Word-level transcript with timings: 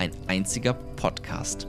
ein 0.00 0.12
einziger 0.26 0.72
Podcast. 0.72 1.68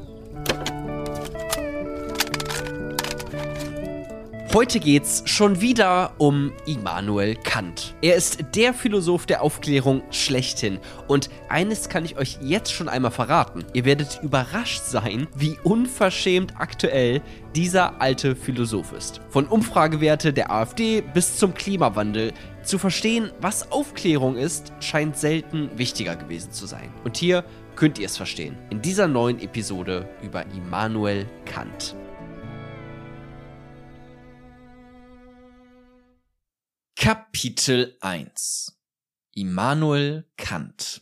Heute 4.53 4.81
geht's 4.81 5.23
schon 5.25 5.61
wieder 5.61 6.13
um 6.17 6.51
Immanuel 6.65 7.35
Kant. 7.35 7.95
Er 8.01 8.15
ist 8.15 8.43
der 8.53 8.73
Philosoph 8.73 9.25
der 9.25 9.41
Aufklärung 9.41 10.01
schlechthin. 10.11 10.79
Und 11.07 11.29
eines 11.47 11.87
kann 11.87 12.03
ich 12.03 12.17
euch 12.17 12.37
jetzt 12.41 12.73
schon 12.73 12.89
einmal 12.89 13.11
verraten. 13.11 13.63
Ihr 13.73 13.85
werdet 13.85 14.19
überrascht 14.21 14.83
sein, 14.83 15.27
wie 15.35 15.57
unverschämt 15.63 16.53
aktuell 16.57 17.21
dieser 17.55 18.01
alte 18.01 18.35
Philosoph 18.35 18.91
ist. 18.91 19.21
Von 19.29 19.45
Umfragewerte 19.45 20.33
der 20.33 20.51
AfD 20.51 20.99
bis 20.99 21.37
zum 21.37 21.53
Klimawandel. 21.53 22.33
Zu 22.63 22.77
verstehen, 22.77 23.31
was 23.39 23.71
Aufklärung 23.71 24.35
ist, 24.35 24.73
scheint 24.81 25.17
selten 25.17 25.69
wichtiger 25.77 26.15
gewesen 26.17 26.51
zu 26.51 26.65
sein. 26.65 26.89
Und 27.05 27.17
hier 27.17 27.45
könnt 27.81 27.97
ihr 27.97 28.05
es 28.05 28.15
verstehen. 28.15 28.55
In 28.69 28.83
dieser 28.83 29.07
neuen 29.07 29.39
Episode 29.39 30.07
über 30.21 30.45
Immanuel 30.45 31.25
Kant. 31.45 31.95
Kapitel 36.95 37.97
1 38.01 38.79
Immanuel 39.33 40.29
Kant 40.37 41.01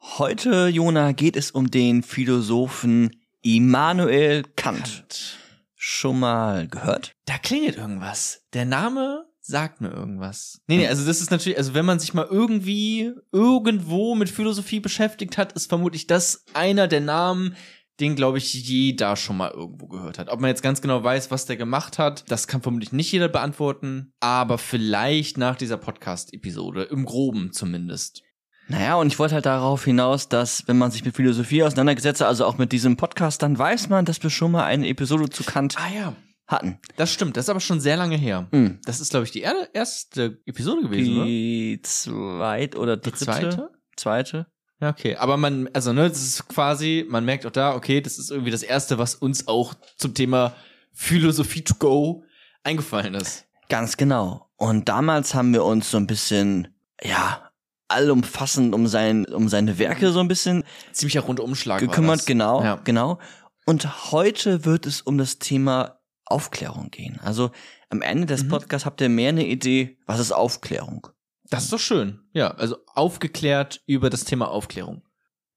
Heute, 0.00 0.68
Jona, 0.68 1.10
geht 1.10 1.34
es 1.34 1.50
um 1.50 1.72
den 1.72 2.04
Philosophen 2.04 3.10
Immanuel 3.42 4.44
Kant. 4.54 4.84
Kant. 4.84 5.38
Schon 5.74 6.20
mal 6.20 6.68
gehört? 6.68 7.16
Da 7.24 7.36
klingelt 7.38 7.78
irgendwas. 7.78 8.44
Der 8.52 8.64
Name 8.64 9.25
sagt 9.46 9.80
mir 9.80 9.90
irgendwas. 9.90 10.60
Nee, 10.66 10.78
nee, 10.78 10.88
also 10.88 11.06
das 11.06 11.20
ist 11.20 11.30
natürlich, 11.30 11.58
also 11.58 11.74
wenn 11.74 11.84
man 11.84 11.98
sich 11.98 12.14
mal 12.14 12.26
irgendwie 12.28 13.12
irgendwo 13.32 14.14
mit 14.14 14.28
Philosophie 14.28 14.80
beschäftigt 14.80 15.38
hat, 15.38 15.52
ist 15.52 15.68
vermutlich 15.68 16.06
das 16.06 16.44
einer 16.54 16.88
der 16.88 17.00
Namen, 17.00 17.56
den, 18.00 18.14
glaube 18.14 18.38
ich, 18.38 18.52
jeder 18.52 19.16
schon 19.16 19.38
mal 19.38 19.50
irgendwo 19.50 19.86
gehört 19.86 20.18
hat. 20.18 20.28
Ob 20.28 20.40
man 20.40 20.48
jetzt 20.48 20.62
ganz 20.62 20.82
genau 20.82 21.02
weiß, 21.02 21.30
was 21.30 21.46
der 21.46 21.56
gemacht 21.56 21.98
hat, 21.98 22.24
das 22.28 22.46
kann 22.46 22.60
vermutlich 22.60 22.92
nicht 22.92 23.10
jeder 23.10 23.28
beantworten, 23.28 24.12
aber 24.20 24.58
vielleicht 24.58 25.38
nach 25.38 25.56
dieser 25.56 25.78
Podcast-Episode, 25.78 26.82
im 26.82 27.04
Groben 27.04 27.52
zumindest. 27.52 28.22
Naja, 28.68 28.96
und 28.96 29.06
ich 29.06 29.18
wollte 29.18 29.34
halt 29.34 29.46
darauf 29.46 29.84
hinaus, 29.84 30.28
dass 30.28 30.66
wenn 30.66 30.76
man 30.76 30.90
sich 30.90 31.04
mit 31.04 31.14
Philosophie 31.14 31.62
auseinandergesetzt 31.62 32.20
hat, 32.20 32.26
also 32.28 32.44
auch 32.44 32.58
mit 32.58 32.72
diesem 32.72 32.96
Podcast, 32.96 33.42
dann 33.42 33.56
weiß 33.56 33.88
man, 33.88 34.04
dass 34.04 34.22
wir 34.22 34.30
schon 34.30 34.50
mal 34.50 34.64
eine 34.64 34.88
Episode 34.88 35.30
zu 35.30 35.44
Kant 35.44 35.76
Ah 35.78 35.94
ja, 35.94 36.16
hatten. 36.46 36.78
das 36.96 37.12
stimmt. 37.12 37.36
Das 37.36 37.46
ist 37.46 37.48
aber 37.50 37.60
schon 37.60 37.80
sehr 37.80 37.96
lange 37.96 38.16
her. 38.16 38.46
Mhm. 38.52 38.78
Das 38.84 39.00
ist, 39.00 39.10
glaube 39.10 39.24
ich, 39.24 39.32
die 39.32 39.42
er- 39.42 39.68
erste 39.74 40.38
Episode 40.46 40.82
gewesen, 40.82 41.16
oder? 41.16 41.24
Die 41.26 41.80
zweit 41.82 42.76
oder 42.76 42.96
Die 42.96 43.02
dritte? 43.10 43.24
zweite? 43.24 43.70
Zweite? 43.96 44.46
Ja, 44.80 44.90
okay. 44.90 45.16
Aber 45.16 45.36
man, 45.38 45.68
also, 45.72 45.92
ne, 45.92 46.08
das 46.08 46.22
ist 46.22 46.48
quasi, 46.48 47.06
man 47.08 47.24
merkt 47.24 47.46
auch 47.46 47.50
da, 47.50 47.74
okay, 47.74 48.00
das 48.00 48.18
ist 48.18 48.30
irgendwie 48.30 48.50
das 48.50 48.62
erste, 48.62 48.98
was 48.98 49.14
uns 49.14 49.48
auch 49.48 49.74
zum 49.96 50.12
Thema 50.14 50.54
Philosophie 50.92 51.62
to 51.62 51.74
go 51.78 52.24
eingefallen 52.62 53.14
ist. 53.14 53.46
Ganz 53.68 53.96
genau. 53.96 54.48
Und 54.56 54.88
damals 54.88 55.34
haben 55.34 55.52
wir 55.52 55.64
uns 55.64 55.90
so 55.90 55.96
ein 55.96 56.06
bisschen, 56.06 56.68
ja, 57.02 57.50
allumfassend 57.88 58.74
um 58.74 58.86
sein, 58.86 59.24
um 59.26 59.48
seine 59.48 59.78
Werke 59.78 60.10
so 60.10 60.20
ein 60.20 60.28
bisschen 60.28 60.64
Ziemlicher 60.92 61.20
Rundumschlag. 61.20 61.80
war 61.80 61.86
gekümmert, 61.88 62.18
das. 62.20 62.26
genau, 62.26 62.62
Ja. 62.62 62.80
genau. 62.84 63.18
Und 63.64 64.12
heute 64.12 64.64
wird 64.64 64.86
es 64.86 65.00
um 65.02 65.18
das 65.18 65.38
Thema 65.38 65.95
Aufklärung 66.26 66.90
gehen. 66.90 67.18
Also 67.22 67.50
am 67.88 68.02
Ende 68.02 68.26
des 68.26 68.44
Mhm. 68.44 68.48
Podcasts 68.48 68.84
habt 68.86 69.00
ihr 69.00 69.08
mehr 69.08 69.30
eine 69.30 69.46
Idee, 69.46 69.96
was 70.06 70.20
ist 70.20 70.32
Aufklärung? 70.32 71.06
Das 71.48 71.64
ist 71.64 71.72
doch 71.72 71.78
schön. 71.80 72.20
Ja, 72.32 72.48
also 72.50 72.76
aufgeklärt 72.86 73.80
über 73.86 74.10
das 74.10 74.24
Thema 74.24 74.48
Aufklärung 74.48 75.02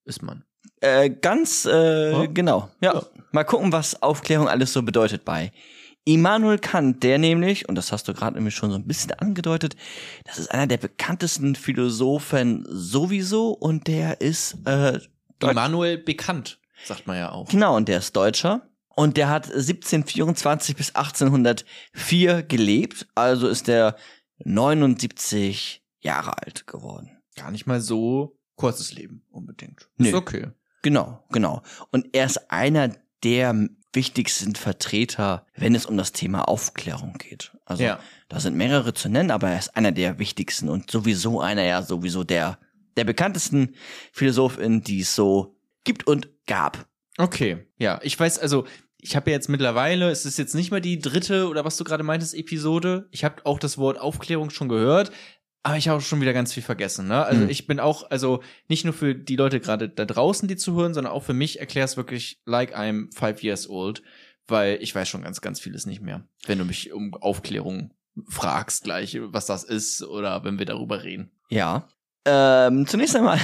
ist 0.05 0.21
man. 0.21 0.43
Äh, 0.81 1.09
ganz 1.09 1.65
äh, 1.65 2.11
Ja? 2.11 2.25
genau. 2.27 2.69
Ja. 2.81 2.93
Ja. 2.93 3.03
Mal 3.31 3.43
gucken, 3.43 3.71
was 3.71 4.01
Aufklärung 4.01 4.47
alles 4.47 4.71
so 4.73 4.81
bedeutet 4.83 5.25
bei 5.25 5.51
Immanuel 6.05 6.57
Kant, 6.59 7.03
der 7.03 7.17
nämlich, 7.19 7.67
und 7.69 7.75
das 7.75 7.91
hast 7.91 8.07
du 8.07 8.13
gerade 8.13 8.35
nämlich 8.37 8.55
schon 8.55 8.71
so 8.71 8.77
ein 8.77 8.87
bisschen 8.87 9.11
angedeutet, 9.13 9.75
das 10.25 10.39
ist 10.39 10.49
einer 10.51 10.65
der 10.67 10.77
bekanntesten 10.77 11.55
Philosophen 11.55 12.65
sowieso 12.69 13.49
und 13.51 13.87
der 13.87 14.21
ist 14.21 14.57
äh, 14.65 14.99
Immanuel 15.41 15.97
bekannt, 15.97 16.59
sagt 16.85 17.05
man 17.07 17.17
ja 17.17 17.31
auch. 17.31 17.49
Genau, 17.49 17.75
und 17.75 17.87
der 17.87 17.99
ist 17.99 18.15
Deutscher. 18.15 18.61
Und 18.99 19.15
der 19.15 19.29
hat 19.29 19.45
1724 19.45 20.75
bis 20.75 20.93
1804 20.93 22.43
gelebt, 22.43 23.07
also 23.15 23.47
ist 23.47 23.69
der 23.69 23.95
79 24.43 25.81
Jahre 26.01 26.37
alt 26.43 26.67
geworden. 26.67 27.17
Gar 27.37 27.51
nicht 27.51 27.65
mal 27.65 27.79
so 27.79 28.37
kurzes 28.55 28.91
Leben 28.91 29.23
unbedingt. 29.29 29.87
Nee. 29.95 30.09
Ist 30.09 30.15
okay. 30.15 30.47
Genau, 30.81 31.23
genau. 31.31 31.61
Und 31.91 32.07
er 32.11 32.25
ist 32.25 32.51
einer 32.51 32.89
der 33.23 33.69
wichtigsten 33.93 34.55
Vertreter, 34.55 35.45
wenn 35.55 35.75
es 35.75 35.85
um 35.85 35.95
das 35.95 36.11
Thema 36.11 36.49
Aufklärung 36.49 37.13
geht. 37.13 37.53
Also 37.63 37.83
Ja. 37.83 37.99
da 38.27 38.41
sind 38.41 38.57
mehrere 38.57 38.93
zu 38.93 39.07
nennen, 39.07 39.31
aber 39.31 39.49
er 39.49 39.59
ist 39.59 39.77
einer 39.77 39.93
der 39.93 40.19
wichtigsten 40.19 40.67
und 40.67 40.91
sowieso 40.91 41.39
einer, 41.39 41.63
ja, 41.63 41.83
sowieso 41.83 42.25
der, 42.25 42.59
der 42.97 43.05
bekanntesten 43.05 43.75
Philosophin, 44.11 44.81
die 44.81 44.99
es 44.99 45.15
so 45.15 45.55
gibt 45.85 46.05
und 46.05 46.27
gab. 46.47 46.85
Okay, 47.17 47.65
ja, 47.77 47.99
ich 48.03 48.17
weiß, 48.19 48.39
also 48.39 48.65
ich 49.01 49.15
habe 49.15 49.29
ja 49.31 49.35
jetzt 49.35 49.49
mittlerweile, 49.49 50.09
es 50.09 50.25
ist 50.25 50.37
jetzt 50.37 50.55
nicht 50.55 50.71
mehr 50.71 50.81
die 50.81 50.99
dritte 50.99 51.47
oder 51.47 51.65
was 51.65 51.77
du 51.77 51.83
gerade 51.83 52.03
meintest, 52.03 52.33
Episode. 52.35 53.07
Ich 53.11 53.23
habe 53.23 53.45
auch 53.45 53.59
das 53.59 53.77
Wort 53.77 53.99
Aufklärung 53.99 54.49
schon 54.49 54.69
gehört, 54.69 55.11
aber 55.63 55.77
ich 55.77 55.87
habe 55.87 55.97
auch 55.99 56.01
schon 56.05 56.21
wieder 56.21 56.33
ganz 56.33 56.53
viel 56.53 56.63
vergessen. 56.63 57.07
Ne? 57.07 57.23
Also 57.23 57.41
Hm. 57.41 57.49
ich 57.49 57.67
bin 57.67 57.79
auch, 57.79 58.09
also 58.11 58.41
nicht 58.67 58.85
nur 58.85 58.93
für 58.93 59.15
die 59.15 59.35
Leute 59.35 59.59
gerade 59.59 59.89
da 59.89 60.05
draußen, 60.05 60.47
die 60.47 60.57
zuhören, 60.57 60.93
sondern 60.93 61.13
auch 61.13 61.23
für 61.23 61.33
mich 61.33 61.59
erklär 61.59 61.85
es 61.85 61.97
wirklich 61.97 62.41
like 62.45 62.77
I'm 62.77 63.07
five 63.15 63.41
years 63.43 63.69
old, 63.69 64.01
weil 64.47 64.77
ich 64.81 64.93
weiß 64.93 65.07
schon 65.07 65.23
ganz, 65.23 65.41
ganz 65.41 65.59
vieles 65.59 65.85
nicht 65.85 66.01
mehr, 66.01 66.23
wenn 66.45 66.57
du 66.59 66.65
mich 66.65 66.91
um 66.91 67.13
Aufklärung 67.13 67.91
fragst 68.27 68.83
gleich, 68.83 69.17
was 69.21 69.45
das 69.45 69.63
ist 69.63 70.03
oder 70.03 70.43
wenn 70.43 70.59
wir 70.59 70.65
darüber 70.65 71.03
reden. 71.03 71.31
Ja. 71.49 71.87
Ähm, 72.25 72.85
zunächst 72.85 73.15
einmal 73.15 73.39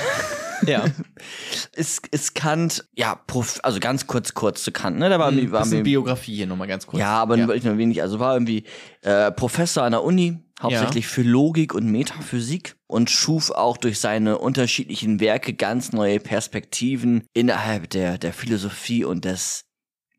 Ja, 0.67 0.85
ist, 1.73 2.07
ist 2.07 2.35
Kant, 2.35 2.85
ja, 2.95 3.15
Prof, 3.15 3.59
also 3.63 3.79
ganz 3.79 4.07
kurz, 4.07 4.33
kurz 4.33 4.63
zu 4.63 4.71
Kant, 4.71 4.97
ne? 4.97 5.09
Da 5.09 5.19
war, 5.19 5.27
ein 5.27 5.51
war 5.51 5.61
bisschen 5.61 5.79
mir, 5.79 5.83
Biografie 5.83 6.35
hier 6.35 6.47
nochmal 6.47 6.67
ganz 6.67 6.87
kurz. 6.87 6.99
ja, 6.99 7.17
aber 7.17 7.37
ja. 7.37 7.45
nur 7.45 7.77
wenig, 7.77 8.01
also 8.01 8.19
war 8.19 8.33
irgendwie 8.33 8.63
äh, 9.01 9.31
Professor 9.31 9.83
an 9.83 9.91
der 9.91 10.03
Uni, 10.03 10.39
hauptsächlich 10.61 11.07
für 11.07 11.21
Logik 11.23 11.73
und 11.73 11.85
Metaphysik 11.91 12.75
und 12.87 13.09
schuf 13.09 13.51
auch 13.51 13.77
durch 13.77 13.99
seine 13.99 14.37
unterschiedlichen 14.37 15.19
Werke 15.19 15.53
ganz 15.53 15.91
neue 15.91 16.19
Perspektiven 16.19 17.23
innerhalb 17.33 17.89
der, 17.89 18.17
der 18.17 18.33
Philosophie 18.33 19.03
und 19.03 19.25
des 19.25 19.65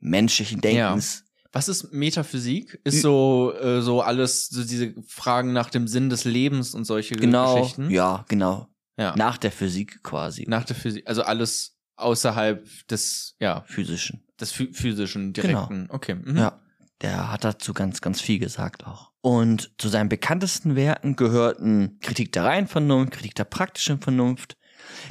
menschlichen 0.00 0.60
Denkens. 0.60 1.24
Was 1.52 1.68
ist 1.68 1.90
Metaphysik? 1.92 2.78
Ist 2.84 3.00
so 3.00 3.50
äh, 3.58 3.80
so 3.80 4.02
alles 4.02 4.48
so 4.48 4.62
diese 4.62 4.92
Fragen 5.08 5.54
nach 5.54 5.70
dem 5.70 5.88
Sinn 5.88 6.10
des 6.10 6.24
Lebens 6.24 6.74
und 6.74 6.84
solche 6.84 7.14
Genau, 7.16 7.54
Geschichten. 7.54 7.88
ja, 7.90 8.26
genau. 8.28 8.68
Ja. 8.96 9.14
Nach 9.16 9.36
der 9.38 9.52
Physik 9.52 10.02
quasi. 10.02 10.44
nach 10.48 10.64
der 10.64 10.76
Physik, 10.76 11.06
also 11.08 11.22
alles 11.22 11.78
außerhalb 11.96 12.66
des 12.88 13.36
ja 13.40 13.62
physischen. 13.66 14.24
des 14.40 14.52
phy- 14.54 14.72
physischen 14.74 15.32
direkten. 15.32 15.88
Okay. 15.90 16.14
Mhm. 16.14 16.24
Genau. 16.24 16.40
Ja, 16.40 16.60
der 17.02 17.32
hat 17.32 17.44
dazu 17.44 17.72
ganz, 17.74 18.00
ganz 18.00 18.20
viel 18.20 18.38
gesagt 18.38 18.86
auch. 18.86 19.12
Und 19.20 19.72
zu 19.78 19.88
seinen 19.88 20.08
bekanntesten 20.08 20.76
Werken 20.76 21.16
gehörten 21.16 21.98
Kritik 22.00 22.32
der 22.32 22.44
reinen 22.44 22.68
Vernunft, 22.68 23.12
Kritik 23.14 23.34
der 23.34 23.44
praktischen 23.44 24.00
Vernunft. 24.00 24.56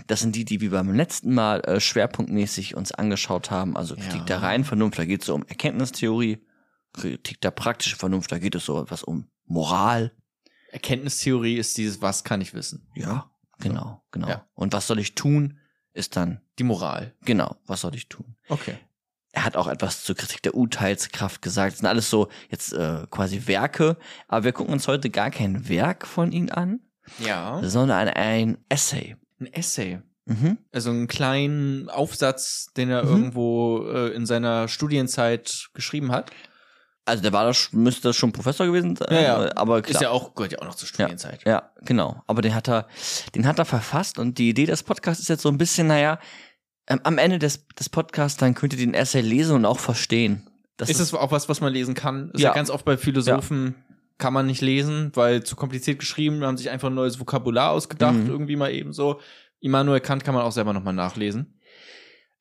Das 0.07 0.21
sind 0.21 0.35
die, 0.35 0.45
die 0.45 0.61
wir 0.61 0.71
beim 0.71 0.93
letzten 0.93 1.33
Mal 1.33 1.59
äh, 1.61 1.79
schwerpunktmäßig 1.79 2.75
uns 2.75 2.91
angeschaut 2.91 3.51
haben. 3.51 3.75
Also 3.75 3.95
Kritik 3.95 4.19
Ja. 4.21 4.25
der 4.25 4.41
reinen 4.41 4.63
Vernunft, 4.63 4.97
da 4.99 5.05
geht 5.05 5.21
es 5.21 5.27
so 5.27 5.35
um 5.35 5.45
Erkenntnistheorie. 5.47 6.37
Kritik 6.93 7.41
der 7.41 7.51
praktischen 7.51 7.97
Vernunft, 7.99 8.31
da 8.31 8.39
geht 8.39 8.55
es 8.55 8.65
so 8.65 8.81
etwas 8.81 9.03
um 9.03 9.27
Moral. 9.45 10.13
Erkenntnistheorie 10.71 11.57
ist 11.57 11.77
dieses 11.77 12.01
Was 12.01 12.23
kann 12.23 12.41
ich 12.41 12.53
wissen? 12.53 12.87
Ja, 12.95 13.29
genau, 13.59 14.03
genau. 14.11 14.27
Ja. 14.29 14.45
Und 14.53 14.73
was 14.73 14.87
soll 14.87 14.99
ich 14.99 15.15
tun, 15.15 15.59
ist 15.93 16.15
dann, 16.15 16.41
Die 16.59 16.63
Moral. 16.63 17.13
genau, 17.23 17.55
was 17.65 17.81
soll 17.81 17.95
ich 17.95 18.09
tun? 18.09 18.35
Okay. 18.49 18.77
er 19.31 19.43
hat 19.43 19.57
auch 19.57 19.67
etwas 19.67 20.03
zur 20.03 20.15
Kritik 20.15 20.41
der 20.43 20.55
Urteilskraft 20.55 21.41
gesagt. 21.41 21.73
Das 21.73 21.79
sind 21.79 21.87
alles 21.87 22.09
so 22.09 22.29
jetzt 22.49 22.71
äh, 22.73 23.05
quasi 23.11 23.47
Werke, 23.47 23.97
aber 24.29 24.45
wir 24.45 24.51
gucken 24.53 24.71
uns 24.73 24.87
heute 24.87 25.09
gar 25.09 25.29
kein 25.29 25.67
Werk 25.67 26.07
von 26.07 26.31
ihm 26.31 26.49
an, 26.51 26.79
Ja. 27.19 27.61
sondern 27.63 28.07
ein 28.09 28.57
Essay. 28.69 29.17
Ein 29.41 29.47
Essay. 29.51 29.99
Mhm. 30.25 30.57
Also 30.71 30.89
einen 30.89 31.07
kleinen 31.07 31.89
Aufsatz, 31.89 32.67
den 32.77 32.89
er 32.89 33.03
Mhm. 33.03 33.09
irgendwo 33.09 33.85
äh, 33.89 34.07
in 34.15 34.25
seiner 34.25 34.67
Studienzeit 34.69 35.67
geschrieben 35.73 36.11
hat. 36.13 36.31
Also 37.07 37.21
der 37.21 37.33
war 37.33 37.45
das, 37.45 37.71
müsste 37.71 38.09
das 38.09 38.15
schon 38.15 38.31
Professor 38.31 38.65
gewesen 38.65 38.95
sein. 38.95 39.07
Ja, 39.11 39.21
ja. 39.45 39.51
Aber 39.55 39.81
klar. 39.83 39.95
Ist 39.95 40.01
ja 40.01 40.09
auch, 40.09 40.33
gehört 40.33 40.53
ja 40.53 40.59
auch 40.59 40.65
noch 40.65 40.75
zur 40.75 40.87
Studienzeit. 40.87 41.41
Ja, 41.45 41.69
genau. 41.81 42.23
Aber 42.25 42.41
den 42.41 42.55
hat 42.55 42.67
er, 42.67 42.87
den 43.35 43.45
hat 43.47 43.59
er 43.59 43.65
verfasst 43.65 44.17
und 44.17 44.37
die 44.39 44.49
Idee 44.49 44.65
des 44.65 44.81
Podcasts 44.81 45.21
ist 45.21 45.29
jetzt 45.29 45.43
so 45.43 45.49
ein 45.49 45.57
bisschen, 45.59 45.85
naja, 45.87 46.19
ähm, 46.87 46.99
am 47.03 47.17
Ende 47.19 47.37
des, 47.39 47.67
des 47.67 47.89
Podcasts, 47.89 48.37
dann 48.37 48.55
könnt 48.55 48.73
ihr 48.73 48.79
den 48.79 48.93
Essay 48.95 49.21
lesen 49.21 49.55
und 49.55 49.65
auch 49.65 49.79
verstehen. 49.79 50.49
Das 50.77 50.89
ist 50.89 50.99
das 50.99 51.13
auch 51.13 51.31
was, 51.31 51.47
was 51.47 51.61
man 51.61 51.71
lesen 51.71 51.93
kann? 51.93 52.31
Ist 52.31 52.41
ja, 52.41 52.49
Ja. 52.49 52.53
ganz 52.55 52.69
oft 52.69 52.85
bei 52.85 52.97
Philosophen 52.97 53.75
kann 54.17 54.33
man 54.33 54.45
nicht 54.47 54.61
lesen, 54.61 55.11
weil 55.13 55.43
zu 55.43 55.55
kompliziert 55.55 55.99
geschrieben, 55.99 56.43
haben 56.43 56.57
sich 56.57 56.69
einfach 56.69 56.89
ein 56.89 56.95
neues 56.95 57.19
Vokabular 57.19 57.71
ausgedacht, 57.71 58.15
Mhm. 58.15 58.27
irgendwie 58.29 58.55
mal 58.55 58.71
eben 58.71 58.93
so. 58.93 59.19
Immanuel 59.59 59.99
Kant 59.99 60.23
kann 60.23 60.33
man 60.35 60.43
auch 60.43 60.51
selber 60.51 60.73
nochmal 60.73 60.93
nachlesen. 60.93 61.54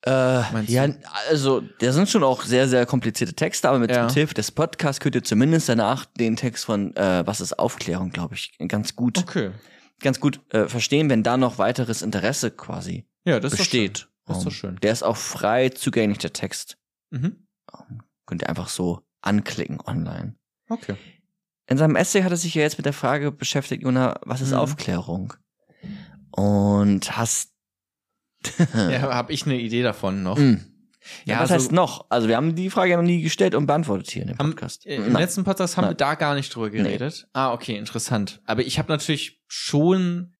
Äh, 0.05 0.63
ja, 0.67 0.87
also, 1.29 1.61
da 1.79 1.91
sind 1.91 2.07
schon 2.09 2.23
auch 2.23 2.43
sehr, 2.43 2.67
sehr 2.67 2.85
komplizierte 2.85 3.33
Texte, 3.33 3.67
aber 3.69 3.79
mit, 3.79 3.89
Ja. 3.89 4.11
Hilfe 4.11 4.35
des 4.35 4.51
Podcasts 4.51 4.99
könnt 4.99 5.15
ihr 5.15 5.23
zumindest 5.23 5.67
danach 5.67 6.05
den 6.05 6.35
Text 6.35 6.65
von 6.65 6.95
äh, 6.95 7.25
Was 7.25 7.41
ist 7.41 7.57
Aufklärung, 7.57 8.11
glaube 8.11 8.35
ich, 8.35 8.55
ganz 8.67 8.95
gut, 8.95 9.17
Okay. 9.17 9.51
ganz 10.01 10.19
gut 10.19 10.41
äh, 10.53 10.67
verstehen, 10.67 11.09
wenn 11.09 11.23
da 11.23 11.37
noch 11.37 11.57
weiteres 11.57 12.03
Interesse 12.03 12.51
quasi 12.51 13.07
Ja, 13.25 13.39
das 13.39 13.55
besteht. 13.55 14.07
Ist 14.27 14.37
doch 14.41 14.45
Ähm, 14.45 14.51
schön. 14.51 14.75
Der 14.83 14.91
ist 14.91 15.03
auch 15.03 15.17
frei 15.17 15.69
zugänglich, 15.69 16.19
der 16.19 16.33
Text. 16.33 16.77
Mhm. 17.09 17.47
Könnt 18.27 18.43
ihr 18.43 18.49
einfach 18.49 18.69
so 18.69 19.01
anklicken 19.21 19.79
online. 19.81 20.35
Okay. 20.69 20.95
In 21.67 21.77
seinem 21.77 21.95
Essay 21.95 22.21
hat 22.21 22.29
er 22.31 22.37
sich 22.37 22.53
ja 22.53 22.61
jetzt 22.61 22.77
mit 22.77 22.85
der 22.85 22.93
Frage 22.93 23.31
beschäftigt, 23.31 23.81
Jona, 23.81 24.19
was 24.23 24.41
ist 24.41 24.51
Mhm. 24.51 24.57
Aufklärung? 24.57 25.33
Und 26.31 27.17
hast. 27.17 27.53
Ja, 28.73 29.01
habe 29.13 29.33
ich 29.33 29.45
eine 29.45 29.59
Idee 29.59 29.83
davon 29.83 30.23
noch. 30.23 30.37
Hm. 30.37 30.61
Ja, 31.25 31.35
Ja, 31.35 31.41
was 31.43 31.51
also- 31.51 31.65
heißt 31.65 31.71
noch? 31.71 32.05
Also 32.09 32.27
wir 32.27 32.35
haben 32.35 32.55
die 32.55 32.69
Frage 32.69 32.95
noch 32.95 33.03
nie 33.03 33.21
gestellt 33.21 33.53
und 33.55 33.67
beantwortet 33.67 34.09
hier 34.09 34.23
in 34.23 34.29
dem 34.29 34.39
Am- 34.39 34.49
Podcast. 34.51 34.85
Äh, 34.85 34.95
Im 34.95 35.13
Nein. 35.13 35.21
letzten 35.21 35.43
Podcast 35.43 35.77
haben 35.77 35.83
Nein. 35.83 35.91
wir 35.91 35.97
da 35.97 36.15
gar 36.15 36.33
nicht 36.35 36.53
drüber 36.53 36.69
geredet. 36.69 37.27
Ah, 37.33 37.53
okay, 37.53 37.77
interessant. 37.77 38.41
Aber 38.45 38.63
ich 38.63 38.79
habe 38.79 38.91
natürlich 38.91 39.39
schon 39.47 40.33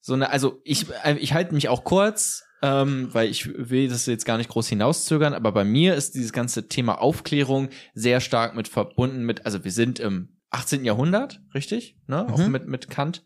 so 0.00 0.14
eine, 0.14 0.30
also 0.30 0.60
ich, 0.64 0.86
äh, 1.04 1.16
ich 1.18 1.34
halte 1.34 1.54
mich 1.54 1.68
auch 1.68 1.84
kurz, 1.84 2.44
ähm, 2.62 3.08
weil 3.12 3.28
ich 3.30 3.48
will 3.70 3.88
das 3.88 4.06
jetzt 4.06 4.24
gar 4.26 4.36
nicht 4.38 4.48
groß 4.50 4.68
hinauszögern, 4.68 5.34
aber 5.34 5.50
bei 5.52 5.64
mir 5.64 5.94
ist 5.94 6.14
dieses 6.14 6.32
ganze 6.32 6.68
Thema 6.68 7.00
Aufklärung 7.00 7.68
sehr 7.94 8.20
stark 8.20 8.54
mit 8.54 8.68
verbunden 8.68 9.24
mit, 9.24 9.44
also 9.46 9.64
wir 9.64 9.72
sind 9.72 9.98
im 9.98 10.36
18. 10.50 10.84
Jahrhundert, 10.84 11.40
richtig? 11.54 11.96
Ne? 12.06 12.26
Auch 12.30 12.38
Mhm. 12.38 12.50
mit, 12.52 12.66
mit 12.68 12.90
Kant. 12.90 13.24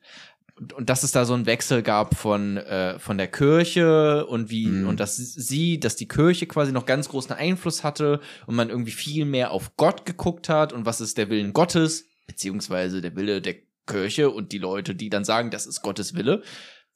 Und, 0.56 0.72
und 0.72 0.88
dass 0.88 1.02
es 1.02 1.10
da 1.12 1.24
so 1.24 1.34
einen 1.34 1.46
Wechsel 1.46 1.82
gab 1.82 2.16
von, 2.16 2.56
äh, 2.58 2.98
von 3.00 3.18
der 3.18 3.26
Kirche 3.26 4.24
und 4.26 4.50
wie, 4.50 4.66
Mhm. 4.66 4.86
und 4.88 5.00
dass 5.00 5.16
sie, 5.16 5.80
dass 5.80 5.96
die 5.96 6.06
Kirche 6.06 6.46
quasi 6.46 6.70
noch 6.70 6.86
ganz 6.86 7.08
großen 7.08 7.32
Einfluss 7.32 7.82
hatte 7.82 8.20
und 8.46 8.54
man 8.54 8.70
irgendwie 8.70 8.92
viel 8.92 9.24
mehr 9.24 9.50
auf 9.50 9.76
Gott 9.76 10.06
geguckt 10.06 10.48
hat 10.48 10.72
und 10.72 10.86
was 10.86 11.00
ist 11.00 11.18
der 11.18 11.28
Willen 11.28 11.52
Gottes, 11.54 12.06
beziehungsweise 12.28 13.00
der 13.00 13.16
Wille 13.16 13.40
der 13.42 13.56
Kirche 13.86 14.30
und 14.30 14.52
die 14.52 14.58
Leute, 14.58 14.94
die 14.94 15.10
dann 15.10 15.24
sagen, 15.24 15.50
das 15.50 15.66
ist 15.66 15.82
Gottes 15.82 16.14
Wille, 16.14 16.42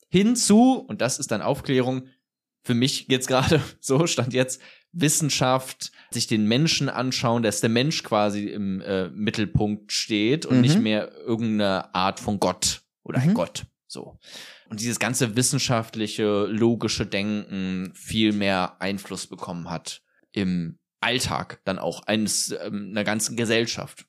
hinzu, 0.08 0.74
und 0.74 1.00
das 1.00 1.18
ist 1.18 1.30
dann 1.30 1.42
Aufklärung, 1.42 2.06
für 2.62 2.74
mich 2.74 3.06
jetzt 3.08 3.28
gerade 3.28 3.60
so, 3.80 4.06
stand 4.06 4.32
jetzt 4.34 4.60
Wissenschaft, 4.92 5.90
sich 6.10 6.26
den 6.26 6.46
Menschen 6.46 6.88
anschauen, 6.88 7.42
dass 7.42 7.60
der 7.60 7.70
Mensch 7.70 8.02
quasi 8.04 8.46
im 8.46 8.80
äh, 8.80 9.08
Mittelpunkt 9.10 9.92
steht 9.92 10.46
und 10.46 10.56
Mhm. 10.56 10.60
nicht 10.62 10.78
mehr 10.80 11.12
irgendeine 11.26 11.94
Art 11.94 12.20
von 12.20 12.38
Gott 12.40 12.82
oder 13.08 13.18
ein 13.18 13.30
Mhm. 13.30 13.34
Gott. 13.34 13.66
So. 13.86 14.18
Und 14.68 14.80
dieses 14.80 14.98
ganze 14.98 15.34
wissenschaftliche, 15.36 16.44
logische 16.46 17.06
Denken 17.06 17.92
viel 17.94 18.32
mehr 18.32 18.76
Einfluss 18.80 19.26
bekommen 19.26 19.70
hat 19.70 20.02
im 20.32 20.78
Alltag 21.00 21.60
dann 21.64 21.78
auch 21.78 22.02
eines 22.06 22.50
ähm, 22.62 22.88
einer 22.90 23.04
ganzen 23.04 23.36
Gesellschaft. 23.36 24.04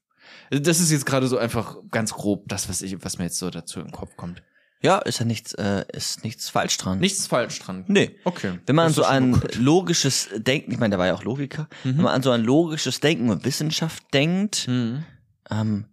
Das 0.51 0.79
ist 0.79 0.91
jetzt 0.91 1.05
gerade 1.05 1.27
so 1.27 1.37
einfach 1.37 1.77
ganz 1.91 2.13
grob 2.13 2.43
das, 2.47 2.67
was 2.67 2.81
ich, 2.81 3.03
was 3.03 3.17
mir 3.19 3.25
jetzt 3.25 3.37
so 3.37 3.49
dazu 3.49 3.79
im 3.79 3.91
Kopf 3.91 4.15
kommt. 4.17 4.43
Ja, 4.81 4.97
ist 4.99 5.19
ja 5.19 5.25
nichts, 5.25 5.53
äh, 5.55 5.85
ist 5.91 6.23
nichts 6.23 6.49
falsch 6.49 6.77
dran. 6.77 6.99
Nichts 6.99 7.27
falsch 7.27 7.59
dran. 7.59 7.83
Nee. 7.87 8.17
Okay. 8.23 8.59
Wenn 8.65 8.75
man 8.75 8.91
so 8.93 9.03
gut. 9.03 9.55
logisches 9.55 10.29
Denken, 10.37 10.71
ich 10.71 10.77
meine, 10.79 10.91
der 10.91 10.99
war 10.99 11.07
ja 11.07 11.13
auch 11.15 11.23
Logiker, 11.23 11.67
Mhm. 11.83 11.97
wenn 11.97 12.03
man 12.03 12.15
an 12.15 12.23
so 12.23 12.31
ein 12.31 12.43
logisches 12.43 12.99
Denken 13.01 13.29
und 13.29 13.43
Wissenschaft 13.45 14.03
denkt, 14.13 14.67
Mhm. 14.67 15.03
ähm, 15.51 15.85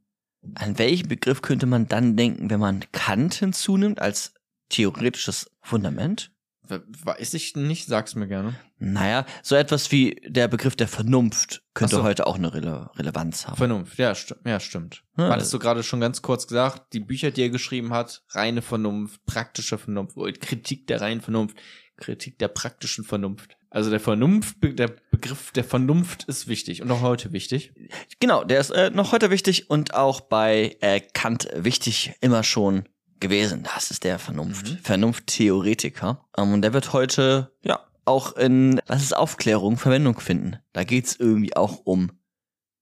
an 0.54 0.78
welchen 0.78 1.08
Begriff 1.08 1.42
könnte 1.42 1.66
man 1.66 1.88
dann 1.88 2.16
denken, 2.16 2.50
wenn 2.50 2.60
man 2.60 2.84
Kant 2.92 3.34
hinzunimmt 3.34 4.00
als 4.00 4.34
theoretisches 4.68 5.50
Fundament? 5.60 6.32
We- 6.68 6.82
Weiß 7.04 7.34
ich 7.34 7.56
nicht, 7.56 7.86
sag's 7.86 8.14
mir 8.14 8.26
gerne. 8.28 8.54
Naja, 8.78 9.24
so 9.42 9.54
etwas 9.54 9.90
wie 9.92 10.20
der 10.26 10.48
Begriff 10.48 10.76
der 10.76 10.88
Vernunft 10.88 11.62
könnte 11.74 11.96
so. 11.96 12.02
heute 12.02 12.26
auch 12.26 12.36
eine 12.36 12.52
Rele 12.52 12.90
Relevanz 12.96 13.46
haben. 13.46 13.56
Vernunft, 13.56 13.98
ja, 13.98 14.14
sti 14.14 14.34
ja 14.44 14.60
stimmt. 14.60 15.02
Ja. 15.16 15.28
Hattest 15.30 15.52
du 15.54 15.58
gerade 15.58 15.82
schon 15.82 16.00
ganz 16.00 16.22
kurz 16.22 16.46
gesagt, 16.46 16.92
die 16.92 17.00
Bücher, 17.00 17.30
die 17.30 17.42
er 17.42 17.50
geschrieben 17.50 17.92
hat, 17.92 18.22
reine 18.30 18.62
Vernunft, 18.62 19.24
praktische 19.26 19.78
Vernunft, 19.78 20.16
Kritik 20.40 20.86
der 20.86 21.00
reinen 21.00 21.20
Vernunft, 21.20 21.56
Kritik 21.96 22.38
der 22.38 22.48
praktischen 22.48 23.04
Vernunft. 23.04 23.56
Also 23.70 23.90
der 23.90 24.00
Vernunft, 24.00 24.56
der 24.62 24.88
Begriff 25.10 25.50
der 25.52 25.64
Vernunft 25.64 26.24
ist 26.24 26.46
wichtig 26.48 26.80
und 26.82 26.90
auch 26.90 27.00
heute 27.02 27.32
wichtig. 27.32 27.72
Genau, 28.20 28.44
der 28.44 28.60
ist 28.60 28.70
äh, 28.70 28.90
noch 28.90 29.12
heute 29.12 29.30
wichtig 29.30 29.68
und 29.70 29.94
auch 29.94 30.20
bei 30.22 30.76
äh, 30.80 31.00
Kant 31.12 31.48
wichtig 31.54 32.14
immer 32.20 32.42
schon 32.42 32.88
gewesen. 33.20 33.62
Das 33.74 33.90
ist 33.90 34.04
der 34.04 34.18
Vernunft, 34.18 34.70
Mhm. 34.70 34.78
Vernunfttheoretiker. 34.82 36.24
Ähm, 36.36 36.52
und 36.54 36.62
der 36.62 36.72
wird 36.72 36.92
heute, 36.92 37.52
ja, 37.62 37.80
auch 38.04 38.36
in, 38.36 38.80
was 38.86 39.02
ist 39.02 39.16
Aufklärung, 39.16 39.78
Verwendung 39.78 40.20
finden. 40.20 40.58
Da 40.72 40.84
geht's 40.84 41.16
irgendwie 41.16 41.56
auch 41.56 41.80
um 41.84 42.12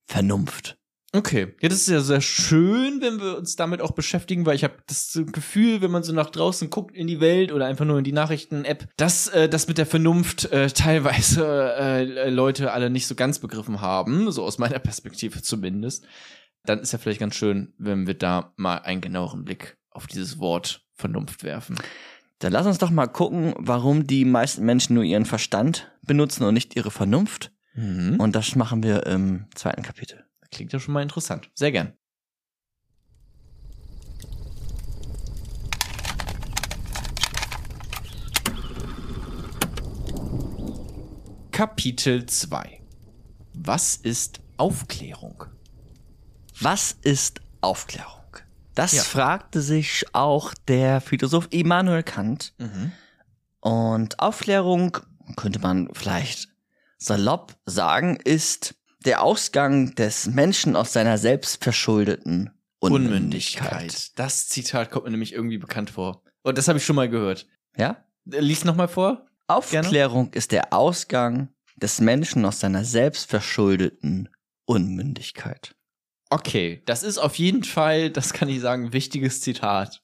Vernunft. 0.06 0.76
Okay, 1.14 1.54
ja, 1.60 1.68
das 1.68 1.78
ist 1.78 1.88
ja 1.88 2.00
sehr 2.00 2.20
schön, 2.20 3.00
wenn 3.00 3.20
wir 3.20 3.38
uns 3.38 3.54
damit 3.54 3.80
auch 3.80 3.92
beschäftigen, 3.92 4.46
weil 4.46 4.56
ich 4.56 4.64
habe 4.64 4.74
das 4.88 5.16
Gefühl, 5.30 5.80
wenn 5.80 5.92
man 5.92 6.02
so 6.02 6.12
nach 6.12 6.28
draußen 6.28 6.70
guckt 6.70 6.96
in 6.96 7.06
die 7.06 7.20
Welt 7.20 7.52
oder 7.52 7.66
einfach 7.66 7.84
nur 7.84 7.98
in 7.98 8.04
die 8.04 8.10
Nachrichten-App, 8.10 8.88
dass 8.96 9.28
äh, 9.28 9.48
das 9.48 9.68
mit 9.68 9.78
der 9.78 9.86
Vernunft 9.86 10.46
äh, 10.50 10.66
teilweise 10.74 11.72
äh, 11.78 12.28
Leute 12.30 12.72
alle 12.72 12.90
nicht 12.90 13.06
so 13.06 13.14
ganz 13.14 13.38
begriffen 13.38 13.80
haben, 13.80 14.32
so 14.32 14.42
aus 14.42 14.58
meiner 14.58 14.80
Perspektive 14.80 15.40
zumindest. 15.40 16.04
Dann 16.64 16.80
ist 16.80 16.92
ja 16.92 16.98
vielleicht 16.98 17.20
ganz 17.20 17.36
schön, 17.36 17.74
wenn 17.78 18.08
wir 18.08 18.14
da 18.14 18.52
mal 18.56 18.78
einen 18.78 19.00
genaueren 19.00 19.44
Blick 19.44 19.76
auf 19.94 20.06
dieses 20.06 20.38
Wort 20.38 20.84
Vernunft 20.92 21.42
werfen. 21.42 21.76
Dann 22.40 22.52
lass 22.52 22.66
uns 22.66 22.78
doch 22.78 22.90
mal 22.90 23.06
gucken, 23.06 23.54
warum 23.56 24.06
die 24.06 24.24
meisten 24.24 24.64
Menschen 24.64 24.94
nur 24.94 25.04
ihren 25.04 25.24
Verstand 25.24 25.90
benutzen 26.02 26.44
und 26.44 26.52
nicht 26.52 26.76
ihre 26.76 26.90
Vernunft. 26.90 27.52
Mhm. 27.74 28.20
Und 28.20 28.36
das 28.36 28.54
machen 28.54 28.82
wir 28.82 29.06
im 29.06 29.46
zweiten 29.54 29.82
Kapitel. 29.82 30.24
Klingt 30.50 30.72
ja 30.72 30.78
schon 30.78 30.94
mal 30.94 31.02
interessant. 31.02 31.50
Sehr 31.54 31.72
gern. 31.72 31.94
Kapitel 41.50 42.26
2 42.26 42.80
Was 43.54 43.96
ist 43.96 44.40
Aufklärung? 44.56 45.44
Was 46.60 46.92
ist 47.02 47.40
Aufklärung? 47.60 48.23
Das 48.74 48.92
Ja. 48.92 49.02
fragte 49.02 49.60
sich 49.60 50.04
auch 50.12 50.52
der 50.68 51.00
Philosoph 51.00 51.48
Immanuel 51.50 52.02
Kant. 52.02 52.54
Und 53.60 54.18
Aufklärung, 54.20 54.98
könnte 55.36 55.58
man 55.60 55.88
vielleicht 55.92 56.48
salopp 56.98 57.56
sagen, 57.66 58.16
ist 58.24 58.74
der 59.04 59.22
Ausgang 59.22 59.94
des 59.94 60.26
Menschen 60.26 60.76
aus 60.76 60.92
seiner 60.92 61.18
selbstverschuldeten 61.18 62.50
Unmündigkeit. 62.80 63.72
Unmündigkeit. 63.72 64.18
Das 64.18 64.48
Zitat 64.48 64.90
kommt 64.90 65.04
mir 65.06 65.10
nämlich 65.10 65.32
irgendwie 65.32 65.58
bekannt 65.58 65.90
vor. 65.90 66.22
Und 66.42 66.58
das 66.58 66.68
habe 66.68 66.78
ich 66.78 66.84
schon 66.84 66.96
mal 66.96 67.08
gehört. 67.08 67.46
Ja? 67.76 68.04
Lies 68.26 68.64
noch 68.64 68.76
mal 68.76 68.88
vor. 68.88 69.26
Aufklärung 69.46 70.32
ist 70.32 70.52
der 70.52 70.72
Ausgang 70.72 71.48
des 71.76 72.00
Menschen 72.00 72.44
aus 72.44 72.60
seiner 72.60 72.84
selbstverschuldeten 72.84 74.28
Unmündigkeit. 74.66 75.73
Okay, 76.34 76.82
das 76.86 77.02
ist 77.04 77.18
auf 77.18 77.36
jeden 77.36 77.62
Fall, 77.64 78.10
das 78.10 78.32
kann 78.32 78.48
ich 78.48 78.60
sagen, 78.60 78.86
ein 78.86 78.92
wichtiges 78.92 79.40
Zitat. 79.40 80.00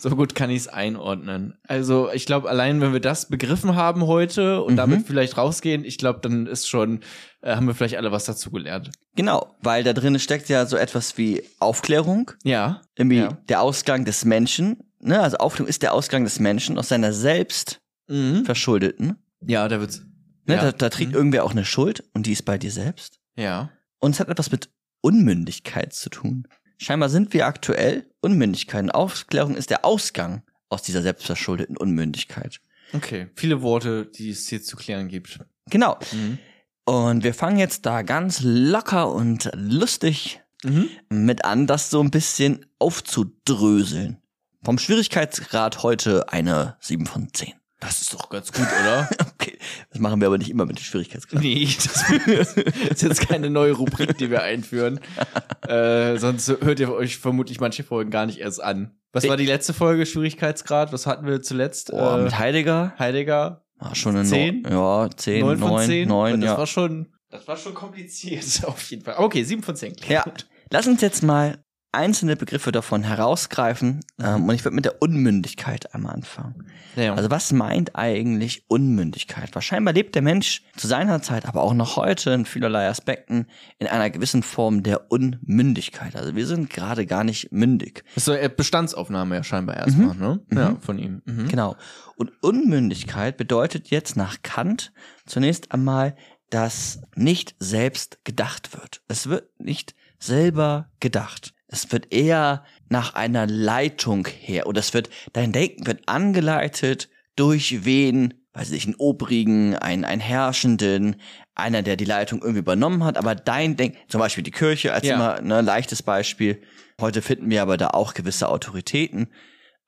So 0.00 0.10
gut 0.10 0.34
kann 0.34 0.50
ich 0.50 0.56
es 0.58 0.68
einordnen. 0.68 1.56
Also 1.68 2.10
ich 2.12 2.26
glaube, 2.26 2.50
allein 2.50 2.80
wenn 2.80 2.92
wir 2.92 2.98
das 3.00 3.28
begriffen 3.28 3.76
haben 3.76 4.06
heute 4.08 4.60
und 4.62 4.72
Mhm. 4.72 4.76
damit 4.76 5.06
vielleicht 5.06 5.36
rausgehen, 5.38 5.84
ich 5.84 5.98
glaube, 5.98 6.18
dann 6.20 6.46
ist 6.48 6.68
schon, 6.68 7.00
äh, 7.42 7.54
haben 7.54 7.68
wir 7.68 7.74
vielleicht 7.76 7.96
alle 7.96 8.10
was 8.10 8.24
dazu 8.24 8.50
gelernt. 8.50 8.90
Genau, 9.14 9.54
weil 9.62 9.84
da 9.84 9.92
drin 9.92 10.18
steckt 10.18 10.48
ja 10.48 10.66
so 10.66 10.76
etwas 10.76 11.16
wie 11.16 11.44
Aufklärung, 11.60 12.32
Ja. 12.42 12.82
irgendwie 12.96 13.18
Ja. 13.18 13.38
der 13.48 13.62
Ausgang 13.62 14.04
des 14.04 14.24
Menschen. 14.24 14.78
Ne? 14.98 15.20
Also 15.20 15.36
Aufklärung 15.38 15.68
ist 15.68 15.82
der 15.82 15.94
Ausgang 15.94 16.24
des 16.24 16.40
Menschen 16.40 16.76
aus 16.76 16.88
seiner 16.88 17.12
selbst 17.12 17.80
Mhm. 18.08 18.44
verschuldeten. 18.44 19.16
Ja, 19.46 19.68
da 19.68 19.78
wird's. 19.78 20.02
Ne? 20.44 20.56
ja. 20.56 20.60
Da, 20.62 20.72
da 20.72 20.88
trägt 20.90 21.10
Mhm. 21.12 21.16
irgendwer 21.16 21.44
auch 21.44 21.52
eine 21.52 21.64
Schuld 21.64 22.02
und 22.14 22.26
die 22.26 22.32
ist 22.32 22.44
bei 22.44 22.58
dir 22.58 22.72
selbst. 22.72 23.20
Ja. 23.36 23.70
Und 24.00 24.10
es 24.16 24.20
hat 24.20 24.28
etwas 24.28 24.50
mit 24.50 24.70
Unmündigkeit 25.02 25.92
zu 25.92 26.08
tun. 26.08 26.48
Scheinbar 26.78 27.10
sind 27.10 27.34
wir 27.34 27.46
aktuell 27.46 28.06
Unmündigkeiten. 28.22 28.90
Aufklärung 28.90 29.54
ist 29.54 29.70
der 29.70 29.84
Ausgang 29.84 30.42
aus 30.70 30.82
dieser 30.82 31.02
selbstverschuldeten 31.02 31.76
Unmündigkeit. 31.76 32.60
Okay, 32.94 33.28
viele 33.36 33.62
Worte, 33.62 34.06
die 34.06 34.30
es 34.30 34.48
hier 34.48 34.62
zu 34.62 34.76
klären 34.76 35.08
gibt. 35.08 35.38
Genau. 35.70 35.98
Mhm. 36.12 36.38
Und 36.84 37.24
wir 37.24 37.34
fangen 37.34 37.58
jetzt 37.58 37.86
da 37.86 38.02
ganz 38.02 38.40
locker 38.42 39.12
und 39.12 39.50
lustig 39.54 40.40
mhm. 40.64 40.88
mit 41.08 41.44
an, 41.44 41.66
das 41.66 41.90
so 41.90 42.00
ein 42.00 42.10
bisschen 42.10 42.66
aufzudröseln. 42.78 44.18
Vom 44.64 44.78
Schwierigkeitsgrad 44.78 45.82
heute 45.82 46.32
eine 46.32 46.76
7 46.80 47.06
von 47.06 47.28
10. 47.32 47.52
Das 47.82 48.00
ist 48.00 48.14
doch 48.14 48.28
ganz 48.28 48.52
gut, 48.52 48.66
oder? 48.80 49.08
okay. 49.34 49.58
Das 49.90 49.98
machen 49.98 50.20
wir 50.20 50.28
aber 50.28 50.38
nicht 50.38 50.50
immer 50.50 50.66
mit 50.66 50.78
den 50.78 50.84
Schwierigkeitsgraden. 50.84 51.44
Nee, 51.44 51.64
das 52.36 52.56
ist 52.56 53.02
jetzt 53.02 53.28
keine 53.28 53.50
neue 53.50 53.72
Rubrik, 53.72 54.16
die 54.18 54.30
wir 54.30 54.42
einführen. 54.42 55.00
äh, 55.66 56.16
sonst 56.16 56.48
hört 56.48 56.78
ihr 56.78 56.92
euch 56.92 57.18
vermutlich 57.18 57.58
manche 57.58 57.82
Folgen 57.82 58.10
gar 58.10 58.26
nicht 58.26 58.38
erst 58.38 58.62
an. 58.62 58.92
Was 59.12 59.26
war 59.28 59.36
die 59.36 59.46
letzte 59.46 59.74
Folge 59.74 60.06
Schwierigkeitsgrad? 60.06 60.92
Was 60.92 61.06
hatten 61.06 61.26
wir 61.26 61.42
zuletzt? 61.42 61.92
Oh, 61.92 61.96
äh, 61.96 62.22
mit 62.22 62.38
Heidegger. 62.38 62.94
Heidegger. 63.00 63.64
War 63.78 63.96
schon 63.96 64.14
eine 64.14 64.28
10? 64.28 64.62
No 64.62 65.02
ja, 65.02 65.10
10, 65.10 65.40
9, 65.40 65.58
9 65.58 65.68
von 65.68 65.80
10. 65.84 66.08
9, 66.08 66.40
das 66.40 66.50
ja. 66.50 66.58
war 66.58 66.66
schon, 66.68 67.12
das 67.30 67.48
war 67.48 67.56
schon 67.56 67.74
kompliziert, 67.74 68.44
auf 68.64 68.80
jeden 68.90 69.02
Fall. 69.02 69.16
Okay, 69.18 69.42
7 69.42 69.60
von 69.64 69.74
10. 69.74 69.96
Ja. 70.08 70.24
Lass 70.70 70.86
uns 70.86 71.00
jetzt 71.00 71.24
mal 71.24 71.64
einzelne 71.92 72.36
Begriffe 72.36 72.72
davon 72.72 73.02
herausgreifen 73.02 74.00
ähm, 74.20 74.48
und 74.48 74.54
ich 74.54 74.64
würde 74.64 74.74
mit 74.74 74.86
der 74.86 75.02
Unmündigkeit 75.02 75.94
einmal 75.94 76.14
anfangen. 76.14 76.66
Ja. 76.96 77.14
Also 77.14 77.30
was 77.30 77.52
meint 77.52 77.94
eigentlich 77.94 78.64
Unmündigkeit? 78.68 79.54
Wahrscheinlich 79.54 79.94
lebt 79.94 80.14
der 80.14 80.22
Mensch 80.22 80.62
zu 80.76 80.86
seiner 80.86 81.20
Zeit, 81.22 81.46
aber 81.46 81.62
auch 81.62 81.74
noch 81.74 81.96
heute 81.96 82.30
in 82.30 82.46
vielerlei 82.46 82.88
Aspekten 82.88 83.46
in 83.78 83.86
einer 83.86 84.08
gewissen 84.10 84.42
Form 84.42 84.82
der 84.82 85.10
Unmündigkeit. 85.10 86.16
Also 86.16 86.34
wir 86.34 86.46
sind 86.46 86.70
gerade 86.70 87.04
gar 87.06 87.24
nicht 87.24 87.52
mündig. 87.52 88.04
Das 88.14 88.22
ist 88.22 88.24
so 88.24 88.32
eine 88.32 88.48
Bestandsaufnahme 88.48 89.36
ja 89.36 89.44
scheinbar 89.44 89.76
erstmal, 89.76 90.14
mhm. 90.14 90.20
ne? 90.20 90.40
Mhm. 90.48 90.58
Ja, 90.58 90.76
von 90.80 90.98
ihm. 90.98 91.22
Mhm. 91.26 91.48
Genau. 91.48 91.76
Und 92.16 92.32
Unmündigkeit 92.42 93.36
bedeutet 93.36 93.90
jetzt 93.90 94.16
nach 94.16 94.38
Kant 94.42 94.92
zunächst 95.26 95.72
einmal, 95.72 96.16
dass 96.48 97.00
nicht 97.14 97.54
selbst 97.58 98.18
gedacht 98.24 98.74
wird. 98.74 99.02
Es 99.08 99.28
wird 99.28 99.48
nicht 99.58 99.94
selber 100.18 100.90
gedacht. 101.00 101.51
Es 101.72 101.90
wird 101.90 102.12
eher 102.12 102.64
nach 102.90 103.14
einer 103.14 103.46
Leitung 103.46 104.26
her 104.26 104.66
oder 104.66 104.80
es 104.80 104.92
wird, 104.92 105.08
dein 105.32 105.52
Denken 105.52 105.86
wird 105.86 106.02
angeleitet 106.06 107.08
durch 107.34 107.86
wen, 107.86 108.34
weiß 108.52 108.72
ich, 108.72 108.84
einen 108.84 108.94
Obrigen, 108.96 109.74
einen, 109.76 110.04
einen 110.04 110.20
Herrschenden, 110.20 111.16
einer, 111.54 111.82
der 111.82 111.96
die 111.96 112.04
Leitung 112.04 112.42
irgendwie 112.42 112.60
übernommen 112.60 113.04
hat, 113.04 113.16
aber 113.16 113.34
dein 113.34 113.76
Denken, 113.76 113.96
zum 114.08 114.20
Beispiel 114.20 114.44
die 114.44 114.50
Kirche 114.50 114.92
als 114.92 115.06
ja. 115.06 115.14
immer 115.14 115.36
ein 115.36 115.46
ne, 115.46 115.62
leichtes 115.62 116.02
Beispiel. 116.02 116.60
Heute 117.00 117.22
finden 117.22 117.48
wir 117.48 117.62
aber 117.62 117.78
da 117.78 117.88
auch 117.88 118.12
gewisse 118.12 118.50
Autoritäten. 118.50 119.28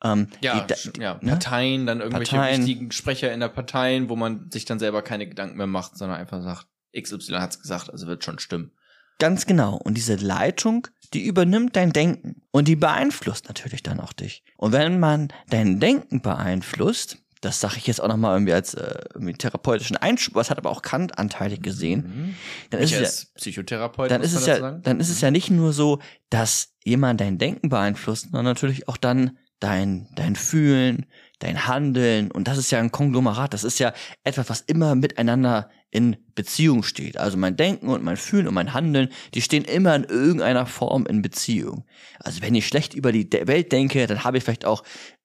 Ähm, 0.02 0.28
ja, 0.40 0.66
die, 0.66 1.00
ja, 1.00 1.18
ne? 1.20 1.32
Parteien, 1.32 1.86
dann 1.86 2.00
irgendwelche 2.00 2.36
Parteien. 2.36 2.66
wichtigen 2.66 2.92
Sprecher 2.92 3.32
in 3.32 3.40
der 3.40 3.48
Parteien, 3.48 4.08
wo 4.08 4.16
man 4.16 4.50
sich 4.50 4.64
dann 4.64 4.78
selber 4.78 5.02
keine 5.02 5.28
Gedanken 5.28 5.58
mehr 5.58 5.66
macht, 5.66 5.98
sondern 5.98 6.18
einfach 6.18 6.42
sagt, 6.42 6.66
XY 6.98 7.34
hat's 7.34 7.60
gesagt, 7.60 7.90
also 7.90 8.06
wird 8.06 8.24
schon 8.24 8.38
stimmen. 8.38 8.72
Ganz 9.18 9.46
genau. 9.46 9.76
Und 9.76 9.94
diese 9.94 10.16
Leitung, 10.16 10.88
die 11.12 11.24
übernimmt 11.24 11.76
dein 11.76 11.92
Denken. 11.92 12.42
Und 12.50 12.68
die 12.68 12.76
beeinflusst 12.76 13.48
natürlich 13.48 13.82
dann 13.82 14.00
auch 14.00 14.12
dich. 14.12 14.42
Und 14.56 14.72
wenn 14.72 14.98
man 14.98 15.28
dein 15.48 15.80
Denken 15.80 16.20
beeinflusst, 16.20 17.18
das 17.44 17.60
sage 17.60 17.74
ich 17.76 17.86
jetzt 17.86 18.00
auch 18.00 18.08
nochmal 18.08 18.34
irgendwie 18.34 18.54
als 18.54 18.74
äh, 18.74 19.00
irgendwie 19.12 19.34
therapeutischen 19.34 19.96
Einschub, 19.96 20.34
was 20.34 20.50
hat 20.50 20.58
aber 20.58 20.70
auch 20.70 20.82
Kant 20.82 21.18
anteilig 21.18 21.62
gesehen, 21.62 22.00
mhm. 22.00 22.34
dann 22.70 22.80
ist 22.80 22.92
es 22.92 23.22
ja, 23.22 23.28
Psychotherapeut, 23.36 24.10
dann 24.10 24.22
ist 24.22 24.34
es 24.34 24.46
ja, 24.46 24.58
sagen? 24.58 24.82
dann 24.82 24.98
ist 24.98 25.10
es 25.10 25.20
ja 25.20 25.30
nicht 25.30 25.50
nur 25.50 25.72
so, 25.72 25.98
dass 26.30 26.74
jemand 26.84 27.20
dein 27.20 27.38
Denken 27.38 27.68
beeinflusst, 27.68 28.24
sondern 28.24 28.46
natürlich 28.46 28.88
auch 28.88 28.96
dann 28.96 29.38
dein, 29.60 30.08
dein 30.14 30.36
Fühlen, 30.36 31.06
dein 31.38 31.66
Handeln. 31.66 32.30
Und 32.30 32.48
das 32.48 32.58
ist 32.58 32.70
ja 32.70 32.78
ein 32.78 32.92
Konglomerat. 32.92 33.54
Das 33.54 33.64
ist 33.64 33.78
ja 33.78 33.92
etwas, 34.22 34.48
was 34.50 34.60
immer 34.60 34.94
miteinander 34.94 35.70
in 35.94 36.16
Beziehung 36.34 36.82
steht. 36.82 37.16
Also 37.16 37.36
mein 37.36 37.56
Denken 37.56 37.88
und 37.88 38.02
mein 38.02 38.16
Fühlen 38.16 38.48
und 38.48 38.54
mein 38.54 38.74
Handeln, 38.74 39.08
die 39.32 39.40
stehen 39.40 39.64
immer 39.64 39.94
in 39.94 40.02
irgendeiner 40.04 40.66
Form 40.66 41.06
in 41.06 41.22
Beziehung. 41.22 41.84
Also 42.18 42.42
wenn 42.42 42.54
ich 42.56 42.66
schlecht 42.66 42.94
über 42.94 43.12
die 43.12 43.30
Welt 43.32 43.70
denke, 43.70 44.06
dann 44.08 44.24
habe 44.24 44.38
ich 44.38 44.44
vielleicht 44.44 44.64
auch 44.64 44.82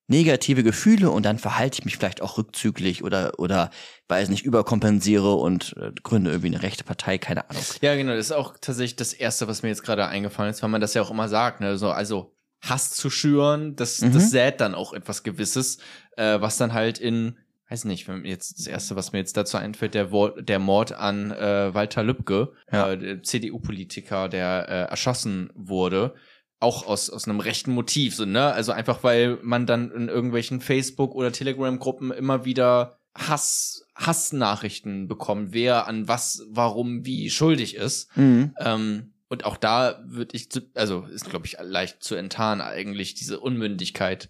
negative 0.07 0.63
Gefühle 0.63 1.09
und 1.09 1.25
dann 1.25 1.39
verhalte 1.39 1.79
ich 1.79 1.85
mich 1.85 1.97
vielleicht 1.97 2.21
auch 2.21 2.37
rückzüglich 2.37 3.03
oder 3.03 3.33
oder 3.37 3.71
weiß 4.07 4.29
nicht 4.29 4.43
überkompensiere 4.43 5.35
und 5.35 5.75
äh, 5.77 5.91
gründe 6.03 6.31
irgendwie 6.31 6.47
eine 6.47 6.61
rechte 6.61 6.83
Partei, 6.83 7.17
keine 7.17 7.49
Ahnung. 7.49 7.63
Ja, 7.81 7.95
genau, 7.95 8.15
das 8.15 8.27
ist 8.27 8.31
auch 8.31 8.55
tatsächlich 8.59 8.95
das 8.95 9.13
erste, 9.13 9.47
was 9.47 9.63
mir 9.63 9.69
jetzt 9.69 9.83
gerade 9.83 10.07
eingefallen 10.07 10.51
ist, 10.51 10.61
weil 10.61 10.69
man 10.69 10.81
das 10.81 10.93
ja 10.93 11.01
auch 11.01 11.11
immer 11.11 11.29
sagt, 11.29 11.61
ne, 11.61 11.77
so 11.77 11.89
also 11.89 12.35
Hass 12.61 12.91
zu 12.91 13.09
schüren, 13.09 13.75
das 13.75 14.01
mhm. 14.01 14.13
das 14.13 14.29
sät 14.31 14.61
dann 14.61 14.75
auch 14.75 14.93
etwas 14.93 15.23
gewisses, 15.23 15.77
äh, 16.17 16.41
was 16.41 16.57
dann 16.57 16.73
halt 16.73 16.99
in 16.99 17.37
weiß 17.69 17.85
nicht, 17.85 18.07
wenn 18.07 18.25
jetzt 18.25 18.59
das 18.59 18.67
erste, 18.67 18.95
was 18.95 19.11
mir 19.11 19.19
jetzt 19.19 19.37
dazu 19.37 19.57
einfällt, 19.57 19.93
der, 19.93 20.09
der 20.39 20.59
Mord 20.59 20.91
an 20.91 21.31
äh, 21.31 21.73
Walter 21.73 22.03
Lübcke, 22.03 22.51
ja. 22.71 22.91
äh, 22.93 23.21
CDU-Politiker, 23.21 24.27
der 24.27 24.67
äh, 24.67 24.89
erschossen 24.89 25.51
wurde, 25.53 26.15
auch 26.59 26.85
aus 26.85 27.09
aus 27.09 27.27
einem 27.27 27.39
rechten 27.39 27.71
Motiv, 27.71 28.15
so 28.15 28.25
ne, 28.25 28.51
also 28.51 28.73
einfach 28.73 29.03
weil 29.03 29.37
man 29.43 29.65
dann 29.65 29.91
in 29.91 30.09
irgendwelchen 30.09 30.59
Facebook 30.59 31.15
oder 31.15 31.31
Telegram-Gruppen 31.31 32.11
immer 32.11 32.43
wieder 32.43 32.99
Hass 33.15 33.85
Hassnachrichten 33.95 35.07
bekommt, 35.07 35.53
wer 35.53 35.87
an 35.87 36.07
was, 36.07 36.45
warum, 36.49 37.05
wie 37.05 37.29
schuldig 37.29 37.75
ist. 37.75 38.15
Mhm. 38.17 38.53
Ähm, 38.59 39.13
und 39.27 39.45
auch 39.45 39.57
da 39.57 40.03
würde 40.05 40.35
ich, 40.35 40.49
also 40.73 41.05
ist 41.13 41.29
glaube 41.29 41.45
ich 41.45 41.57
leicht 41.61 42.03
zu 42.03 42.15
enttarnen 42.15 42.61
eigentlich 42.61 43.13
diese 43.13 43.39
Unmündigkeit 43.39 44.29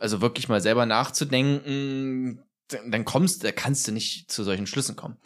also 0.00 0.20
wirklich 0.20 0.48
mal 0.48 0.60
selber 0.60 0.86
nachzudenken, 0.86 2.42
dann 2.68 3.04
kommst, 3.04 3.44
da 3.44 3.52
kannst 3.52 3.86
du 3.86 3.92
nicht 3.92 4.30
zu 4.30 4.44
solchen 4.44 4.66
Schlüssen 4.66 4.96
kommen. 4.96 5.16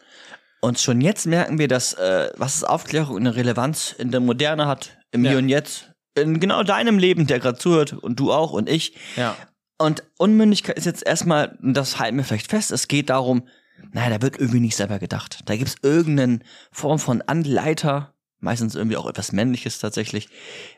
Und 0.60 0.78
schon 0.78 1.00
jetzt 1.00 1.26
merken 1.26 1.58
wir, 1.58 1.68
dass 1.68 1.94
äh, 1.94 2.30
was 2.36 2.56
ist 2.56 2.64
Aufklärung 2.64 3.16
eine 3.16 3.34
Relevanz 3.34 3.94
in 3.96 4.10
der 4.10 4.20
Moderne 4.20 4.66
hat, 4.66 4.98
im 5.10 5.24
ja. 5.24 5.30
Hier 5.30 5.38
und 5.38 5.48
Jetzt, 5.48 5.92
in 6.14 6.38
genau 6.38 6.62
deinem 6.62 6.98
Leben, 6.98 7.26
der 7.26 7.40
gerade 7.40 7.58
zuhört 7.58 7.94
und 7.94 8.20
du 8.20 8.32
auch 8.32 8.52
und 8.52 8.68
ich. 8.68 8.96
Ja. 9.16 9.36
Und 9.78 10.02
Unmündigkeit 10.18 10.76
ist 10.76 10.84
jetzt 10.84 11.06
erstmal, 11.06 11.56
das 11.62 11.98
halten 11.98 12.18
wir 12.18 12.24
vielleicht 12.24 12.50
fest, 12.50 12.70
es 12.70 12.88
geht 12.88 13.08
darum, 13.08 13.48
naja, 13.92 14.10
da 14.10 14.22
wird 14.22 14.38
irgendwie 14.38 14.60
nicht 14.60 14.76
selber 14.76 14.98
gedacht. 14.98 15.40
Da 15.46 15.56
gibt's 15.56 15.76
irgendeine 15.82 16.40
Form 16.70 16.98
von 16.98 17.22
Anleiter, 17.22 18.14
meistens 18.40 18.74
irgendwie 18.74 18.98
auch 18.98 19.06
etwas 19.06 19.32
Männliches 19.32 19.78
tatsächlich, 19.78 20.28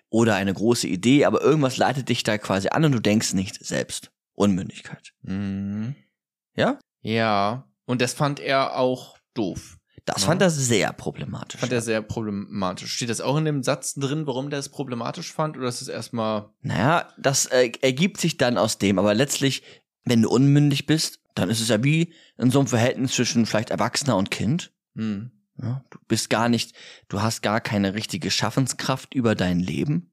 oder 0.09 0.37
eine 0.37 0.55
große 0.55 0.87
Idee, 0.87 1.25
aber 1.25 1.43
irgendwas 1.43 1.77
leitet 1.77 2.09
dich 2.09 2.23
da 2.23 2.39
quasi 2.39 2.69
an 2.69 2.85
und 2.85 2.93
du 2.93 3.01
denkst 3.01 3.35
nicht 3.35 3.65
selbst. 3.65 4.13
Unmündigkeit. 4.35 5.13
Mhm. 5.23 5.97
Ja? 6.55 6.79
Ja. 7.01 7.69
Und 7.85 8.01
das 8.01 8.15
fand 8.15 8.41
er 8.41 8.77
auch 8.77 9.19
doof. 9.35 9.79
Das 10.05 10.23
ja. 10.23 10.29
fand 10.29 10.43
er 10.43 10.51
sehr 10.51 10.93
problematisch. 10.93 11.61
Fand 11.61 11.73
er 11.73 11.81
sehr 11.81 12.03
problematisch. 12.03 12.93
Steht 12.93 13.11
das 13.11 13.21
auch 13.21 13.37
in 13.37 13.45
dem 13.45 13.63
Satz 13.63 13.95
drin, 13.95 14.27
warum 14.27 14.51
der 14.51 14.59
es 14.59 14.69
problematisch 14.69 15.33
fand? 15.33 15.57
Oder 15.57 15.69
ist 15.69 15.81
es 15.81 15.89
erstmal. 15.89 16.51
Naja, 16.61 17.09
das 17.19 17.47
äh, 17.47 17.71
ergibt 17.83 18.21
sich 18.21 18.37
dann 18.37 18.59
aus 18.59 18.79
dem. 18.79 18.99
Aber 18.99 19.15
letztlich, 19.15 19.63
wenn 20.05 20.23
du 20.23 20.29
unmündig 20.29 20.87
bist, 20.87 21.21
dann 21.35 21.51
ist 21.51 21.61
es 21.61 21.69
ja 21.69 21.83
wie 21.85 22.13
in 22.37 22.51
so 22.51 22.59
einem 22.59 22.69
Verhältnis 22.69 23.13
zwischen 23.13 23.47
vielleicht 23.47 23.71
Erwachsener 23.71 24.17
und 24.17 24.31
Kind. 24.31 24.73
Hm. 24.97 25.31
Ja, 25.61 25.85
du 25.91 25.99
bist 26.09 26.31
gar 26.31 26.49
nicht, 26.49 26.75
du 27.09 27.23
hast 27.23 27.43
gar 27.43 27.61
keine 27.61 27.95
richtige 27.95 28.31
Schaffenskraft 28.31 29.15
über 29.15 29.35
dein 29.35 29.61
Leben. 29.61 30.12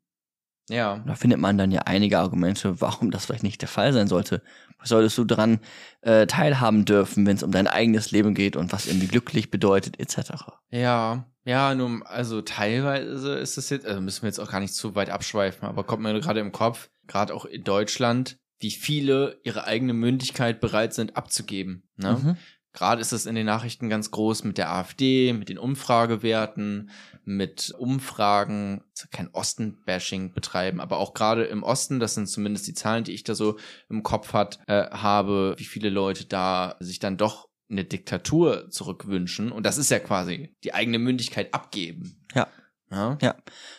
Ja. 0.70 1.04
Da 1.06 1.16
findet 1.16 1.40
man 1.40 1.58
dann 1.58 1.72
ja 1.72 1.82
einige 1.82 2.20
Argumente, 2.20 2.80
warum 2.82 3.12
das 3.12 3.26
vielleicht 3.26 3.44
nicht 3.44 3.62
der 3.62 3.68
Fall 3.68 3.94
sein 3.94 4.08
sollte. 4.08 4.42
Was 4.80 4.90
solltest 4.90 5.18
du 5.18 5.26
dran 5.26 5.60
äh, 6.02 6.26
teilhaben 6.26 6.86
dürfen, 6.86 7.26
wenn 7.26 7.36
es 7.36 7.44
um 7.44 7.52
dein 7.52 7.68
eigenes 7.68 8.12
Leben 8.12 8.34
geht 8.34 8.56
und 8.56 8.72
was 8.72 8.88
irgendwie 8.88 9.08
glücklich 9.08 9.52
bedeutet, 9.52 10.00
etc. 10.00 10.32
Ja, 10.70 11.26
ja, 11.44 11.74
nur, 11.76 12.10
also 12.10 12.42
teilweise 12.42 13.36
ist 13.36 13.58
es 13.58 13.70
jetzt, 13.70 13.86
also 13.86 14.00
müssen 14.02 14.22
wir 14.22 14.30
jetzt 14.30 14.40
auch 14.40 14.52
gar 14.52 14.60
nicht 14.60 14.74
zu 14.74 14.96
weit 14.96 15.10
abschweifen, 15.10 15.68
aber 15.68 15.84
kommt 15.84 16.04
mir 16.04 16.18
gerade 16.20 16.40
im 16.40 16.52
Kopf, 16.52 16.90
gerade 17.08 17.34
auch 17.34 17.46
in 17.46 17.64
Deutschland, 17.64 18.38
wie 18.60 18.72
viele 18.72 19.40
ihre 19.44 19.64
eigene 19.64 19.94
Mündigkeit 19.94 20.60
bereit 20.60 20.94
sind 20.94 21.18
abzugeben. 21.18 21.90
Ne? 21.98 22.20
Mhm. 22.22 22.38
Gerade 22.72 23.02
ist 23.02 23.12
es 23.12 23.26
in 23.26 23.36
den 23.36 23.48
Nachrichten 23.48 23.90
ganz 23.90 24.12
groß 24.12 24.44
mit 24.44 24.58
der 24.58 24.72
AfD, 24.72 25.34
mit 25.34 25.50
den 25.50 25.58
Umfragewerten, 25.58 26.92
mit 27.26 27.74
Umfragen, 27.78 28.84
kein 29.12 29.30
Osten-Bashing 29.30 30.34
betreiben, 30.34 30.80
aber 30.80 30.98
auch 30.98 31.14
gerade 31.14 31.46
im 31.46 31.64
Osten, 31.64 32.00
das 32.00 32.14
sind 32.14 32.28
zumindest 32.28 32.68
die 32.68 32.74
Zahlen, 32.74 33.04
die 33.04 33.14
ich 33.14 33.24
da 33.24 33.34
so 33.34 33.58
im 33.90 34.04
Kopf 34.04 34.34
hat, 34.34 34.60
äh, 34.68 34.90
habe, 34.92 35.56
wie 35.58 35.66
viele 35.66 35.90
Leute 35.90 36.26
da 36.26 36.76
sich 36.80 37.00
dann 37.00 37.18
doch 37.18 37.50
eine 37.70 37.86
Diktatur 37.86 38.70
zurückwünschen. 38.70 39.52
Und 39.52 39.66
das 39.66 39.78
ist 39.78 39.92
ja 39.92 40.00
quasi 40.00 40.56
die 40.64 40.74
eigene 40.74 41.00
Mündigkeit 41.00 41.54
abgeben. 41.54 42.26
Ja. 42.34 42.48
Ja. 42.92 43.18
ja. 43.22 43.36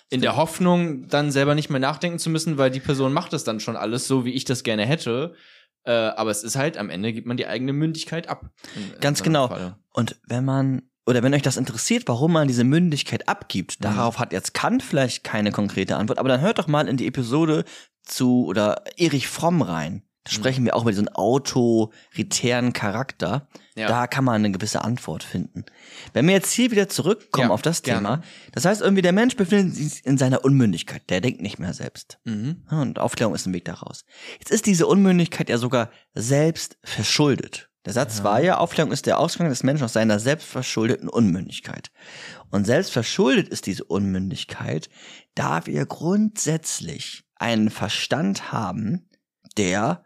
In 0.08 0.20
der 0.20 0.36
Hoffnung, 0.36 1.08
dann 1.08 1.32
selber 1.32 1.54
nicht 1.54 1.70
mehr 1.70 1.80
nachdenken 1.80 2.18
zu 2.18 2.30
müssen, 2.30 2.58
weil 2.58 2.70
die 2.70 2.80
Person 2.80 3.12
macht 3.12 3.32
es 3.32 3.44
dann 3.44 3.60
schon 3.60 3.76
alles 3.76 4.06
so, 4.06 4.24
wie 4.24 4.32
ich 4.32 4.44
das 4.44 4.62
gerne 4.62 4.86
hätte. 4.86 5.34
Äh, 5.84 5.92
aber 5.92 6.30
es 6.30 6.42
ist 6.42 6.56
halt, 6.56 6.76
am 6.76 6.90
Ende 6.90 7.12
gibt 7.12 7.26
man 7.26 7.36
die 7.36 7.46
eigene 7.46 7.72
Mündigkeit 7.72 8.28
ab. 8.28 8.50
In, 8.76 9.00
Ganz 9.00 9.20
in 9.20 9.24
genau. 9.24 9.48
Fall. 9.48 9.76
Und 9.92 10.20
wenn 10.26 10.44
man, 10.44 10.82
oder 11.06 11.22
wenn 11.22 11.34
euch 11.34 11.42
das 11.42 11.56
interessiert, 11.56 12.04
warum 12.06 12.32
man 12.32 12.48
diese 12.48 12.64
Mündigkeit 12.64 13.28
abgibt, 13.28 13.80
mhm. 13.80 13.84
darauf 13.84 14.18
hat 14.18 14.32
jetzt 14.32 14.54
Kant 14.54 14.82
vielleicht 14.82 15.24
keine 15.24 15.52
konkrete 15.52 15.96
Antwort, 15.96 16.18
aber 16.18 16.28
dann 16.28 16.40
hört 16.40 16.58
doch 16.58 16.66
mal 16.66 16.88
in 16.88 16.96
die 16.96 17.06
Episode 17.06 17.64
zu, 18.02 18.46
oder 18.46 18.84
Erich 18.96 19.28
Fromm 19.28 19.62
rein. 19.62 20.02
Sprechen 20.32 20.64
wir 20.64 20.76
auch 20.76 20.82
über 20.82 20.90
diesen 20.90 21.08
autoritären 21.08 22.72
Charakter. 22.72 23.48
Ja. 23.74 23.88
Da 23.88 24.06
kann 24.06 24.24
man 24.24 24.36
eine 24.36 24.50
gewisse 24.50 24.82
Antwort 24.82 25.22
finden. 25.22 25.64
Wenn 26.12 26.26
wir 26.26 26.34
jetzt 26.34 26.52
hier 26.52 26.70
wieder 26.70 26.88
zurückkommen 26.88 27.48
ja, 27.48 27.54
auf 27.54 27.62
das 27.62 27.82
Thema, 27.82 28.16
gerne. 28.16 28.22
das 28.52 28.64
heißt 28.64 28.80
irgendwie, 28.80 29.02
der 29.02 29.12
Mensch 29.12 29.36
befindet 29.36 29.74
sich 29.74 30.04
in 30.04 30.18
seiner 30.18 30.44
Unmündigkeit. 30.44 31.08
Der 31.08 31.20
denkt 31.20 31.40
nicht 31.40 31.58
mehr 31.58 31.72
selbst. 31.72 32.18
Mhm. 32.24 32.64
Und 32.70 32.98
Aufklärung 32.98 33.34
ist 33.34 33.46
ein 33.46 33.54
Weg 33.54 33.64
daraus. 33.64 34.04
Jetzt 34.38 34.50
ist 34.50 34.66
diese 34.66 34.86
Unmündigkeit 34.86 35.48
ja 35.48 35.58
sogar 35.58 35.90
selbst 36.14 36.76
verschuldet. 36.82 37.70
Der 37.86 37.94
Satz 37.94 38.18
ja. 38.18 38.24
war 38.24 38.42
ja, 38.42 38.58
Aufklärung 38.58 38.92
ist 38.92 39.06
der 39.06 39.18
Ausgang 39.18 39.48
des 39.48 39.62
Menschen 39.62 39.84
aus 39.84 39.94
seiner 39.94 40.18
selbstverschuldeten 40.18 41.08
Unmündigkeit. 41.08 41.90
Und 42.50 42.66
selbstverschuldet 42.66 43.48
ist 43.48 43.66
diese 43.66 43.84
Unmündigkeit, 43.84 44.90
da 45.34 45.66
wir 45.66 45.86
grundsätzlich 45.86 47.24
einen 47.36 47.70
Verstand 47.70 48.52
haben, 48.52 49.08
der 49.56 50.04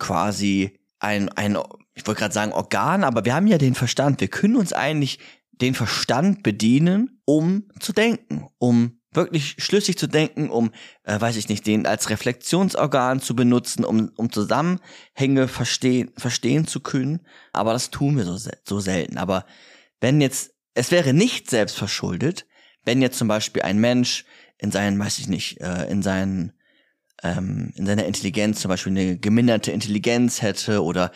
quasi 0.00 0.80
ein, 0.98 1.28
ein 1.30 1.56
ich 1.94 2.06
wollte 2.06 2.20
gerade 2.20 2.34
sagen 2.34 2.52
Organ, 2.52 3.04
aber 3.04 3.24
wir 3.24 3.34
haben 3.34 3.46
ja 3.46 3.58
den 3.58 3.74
Verstand. 3.74 4.20
Wir 4.20 4.28
können 4.28 4.56
uns 4.56 4.72
eigentlich 4.72 5.20
den 5.52 5.74
Verstand 5.74 6.42
bedienen, 6.42 7.20
um 7.24 7.68
zu 7.78 7.92
denken, 7.92 8.48
um 8.58 9.00
wirklich 9.12 9.56
schlüssig 9.58 9.98
zu 9.98 10.06
denken, 10.06 10.50
um, 10.50 10.70
äh, 11.02 11.20
weiß 11.20 11.36
ich 11.36 11.48
nicht, 11.48 11.66
den 11.66 11.86
als 11.86 12.10
Reflexionsorgan 12.10 13.20
zu 13.20 13.34
benutzen, 13.34 13.84
um, 13.84 14.10
um 14.16 14.30
Zusammenhänge 14.30 15.48
verstehen, 15.48 16.12
verstehen 16.16 16.66
zu 16.66 16.80
können. 16.80 17.26
Aber 17.52 17.72
das 17.72 17.90
tun 17.90 18.16
wir 18.16 18.24
so, 18.24 18.38
so 18.64 18.80
selten. 18.80 19.18
Aber 19.18 19.44
wenn 20.00 20.20
jetzt, 20.20 20.54
es 20.74 20.90
wäre 20.90 21.12
nicht 21.12 21.50
selbst 21.50 21.76
verschuldet, 21.76 22.46
wenn 22.84 23.02
jetzt 23.02 23.18
zum 23.18 23.28
Beispiel 23.28 23.62
ein 23.62 23.78
Mensch 23.78 24.24
in 24.58 24.70
seinen, 24.70 24.98
weiß 24.98 25.18
ich 25.18 25.28
nicht, 25.28 25.60
äh, 25.60 25.90
in 25.90 26.02
seinen 26.02 26.52
ähm, 27.22 27.72
in 27.76 27.86
seiner 27.86 28.04
Intelligenz 28.06 28.60
zum 28.60 28.68
Beispiel 28.68 28.92
eine 28.92 29.16
geminderte 29.18 29.72
Intelligenz 29.72 30.42
hätte 30.42 30.82
oder 30.82 31.12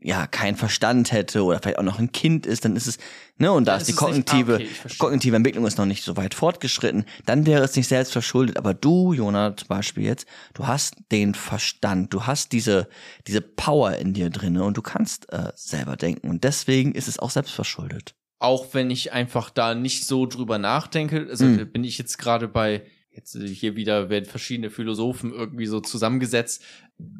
ja 0.00 0.26
keinen 0.26 0.56
Verstand 0.56 1.12
hätte 1.12 1.44
oder 1.44 1.58
vielleicht 1.60 1.78
auch 1.78 1.84
noch 1.84 1.98
ein 1.98 2.12
Kind 2.12 2.46
ist, 2.46 2.64
dann 2.64 2.76
ist 2.76 2.86
es 2.86 2.98
ne 3.38 3.50
und 3.52 3.66
da 3.66 3.72
ja, 3.72 3.78
ist 3.78 3.88
die 3.88 3.94
kognitive 3.94 4.58
nicht, 4.58 4.84
okay, 4.84 4.96
kognitive 4.98 5.36
Entwicklung 5.36 5.66
ist 5.66 5.78
noch 5.78 5.86
nicht 5.86 6.04
so 6.04 6.16
weit 6.16 6.34
fortgeschritten, 6.34 7.04
dann 7.26 7.46
wäre 7.46 7.64
es 7.64 7.74
nicht 7.76 7.88
selbst 7.88 8.12
verschuldet. 8.12 8.56
Aber 8.56 8.74
du, 8.74 9.12
Jonah, 9.12 9.56
zum 9.56 9.68
Beispiel 9.68 10.04
jetzt, 10.04 10.26
du 10.54 10.66
hast 10.66 10.96
den 11.10 11.34
Verstand, 11.34 12.12
du 12.14 12.24
hast 12.24 12.52
diese 12.52 12.88
diese 13.26 13.40
Power 13.40 13.96
in 13.96 14.12
dir 14.12 14.30
drinne 14.30 14.64
und 14.64 14.76
du 14.76 14.82
kannst 14.82 15.32
äh, 15.32 15.52
selber 15.54 15.96
denken 15.96 16.28
und 16.28 16.44
deswegen 16.44 16.92
ist 16.92 17.08
es 17.08 17.18
auch 17.18 17.30
selbst 17.30 17.52
verschuldet. 17.52 18.14
Auch 18.38 18.74
wenn 18.74 18.90
ich 18.90 19.12
einfach 19.12 19.50
da 19.50 19.74
nicht 19.74 20.06
so 20.06 20.26
drüber 20.26 20.58
nachdenke, 20.58 21.26
also 21.30 21.46
hm. 21.46 21.72
bin 21.72 21.84
ich 21.84 21.98
jetzt 21.98 22.18
gerade 22.18 22.46
bei 22.46 22.82
Jetzt 23.14 23.34
äh, 23.36 23.46
hier 23.46 23.76
wieder 23.76 24.10
werden 24.10 24.26
verschiedene 24.26 24.70
Philosophen 24.70 25.32
irgendwie 25.32 25.66
so 25.66 25.80
zusammengesetzt. 25.80 26.62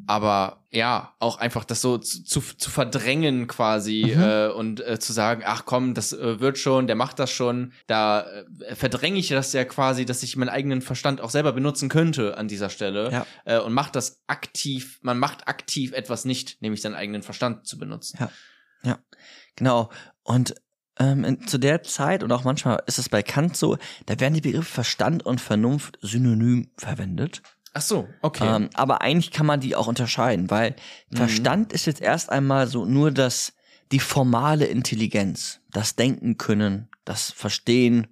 Aber 0.07 0.63
ja, 0.71 1.13
auch 1.19 1.37
einfach 1.37 1.65
das 1.65 1.81
so 1.81 1.97
zu, 1.97 2.23
zu, 2.23 2.41
zu 2.41 2.69
verdrängen 2.69 3.47
quasi 3.47 4.13
mhm. 4.15 4.21
äh, 4.21 4.47
und 4.47 4.85
äh, 4.85 4.99
zu 4.99 5.13
sagen, 5.13 5.43
ach 5.45 5.65
komm, 5.65 5.93
das 5.93 6.13
äh, 6.13 6.39
wird 6.39 6.57
schon, 6.57 6.87
der 6.87 6.95
macht 6.95 7.19
das 7.19 7.31
schon. 7.31 7.73
Da 7.87 8.25
äh, 8.61 8.75
verdränge 8.75 9.19
ich 9.19 9.29
das 9.29 9.53
ja 9.53 9.65
quasi, 9.65 10.05
dass 10.05 10.23
ich 10.23 10.37
meinen 10.37 10.49
eigenen 10.49 10.81
Verstand 10.81 11.21
auch 11.21 11.29
selber 11.29 11.53
benutzen 11.53 11.89
könnte 11.89 12.37
an 12.37 12.47
dieser 12.47 12.69
Stelle. 12.69 13.11
Ja. 13.11 13.27
Äh, 13.45 13.59
und 13.59 13.73
macht 13.73 13.95
das 13.95 14.21
aktiv, 14.27 14.99
man 15.01 15.17
macht 15.17 15.47
aktiv 15.47 15.91
etwas 15.93 16.25
nicht, 16.25 16.61
nämlich 16.61 16.81
seinen 16.81 16.95
eigenen 16.95 17.23
Verstand 17.23 17.67
zu 17.67 17.77
benutzen. 17.77 18.17
Ja. 18.19 18.31
Ja, 18.83 18.99
genau. 19.55 19.89
Und 20.23 20.55
ähm, 20.99 21.23
in, 21.23 21.47
zu 21.47 21.57
der 21.57 21.83
Zeit 21.83 22.23
und 22.23 22.31
auch 22.31 22.43
manchmal 22.43 22.81
ist 22.87 22.99
es 22.99 23.09
bei 23.09 23.21
Kant 23.23 23.57
so, 23.57 23.77
da 24.05 24.19
werden 24.19 24.33
die 24.33 24.41
Begriffe 24.41 24.71
Verstand 24.71 25.25
und 25.25 25.41
Vernunft 25.41 25.97
synonym 26.01 26.69
verwendet. 26.77 27.41
Ach 27.73 27.81
so, 27.81 28.07
okay. 28.21 28.55
Ähm, 28.55 28.69
aber 28.73 29.01
eigentlich 29.01 29.31
kann 29.31 29.45
man 29.45 29.59
die 29.59 29.75
auch 29.75 29.87
unterscheiden, 29.87 30.49
weil 30.49 30.75
mhm. 31.09 31.17
Verstand 31.17 31.73
ist 31.73 31.85
jetzt 31.85 32.01
erst 32.01 32.29
einmal 32.29 32.67
so 32.67 32.85
nur 32.85 33.11
das, 33.11 33.53
die 33.91 33.99
formale 33.99 34.65
Intelligenz, 34.65 35.59
das 35.71 35.95
Denken 35.95 36.37
können, 36.37 36.87
das 37.03 37.31
Verstehen, 37.31 38.07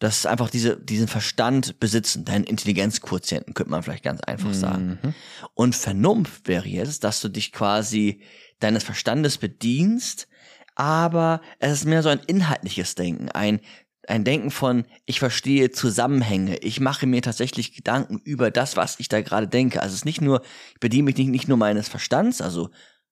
das 0.00 0.26
einfach 0.26 0.50
diese, 0.50 0.76
diesen 0.76 1.06
Verstand 1.06 1.78
besitzen, 1.78 2.24
deinen 2.24 2.42
Intelligenzquotienten, 2.42 3.54
könnte 3.54 3.70
man 3.70 3.84
vielleicht 3.84 4.02
ganz 4.02 4.20
einfach 4.22 4.48
mhm. 4.48 4.54
sagen. 4.54 5.14
Und 5.54 5.76
Vernunft 5.76 6.48
wäre 6.48 6.66
jetzt, 6.66 7.04
dass 7.04 7.20
du 7.20 7.28
dich 7.28 7.52
quasi 7.52 8.20
deines 8.58 8.82
Verstandes 8.82 9.38
bedienst, 9.38 10.26
aber 10.74 11.40
es 11.58 11.72
ist 11.72 11.84
mehr 11.84 12.02
so 12.02 12.08
ein 12.08 12.20
inhaltliches 12.26 12.94
Denken, 12.94 13.28
ein 13.30 13.60
ein 14.08 14.24
Denken 14.24 14.50
von, 14.50 14.84
ich 15.06 15.20
verstehe 15.20 15.70
Zusammenhänge, 15.70 16.56
ich 16.58 16.80
mache 16.80 17.06
mir 17.06 17.22
tatsächlich 17.22 17.72
Gedanken 17.72 18.18
über 18.18 18.50
das, 18.50 18.76
was 18.76 18.98
ich 18.98 19.08
da 19.08 19.20
gerade 19.20 19.46
denke. 19.46 19.80
Also 19.80 19.92
es 19.92 20.00
ist 20.00 20.04
nicht 20.04 20.20
nur, 20.20 20.42
ich 20.74 20.80
bediene 20.80 21.04
mich 21.04 21.16
nicht, 21.16 21.28
nicht 21.28 21.48
nur 21.48 21.56
meines 21.56 21.88
Verstands, 21.88 22.40
also 22.40 22.70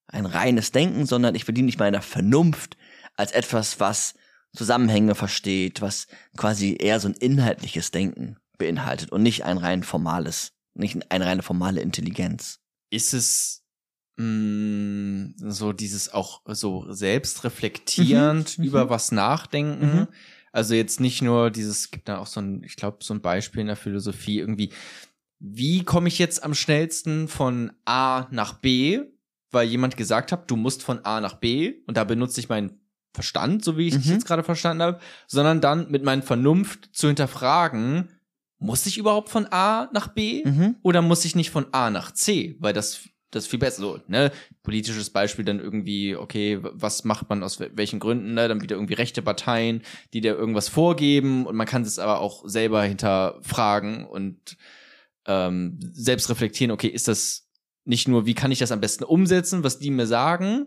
ein 0.08 0.26
reines 0.26 0.72
Denken, 0.72 1.06
sondern 1.06 1.34
ich 1.34 1.46
bediene 1.46 1.66
mich 1.66 1.78
meiner 1.78 2.02
Vernunft 2.02 2.76
als 3.16 3.32
etwas, 3.32 3.78
was 3.78 4.14
Zusammenhänge 4.52 5.14
versteht, 5.14 5.80
was 5.80 6.08
quasi 6.36 6.76
eher 6.78 6.98
so 6.98 7.08
ein 7.08 7.14
inhaltliches 7.14 7.92
Denken 7.92 8.36
beinhaltet 8.58 9.12
und 9.12 9.22
nicht 9.22 9.44
ein 9.44 9.58
rein 9.58 9.84
formales, 9.84 10.52
nicht 10.74 11.10
eine 11.12 11.26
reine 11.26 11.42
formale 11.42 11.80
Intelligenz. 11.80 12.58
Ist 12.90 13.14
es 13.14 13.59
mh, 14.16 14.24
mm, 14.24 15.34
so 15.36 15.72
dieses 15.72 16.12
auch 16.12 16.42
so 16.46 16.86
selbstreflektierend 16.90 18.58
mhm, 18.58 18.64
über 18.64 18.86
mhm. 18.86 18.90
was 18.90 19.12
nachdenken. 19.12 20.00
Mhm. 20.00 20.06
Also 20.52 20.74
jetzt 20.74 21.00
nicht 21.00 21.22
nur 21.22 21.50
dieses, 21.50 21.90
gibt 21.90 22.08
da 22.08 22.18
auch 22.18 22.26
so 22.26 22.40
ein, 22.40 22.62
ich 22.64 22.76
glaube, 22.76 22.98
so 23.00 23.14
ein 23.14 23.20
Beispiel 23.20 23.60
in 23.60 23.68
der 23.68 23.76
Philosophie 23.76 24.38
irgendwie, 24.38 24.72
wie 25.38 25.84
komme 25.84 26.08
ich 26.08 26.18
jetzt 26.18 26.42
am 26.42 26.54
schnellsten 26.54 27.28
von 27.28 27.72
A 27.84 28.26
nach 28.30 28.54
B, 28.54 29.00
weil 29.50 29.66
jemand 29.66 29.96
gesagt 29.96 30.32
hat, 30.32 30.50
du 30.50 30.56
musst 30.56 30.82
von 30.82 31.04
A 31.04 31.20
nach 31.20 31.34
B 31.34 31.74
und 31.86 31.96
da 31.96 32.04
benutze 32.04 32.40
ich 32.40 32.48
meinen 32.48 32.80
Verstand, 33.12 33.64
so 33.64 33.76
wie 33.76 33.88
ich 33.88 33.94
mhm. 33.94 34.12
jetzt 34.12 34.26
gerade 34.26 34.44
verstanden 34.44 34.82
habe, 34.82 35.00
sondern 35.26 35.60
dann 35.60 35.90
mit 35.90 36.04
meiner 36.04 36.22
Vernunft 36.22 36.90
zu 36.92 37.08
hinterfragen, 37.08 38.10
muss 38.58 38.86
ich 38.86 38.98
überhaupt 38.98 39.30
von 39.30 39.46
A 39.50 39.88
nach 39.92 40.08
B 40.08 40.44
mhm. 40.44 40.76
oder 40.82 41.02
muss 41.02 41.24
ich 41.24 41.34
nicht 41.34 41.50
von 41.50 41.72
A 41.72 41.90
nach 41.90 42.12
C? 42.12 42.56
Weil 42.60 42.72
das 42.72 43.08
das 43.30 43.44
ist 43.44 43.50
viel 43.50 43.58
besser. 43.58 43.80
So, 43.80 44.00
ne? 44.08 44.32
Politisches 44.62 45.10
Beispiel 45.10 45.44
dann 45.44 45.60
irgendwie, 45.60 46.16
okay, 46.16 46.58
was 46.60 47.04
macht 47.04 47.28
man 47.28 47.42
aus 47.42 47.60
welchen 47.60 48.00
Gründen, 48.00 48.34
ne? 48.34 48.48
Dann 48.48 48.60
wieder 48.60 48.76
irgendwie 48.76 48.94
rechte 48.94 49.22
Parteien, 49.22 49.82
die 50.12 50.20
dir 50.20 50.36
irgendwas 50.36 50.68
vorgeben 50.68 51.46
und 51.46 51.56
man 51.56 51.66
kann 51.66 51.82
es 51.82 51.98
aber 51.98 52.20
auch 52.20 52.42
selber 52.46 52.82
hinterfragen 52.82 54.04
und 54.04 54.56
ähm, 55.26 55.78
selbst 55.80 56.28
reflektieren, 56.30 56.72
okay, 56.72 56.88
ist 56.88 57.08
das 57.08 57.48
nicht 57.84 58.08
nur, 58.08 58.26
wie 58.26 58.34
kann 58.34 58.52
ich 58.52 58.58
das 58.58 58.72
am 58.72 58.80
besten 58.80 59.04
umsetzen, 59.04 59.64
was 59.64 59.78
die 59.78 59.90
mir 59.90 60.06
sagen, 60.06 60.66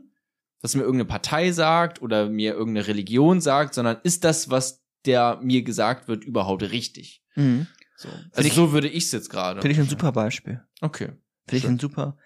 was 0.62 0.76
mir 0.76 0.82
irgendeine 0.82 1.10
Partei 1.10 1.52
sagt 1.52 2.02
oder 2.02 2.30
mir 2.30 2.54
irgendeine 2.54 2.88
Religion 2.88 3.42
sagt, 3.42 3.74
sondern 3.74 3.98
ist 4.04 4.24
das, 4.24 4.50
was 4.50 4.84
der 5.06 5.40
mir 5.42 5.64
gesagt 5.64 6.08
wird, 6.08 6.24
überhaupt 6.24 6.64
richtig? 6.64 7.24
Mhm. 7.36 7.68
So. 7.98 8.10
Also 8.32 8.48
ich, 8.48 8.54
so 8.54 8.72
würde 8.72 8.88
ich 8.88 9.06
es 9.06 9.12
jetzt 9.12 9.30
gerade. 9.30 9.62
Finde 9.62 9.74
ich 9.74 9.80
ein 9.80 9.90
super 9.90 10.12
Beispiel. 10.12 10.62
Okay. 10.82 11.12
Finde 11.48 11.58
ich 11.58 11.68
ein 11.68 11.80
super, 11.80 12.18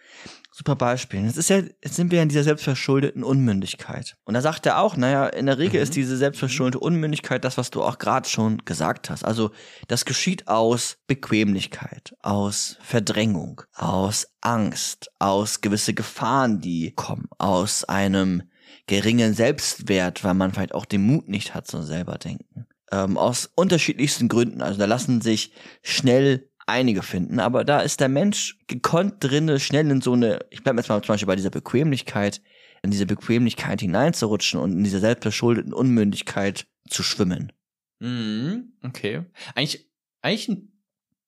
super 0.52 0.76
Beispiel. 0.76 1.24
Jetzt 1.24 1.38
ist 1.38 1.50
ja, 1.50 1.58
jetzt 1.58 1.96
sind 1.96 2.12
wir 2.12 2.22
in 2.22 2.30
dieser 2.30 2.44
selbstverschuldeten 2.44 3.24
Unmündigkeit. 3.24 4.16
Und 4.26 4.36
da 4.36 4.42
sagt 4.42 4.68
er 4.68 4.80
auch, 4.80 4.96
naja, 4.96 5.26
in 5.28 5.48
der 5.48 5.58
Regel 5.58 5.80
mhm. 5.80 5.84
ist 5.84 5.96
diese 5.96 6.18
selbstverschuldete 6.18 6.80
Unmündigkeit 6.80 7.44
das, 7.44 7.58
was 7.58 7.72
du 7.72 7.82
auch 7.82 7.98
gerade 7.98 8.30
schon 8.30 8.60
gesagt 8.66 9.10
hast. 9.10 9.26
Also, 9.26 9.50
das 9.88 10.06
geschieht 10.06 10.48
aus 10.48 10.98
Bequemlichkeit, 11.08 12.16
aus 12.22 12.78
Verdrängung, 12.82 13.64
aus 13.74 14.28
Angst, 14.42 15.10
aus 15.18 15.62
gewisse 15.62 15.96
Gefahren, 15.96 16.62
die 16.62 16.92
kommen, 16.92 17.28
aus 17.40 17.84
einem 17.86 18.44
geringen 18.86 19.34
Selbstwert, 19.34 20.24
weil 20.24 20.36
man 20.36 20.54
vielleicht 20.54 20.76
auch 20.76 20.86
den 20.86 21.06
Mut 21.06 21.28
nicht 21.28 21.56
hat, 21.56 21.68
so 21.68 21.82
selber 21.82 22.20
denken. 22.20 22.68
Ähm, 22.92 23.18
aus 23.18 23.50
unterschiedlichsten 23.56 24.30
Gründen. 24.30 24.62
Also 24.62 24.78
da 24.80 24.86
lassen 24.86 25.22
sich 25.22 25.52
schnell 25.82 26.50
einige 26.68 27.02
finden, 27.02 27.40
aber 27.40 27.64
da 27.64 27.80
ist 27.80 28.00
der 28.00 28.10
Mensch 28.10 28.58
gekonnt 28.68 29.16
drinne, 29.20 29.60
schnell 29.60 29.90
in 29.90 30.02
so 30.02 30.14
eine, 30.14 30.46
ich 30.52 30.64
bleib 30.64 30.78
jetzt 30.78 30.90
mal 30.90 31.02
zum 31.02 31.14
Beispiel 31.14 31.28
bei 31.28 31.36
dieser 31.36 31.50
Bequemlichkeit, 31.50 32.42
in 32.84 32.92
diese 32.92 33.06
Bequemlichkeit 33.06 33.82
hineinzurutschen 33.82 34.60
und 34.60 34.74
in 34.74 34.84
diese 34.84 35.00
selbstverschuldeten 35.00 35.74
Unmündigkeit 35.74 36.68
zu 36.88 37.04
schwimmen. 37.04 37.52
Mhm, 38.00 38.74
okay. 38.84 39.26
Eigentlich, 39.56 39.90
eigentlich 40.22 40.50
ein 40.50 40.72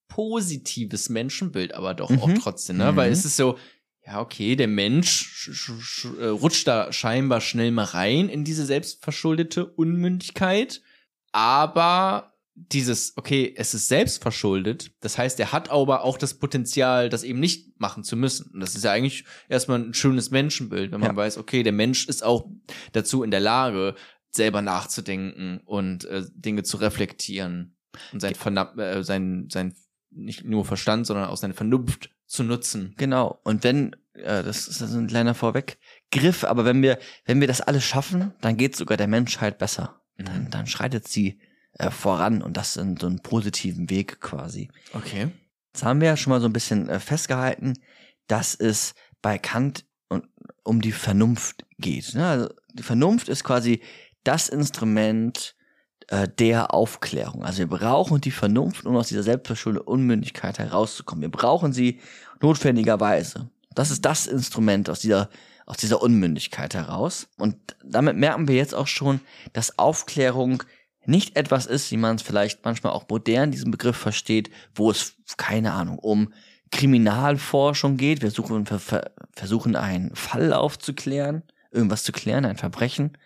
positives 0.07 1.09
Menschenbild, 1.09 1.73
aber 1.73 1.93
doch 1.93 2.09
mhm. 2.09 2.19
auch 2.19 2.33
trotzdem, 2.33 2.77
ne? 2.77 2.91
Mhm. 2.91 2.95
Weil 2.97 3.11
es 3.11 3.25
ist 3.25 3.37
so, 3.37 3.57
ja, 4.05 4.19
okay, 4.19 4.55
der 4.55 4.67
Mensch 4.67 5.49
äh, 6.19 6.25
rutscht 6.25 6.67
da 6.67 6.91
scheinbar 6.91 7.41
schnell 7.41 7.71
mal 7.71 7.85
rein 7.85 8.27
in 8.27 8.43
diese 8.43 8.65
selbstverschuldete 8.65 9.65
Unmündigkeit, 9.65 10.81
aber 11.31 12.33
dieses, 12.71 13.13
okay, 13.15 13.53
es 13.55 13.73
ist 13.73 13.87
selbst 13.87 14.21
verschuldet, 14.21 14.91
das 14.99 15.17
heißt, 15.17 15.39
er 15.39 15.51
hat 15.51 15.69
aber 15.69 16.03
auch 16.03 16.17
das 16.17 16.33
Potenzial, 16.35 17.09
das 17.09 17.23
eben 17.23 17.39
nicht 17.39 17.79
machen 17.79 18.03
zu 18.03 18.15
müssen. 18.15 18.51
Und 18.53 18.59
das 18.59 18.75
ist 18.75 18.83
ja 18.83 18.91
eigentlich 18.91 19.25
erstmal 19.47 19.79
ein 19.79 19.93
schönes 19.93 20.31
Menschenbild, 20.31 20.91
wenn 20.91 20.99
man 20.99 21.11
ja. 21.11 21.15
weiß, 21.15 21.37
okay, 21.37 21.63
der 21.63 21.71
Mensch 21.73 22.07
ist 22.07 22.23
auch 22.23 22.49
dazu 22.91 23.23
in 23.23 23.31
der 23.31 23.39
Lage, 23.39 23.95
selber 24.31 24.61
nachzudenken 24.61 25.59
und 25.65 26.05
äh, 26.05 26.23
Dinge 26.33 26.63
zu 26.63 26.77
reflektieren 26.77 27.75
und 28.13 28.19
sein, 28.19 28.35
Vernab 28.35 28.77
äh, 28.77 29.03
sein, 29.03 29.47
sein 29.49 29.73
nicht 30.11 30.43
nur 30.43 30.65
Verstand, 30.65 31.07
sondern 31.07 31.29
auch 31.29 31.37
seine 31.37 31.55
Vernunft 31.55 32.11
zu 32.25 32.43
nutzen. 32.43 32.93
Genau. 32.97 33.39
Und 33.43 33.63
wenn 33.63 33.95
äh, 34.13 34.43
das 34.43 34.67
ist 34.67 34.81
ein 34.81 35.07
kleiner 35.07 35.33
Vorweggriff, 35.33 36.43
aber 36.43 36.65
wenn 36.65 36.81
wir, 36.81 36.99
wenn 37.25 37.39
wir 37.39 37.47
das 37.47 37.61
alles 37.61 37.83
schaffen, 37.83 38.33
dann 38.41 38.57
geht 38.57 38.75
sogar 38.75 38.97
der 38.97 39.07
Menschheit 39.07 39.57
besser. 39.57 40.01
Mhm. 40.17 40.25
Dann, 40.25 40.49
dann 40.51 40.67
schreitet 40.67 41.07
sie 41.07 41.39
äh, 41.79 41.89
voran 41.89 42.41
und 42.41 42.57
das 42.57 42.77
in 42.77 42.97
so 42.97 43.07
einen 43.07 43.19
positiven 43.19 43.89
Weg 43.89 44.21
quasi. 44.21 44.69
Okay. 44.93 45.29
Jetzt 45.73 45.83
haben 45.83 46.01
wir 46.01 46.09
ja 46.09 46.17
schon 46.17 46.31
mal 46.31 46.41
so 46.41 46.47
ein 46.47 46.53
bisschen 46.53 46.89
äh, 46.89 46.99
festgehalten, 46.99 47.73
dass 48.27 48.53
es 48.53 48.93
bei 49.21 49.37
Kant 49.37 49.85
um 50.63 50.81
die 50.81 50.91
Vernunft 50.91 51.65
geht. 51.77 52.13
Ne? 52.13 52.27
Also 52.27 52.49
die 52.73 52.83
Vernunft 52.83 53.27
ist 53.29 53.43
quasi 53.43 53.81
das 54.23 54.49
Instrument 54.49 55.55
äh, 56.07 56.27
der 56.27 56.73
Aufklärung. 56.73 57.43
Also 57.43 57.59
wir 57.59 57.67
brauchen 57.67 58.21
die 58.21 58.31
Vernunft, 58.31 58.85
um 58.85 58.95
aus 58.95 59.07
dieser 59.07 59.23
selbstverschuldeten 59.23 59.87
Unmündigkeit 59.87 60.59
herauszukommen. 60.59 61.23
Wir 61.23 61.31
brauchen 61.31 61.73
sie 61.73 61.99
notwendigerweise. 62.41 63.49
Das 63.73 63.91
ist 63.91 64.05
das 64.05 64.27
Instrument 64.27 64.89
aus 64.89 64.99
dieser 64.99 65.29
aus 65.65 65.77
dieser 65.77 66.01
Unmündigkeit 66.01 66.73
heraus. 66.73 67.27
Und 67.37 67.55
damit 67.83 68.17
merken 68.17 68.47
wir 68.47 68.55
jetzt 68.55 68.73
auch 68.73 68.87
schon, 68.87 69.21
dass 69.53 69.77
Aufklärung 69.77 70.63
nicht 71.09 71.35
etwas 71.35 71.65
ist, 71.65 71.91
wie 71.91 71.97
man 71.97 72.15
es 72.15 72.21
vielleicht 72.21 72.63
manchmal 72.63 72.93
auch 72.93 73.09
modern 73.09 73.51
diesen 73.51 73.71
Begriff 73.71 73.97
versteht, 73.97 74.49
wo 74.75 74.91
es, 74.91 75.15
keine 75.37 75.73
Ahnung, 75.73 75.99
um 75.99 76.33
Kriminalforschung 76.71 77.97
geht. 77.97 78.21
Wir 78.21 78.31
suchen, 78.31 78.69
wir 78.69 78.79
versuchen 79.35 79.75
einen 79.75 80.15
Fall 80.15 80.53
aufzuklären, 80.53 81.43
irgendwas 81.71 82.03
zu 82.03 82.11
klären, 82.11 82.45
ein 82.45 82.57
Verbrechen. 82.57 83.17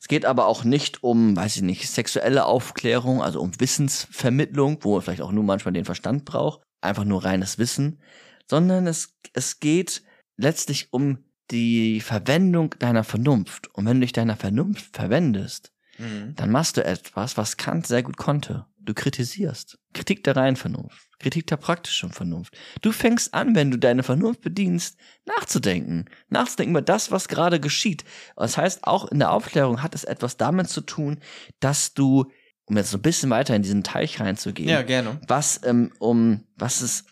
Es 0.00 0.08
geht 0.08 0.24
aber 0.24 0.46
auch 0.46 0.64
nicht 0.64 1.02
um, 1.02 1.36
weiß 1.36 1.56
ich 1.56 1.62
nicht, 1.62 1.88
sexuelle 1.90 2.44
Aufklärung, 2.44 3.22
also 3.22 3.40
um 3.40 3.58
Wissensvermittlung, 3.58 4.78
wo 4.82 4.94
man 4.94 5.02
vielleicht 5.02 5.22
auch 5.22 5.32
nur 5.32 5.44
manchmal 5.44 5.74
den 5.74 5.84
Verstand 5.84 6.24
braucht, 6.24 6.60
einfach 6.80 7.04
nur 7.04 7.24
reines 7.24 7.58
Wissen, 7.58 8.00
sondern 8.48 8.86
es, 8.86 9.16
es 9.32 9.60
geht 9.60 10.02
letztlich 10.36 10.92
um 10.92 11.18
die 11.50 12.00
Verwendung 12.00 12.74
deiner 12.78 13.04
Vernunft. 13.04 13.74
Und 13.74 13.86
wenn 13.86 13.96
du 13.96 14.02
dich 14.02 14.12
deiner 14.12 14.36
Vernunft 14.36 14.94
verwendest, 14.96 15.73
mhm. 15.98 16.34
dann 16.36 16.50
machst 16.50 16.76
du 16.76 16.84
etwas, 16.84 17.36
was 17.36 17.56
Kant 17.56 17.86
sehr 17.86 18.02
gut 18.02 18.16
konnte. 18.16 18.66
Du 18.78 18.92
kritisierst. 18.92 19.78
Kritik 19.94 20.24
der 20.24 20.36
reinen 20.36 20.56
Vernunft. 20.56 21.08
Kritik 21.18 21.46
der 21.46 21.56
praktischen 21.56 22.12
Vernunft. 22.12 22.54
Du 22.82 22.92
fängst 22.92 23.32
an, 23.32 23.54
wenn 23.54 23.70
du 23.70 23.78
deine 23.78 24.02
Vernunft 24.02 24.42
bedienst, 24.42 24.98
nachzudenken. 25.24 26.04
Nachzudenken 26.28 26.72
über 26.72 26.82
das, 26.82 27.10
was 27.10 27.28
gerade 27.28 27.60
geschieht. 27.60 28.04
Das 28.36 28.58
heißt, 28.58 28.84
auch 28.84 29.10
in 29.10 29.20
der 29.20 29.32
Aufklärung 29.32 29.82
hat 29.82 29.94
es 29.94 30.04
etwas 30.04 30.36
damit 30.36 30.68
zu 30.68 30.82
tun, 30.82 31.20
dass 31.60 31.94
du, 31.94 32.30
um 32.66 32.76
jetzt 32.76 32.90
so 32.90 32.98
ein 32.98 33.02
bisschen 33.02 33.30
weiter 33.30 33.56
in 33.56 33.62
diesen 33.62 33.84
Teich 33.84 34.20
reinzugehen, 34.20 34.68
ja, 34.68 34.82
gerne. 34.82 35.18
was 35.26 35.60
ähm, 35.64 35.92
um 35.98 36.44
was 36.56 36.82
es 36.82 37.04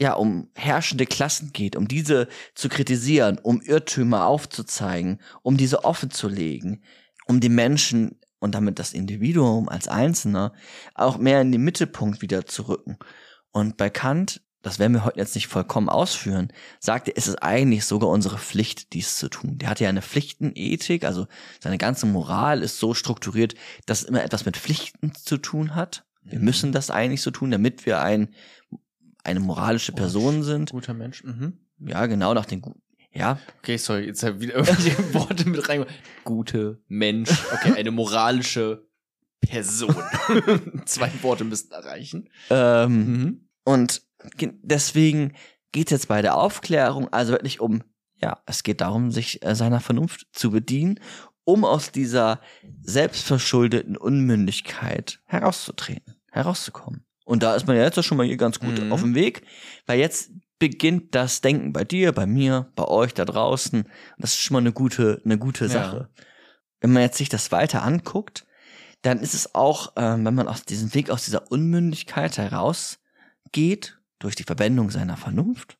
ja, 0.00 0.14
um 0.14 0.48
herrschende 0.54 1.04
Klassen 1.04 1.52
geht, 1.52 1.76
um 1.76 1.86
diese 1.86 2.26
zu 2.54 2.70
kritisieren, 2.70 3.38
um 3.38 3.60
Irrtümer 3.60 4.24
aufzuzeigen, 4.24 5.20
um 5.42 5.58
diese 5.58 5.84
offen 5.84 6.10
zu 6.10 6.26
legen, 6.26 6.82
um 7.26 7.38
die 7.38 7.50
Menschen 7.50 8.18
und 8.40 8.54
damit 8.54 8.78
das 8.78 8.92
Individuum 8.92 9.68
als 9.68 9.86
Einzelner 9.86 10.52
auch 10.94 11.18
mehr 11.18 11.40
in 11.40 11.52
den 11.52 11.62
Mittelpunkt 11.62 12.22
wieder 12.22 12.46
zu 12.46 12.62
rücken. 12.68 12.98
Und 13.52 13.76
bei 13.76 13.90
Kant, 13.90 14.42
das 14.62 14.78
werden 14.78 14.94
wir 14.94 15.04
heute 15.04 15.18
jetzt 15.18 15.34
nicht 15.34 15.46
vollkommen 15.46 15.88
ausführen, 15.88 16.52
sagt 16.80 17.08
er, 17.08 17.16
ist 17.16 17.28
es 17.28 17.36
eigentlich 17.36 17.84
sogar 17.84 18.10
unsere 18.10 18.38
Pflicht, 18.38 18.92
dies 18.92 19.16
zu 19.16 19.28
tun. 19.28 19.58
Der 19.58 19.70
hat 19.70 19.80
ja 19.80 19.88
eine 19.88 20.02
Pflichtenethik, 20.02 21.04
also 21.04 21.26
seine 21.60 21.78
ganze 21.78 22.06
Moral 22.06 22.62
ist 22.62 22.78
so 22.78 22.94
strukturiert, 22.94 23.54
dass 23.86 24.02
es 24.02 24.08
immer 24.08 24.24
etwas 24.24 24.44
mit 24.44 24.56
Pflichten 24.56 25.14
zu 25.14 25.38
tun 25.38 25.74
hat. 25.74 26.04
Wir 26.22 26.38
mhm. 26.38 26.44
müssen 26.44 26.72
das 26.72 26.90
eigentlich 26.90 27.22
so 27.22 27.30
tun, 27.30 27.50
damit 27.50 27.86
wir 27.86 28.00
ein 28.00 28.34
eine 29.22 29.40
moralische 29.40 29.92
Person 29.92 30.42
sind. 30.42 30.70
Guter 30.70 30.94
Mensch. 30.94 31.22
Mhm. 31.24 31.58
Ja, 31.78 32.06
genau, 32.06 32.34
nach 32.34 32.46
den 32.46 32.62
ja. 33.12 33.38
Okay, 33.58 33.76
sorry, 33.76 34.06
jetzt 34.06 34.22
habe 34.22 34.36
ich 34.36 34.42
wieder 34.42 34.54
irgendwelche 34.56 35.14
Worte 35.14 35.48
mit 35.48 35.68
rein. 35.68 35.86
Gute 36.24 36.82
Mensch. 36.88 37.30
Okay, 37.52 37.72
eine 37.76 37.90
moralische 37.90 38.86
Person. 39.40 39.94
Zwei 40.84 41.10
Worte 41.22 41.44
müssten 41.44 41.72
erreichen. 41.72 42.28
Ähm, 42.50 43.06
mhm. 43.06 43.48
Und 43.64 44.02
deswegen 44.62 45.34
geht 45.72 45.88
es 45.88 45.92
jetzt 45.92 46.08
bei 46.08 46.22
der 46.22 46.36
Aufklärung 46.36 47.08
also 47.12 47.32
wirklich 47.32 47.60
um, 47.60 47.82
ja, 48.20 48.42
es 48.46 48.62
geht 48.62 48.80
darum, 48.80 49.10
sich 49.10 49.44
äh, 49.44 49.54
seiner 49.54 49.80
Vernunft 49.80 50.26
zu 50.32 50.50
bedienen, 50.50 51.00
um 51.44 51.64
aus 51.64 51.90
dieser 51.90 52.40
selbstverschuldeten 52.82 53.96
Unmündigkeit 53.96 55.20
herauszutreten, 55.24 56.16
herauszukommen. 56.30 57.06
Und 57.24 57.42
da 57.42 57.54
ist 57.54 57.66
man 57.66 57.76
ja 57.76 57.84
jetzt 57.84 58.04
schon 58.04 58.18
mal 58.18 58.26
hier 58.26 58.36
ganz 58.36 58.58
gut 58.58 58.82
mhm. 58.82 58.92
auf 58.92 59.00
dem 59.00 59.14
Weg, 59.14 59.42
weil 59.86 59.98
jetzt 59.98 60.30
beginnt 60.60 61.16
das 61.16 61.40
Denken 61.40 61.72
bei 61.72 61.82
dir, 61.84 62.12
bei 62.12 62.26
mir, 62.26 62.70
bei 62.76 62.84
euch 62.84 63.12
da 63.14 63.24
draußen. 63.24 63.84
Das 64.18 64.34
ist 64.34 64.40
schon 64.40 64.54
mal 64.54 64.60
eine 64.60 64.72
gute, 64.72 65.20
eine 65.24 65.38
gute 65.38 65.68
Sache. 65.68 66.08
Ja. 66.14 66.24
Wenn 66.80 66.92
man 66.92 67.02
jetzt 67.02 67.18
sich 67.18 67.28
das 67.28 67.50
weiter 67.50 67.82
anguckt, 67.82 68.46
dann 69.02 69.18
ist 69.18 69.34
es 69.34 69.54
auch, 69.54 69.94
ähm, 69.96 70.24
wenn 70.24 70.34
man 70.34 70.46
aus 70.46 70.64
diesem 70.64 70.94
Weg, 70.94 71.10
aus 71.10 71.24
dieser 71.24 71.50
Unmündigkeit 71.50 72.38
herausgeht, 72.38 73.98
durch 74.18 74.36
die 74.36 74.44
Verwendung 74.44 74.90
seiner 74.90 75.16
Vernunft, 75.16 75.78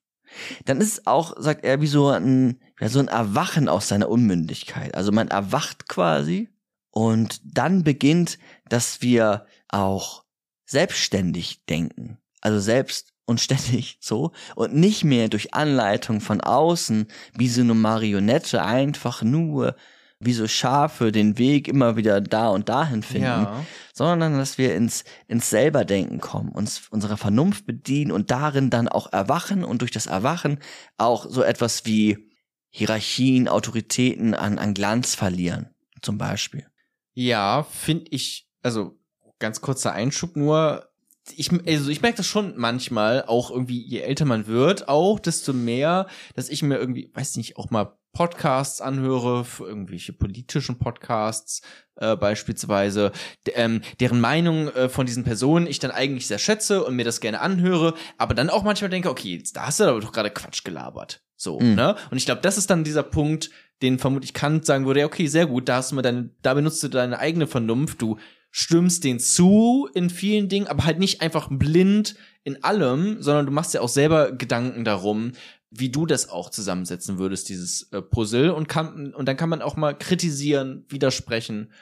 dann 0.64 0.80
ist 0.80 0.92
es 0.92 1.06
auch, 1.06 1.34
sagt 1.38 1.64
er, 1.64 1.82
wie 1.82 1.86
so 1.86 2.08
ein, 2.08 2.60
ja, 2.80 2.88
so 2.88 3.00
ein 3.00 3.08
Erwachen 3.08 3.68
aus 3.68 3.88
seiner 3.88 4.08
Unmündigkeit. 4.08 4.94
Also 4.94 5.12
man 5.12 5.28
erwacht 5.28 5.88
quasi 5.88 6.48
und 6.90 7.40
dann 7.44 7.84
beginnt, 7.84 8.38
dass 8.68 9.02
wir 9.02 9.46
auch 9.68 10.24
selbstständig 10.64 11.66
denken. 11.66 12.18
Also 12.40 12.60
selbst 12.60 13.09
und 13.30 13.40
ständig 13.40 13.96
so 14.00 14.32
und 14.56 14.74
nicht 14.74 15.04
mehr 15.04 15.28
durch 15.28 15.54
Anleitung 15.54 16.20
von 16.20 16.40
außen 16.40 17.06
wie 17.34 17.48
so 17.48 17.62
eine 17.62 17.74
Marionette 17.74 18.62
einfach 18.62 19.22
nur 19.22 19.76
wie 20.22 20.34
so 20.34 20.46
Schafe 20.46 21.12
den 21.12 21.38
Weg 21.38 21.66
immer 21.66 21.96
wieder 21.96 22.20
da 22.20 22.48
und 22.48 22.68
dahin 22.68 23.02
finden, 23.02 23.24
ja. 23.24 23.64
sondern 23.94 24.36
dass 24.36 24.58
wir 24.58 24.74
ins, 24.74 25.04
ins 25.28 25.48
Selberdenken 25.48 26.20
kommen, 26.20 26.50
uns 26.50 26.88
unserer 26.90 27.16
Vernunft 27.16 27.64
bedienen 27.64 28.12
und 28.12 28.30
darin 28.30 28.68
dann 28.68 28.86
auch 28.86 29.10
erwachen 29.14 29.64
und 29.64 29.80
durch 29.80 29.92
das 29.92 30.04
Erwachen 30.04 30.58
auch 30.98 31.24
so 31.26 31.42
etwas 31.42 31.86
wie 31.86 32.28
Hierarchien, 32.68 33.48
Autoritäten 33.48 34.34
an, 34.34 34.58
an 34.58 34.74
Glanz 34.74 35.14
verlieren, 35.14 35.70
zum 36.02 36.18
Beispiel. 36.18 36.66
Ja, 37.14 37.62
finde 37.62 38.10
ich, 38.10 38.46
also 38.62 38.98
ganz 39.38 39.62
kurzer 39.62 39.92
Einschub 39.92 40.36
nur. 40.36 40.89
Ich, 41.36 41.50
also 41.66 41.90
ich 41.90 42.02
merke 42.02 42.18
das 42.18 42.26
schon 42.26 42.54
manchmal, 42.56 43.24
auch 43.26 43.50
irgendwie, 43.50 43.82
je 43.82 44.00
älter 44.00 44.24
man 44.24 44.46
wird, 44.46 44.88
auch, 44.88 45.18
desto 45.18 45.52
mehr, 45.52 46.06
dass 46.34 46.48
ich 46.48 46.62
mir 46.62 46.78
irgendwie, 46.78 47.10
weiß 47.14 47.36
nicht, 47.36 47.56
auch 47.56 47.70
mal 47.70 47.96
Podcasts 48.12 48.80
anhöre, 48.80 49.46
irgendwelche 49.60 50.12
politischen 50.12 50.78
Podcasts 50.78 51.62
äh, 51.96 52.16
beispielsweise, 52.16 53.12
ähm, 53.54 53.82
deren 54.00 54.20
Meinung 54.20 54.68
äh, 54.68 54.88
von 54.88 55.06
diesen 55.06 55.22
Personen 55.22 55.66
ich 55.66 55.78
dann 55.78 55.92
eigentlich 55.92 56.26
sehr 56.26 56.38
schätze 56.38 56.84
und 56.84 56.96
mir 56.96 57.04
das 57.04 57.20
gerne 57.20 57.40
anhöre, 57.40 57.94
aber 58.18 58.34
dann 58.34 58.50
auch 58.50 58.64
manchmal 58.64 58.90
denke, 58.90 59.10
okay, 59.10 59.36
jetzt, 59.36 59.56
da 59.56 59.66
hast 59.66 59.80
du 59.80 59.84
aber 59.84 60.00
doch 60.00 60.12
gerade 60.12 60.30
Quatsch 60.30 60.64
gelabert. 60.64 61.22
So, 61.36 61.60
mhm. 61.60 61.74
ne? 61.74 61.96
Und 62.10 62.16
ich 62.16 62.26
glaube, 62.26 62.40
das 62.40 62.58
ist 62.58 62.68
dann 62.68 62.84
dieser 62.84 63.04
Punkt, 63.04 63.50
den 63.80 63.98
vermutlich 63.98 64.34
Kant 64.34 64.66
sagen 64.66 64.86
würde, 64.86 65.00
ja, 65.00 65.06
okay, 65.06 65.26
sehr 65.26 65.46
gut, 65.46 65.68
da 65.68 65.76
hast 65.76 65.92
du 65.92 65.96
mir 65.96 66.02
deine, 66.02 66.30
da 66.42 66.54
benutzt 66.54 66.82
du 66.82 66.88
deine 66.88 67.18
eigene 67.18 67.46
Vernunft, 67.46 68.02
du 68.02 68.18
stimmst 68.50 69.04
den 69.04 69.20
zu 69.20 69.88
in 69.94 70.10
vielen 70.10 70.48
Dingen, 70.48 70.66
aber 70.66 70.84
halt 70.84 70.98
nicht 70.98 71.20
einfach 71.20 71.48
blind 71.50 72.16
in 72.42 72.62
allem, 72.64 73.22
sondern 73.22 73.46
du 73.46 73.52
machst 73.52 73.74
ja 73.74 73.80
auch 73.80 73.88
selber 73.88 74.32
Gedanken 74.32 74.84
darum, 74.84 75.32
wie 75.70 75.90
du 75.90 76.04
das 76.04 76.28
auch 76.28 76.50
zusammensetzen 76.50 77.18
würdest, 77.18 77.48
dieses 77.48 77.92
äh, 77.92 78.02
Puzzle 78.02 78.50
und 78.50 78.68
kann, 78.68 79.14
und 79.14 79.26
dann 79.26 79.36
kann 79.36 79.48
man 79.48 79.62
auch 79.62 79.76
mal 79.76 79.96
kritisieren, 79.96 80.84
widersprechen 80.88 81.72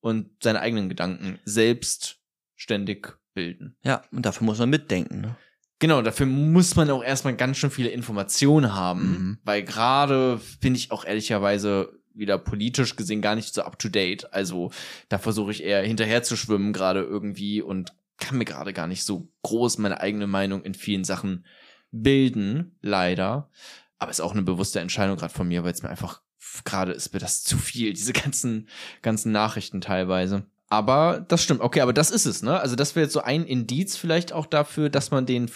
und 0.00 0.30
seine 0.42 0.60
eigenen 0.60 0.88
Gedanken 0.88 1.38
selbstständig 1.44 3.08
bilden. 3.34 3.76
Ja, 3.84 4.02
und 4.12 4.24
dafür 4.24 4.46
muss 4.46 4.58
man 4.58 4.70
mitdenken. 4.70 5.20
Ne? 5.20 5.36
Genau, 5.78 6.00
dafür 6.00 6.26
muss 6.26 6.76
man 6.76 6.88
auch 6.90 7.04
erstmal 7.04 7.36
ganz 7.36 7.58
schön 7.58 7.70
viele 7.70 7.90
Informationen 7.90 8.74
haben, 8.74 9.02
mhm. 9.02 9.38
weil 9.44 9.62
gerade 9.62 10.40
bin 10.60 10.74
ich 10.74 10.90
auch 10.90 11.04
ehrlicherweise 11.04 12.00
wieder 12.14 12.38
politisch 12.38 12.96
gesehen 12.96 13.22
gar 13.22 13.34
nicht 13.34 13.54
so 13.54 13.62
up 13.62 13.78
to 13.78 13.88
date. 13.88 14.32
Also 14.32 14.70
da 15.08 15.18
versuche 15.18 15.50
ich 15.50 15.62
eher 15.62 15.82
hinterher 15.82 16.22
zu 16.22 16.36
schwimmen 16.36 16.72
gerade 16.72 17.00
irgendwie 17.00 17.60
und 17.60 17.94
kann 18.18 18.38
mir 18.38 18.44
gerade 18.44 18.72
gar 18.72 18.86
nicht 18.86 19.04
so 19.04 19.28
groß 19.42 19.78
meine 19.78 20.00
eigene 20.00 20.26
Meinung 20.26 20.62
in 20.62 20.74
vielen 20.74 21.04
Sachen 21.04 21.44
bilden, 21.90 22.78
leider. 22.80 23.50
Aber 23.98 24.10
ist 24.10 24.20
auch 24.20 24.32
eine 24.32 24.42
bewusste 24.42 24.80
Entscheidung 24.80 25.16
gerade 25.16 25.34
von 25.34 25.48
mir, 25.48 25.64
weil 25.64 25.72
es 25.72 25.82
mir 25.82 25.90
einfach 25.90 26.22
gerade 26.64 26.92
ist 26.92 27.12
mir 27.12 27.18
das 27.18 27.42
zu 27.42 27.58
viel, 27.58 27.92
diese 27.92 28.12
ganzen 28.12 28.68
ganzen 29.02 29.32
Nachrichten 29.32 29.80
teilweise. 29.80 30.46
Aber 30.68 31.24
das 31.28 31.42
stimmt. 31.42 31.60
Okay, 31.60 31.80
aber 31.80 31.92
das 31.92 32.10
ist 32.10 32.26
es, 32.26 32.42
ne? 32.42 32.58
Also 32.58 32.76
das 32.76 32.94
wäre 32.94 33.04
jetzt 33.04 33.12
so 33.12 33.20
ein 33.20 33.44
Indiz 33.44 33.96
vielleicht 33.96 34.32
auch 34.32 34.46
dafür, 34.46 34.88
dass 34.88 35.10
man 35.10 35.26
den 35.26 35.50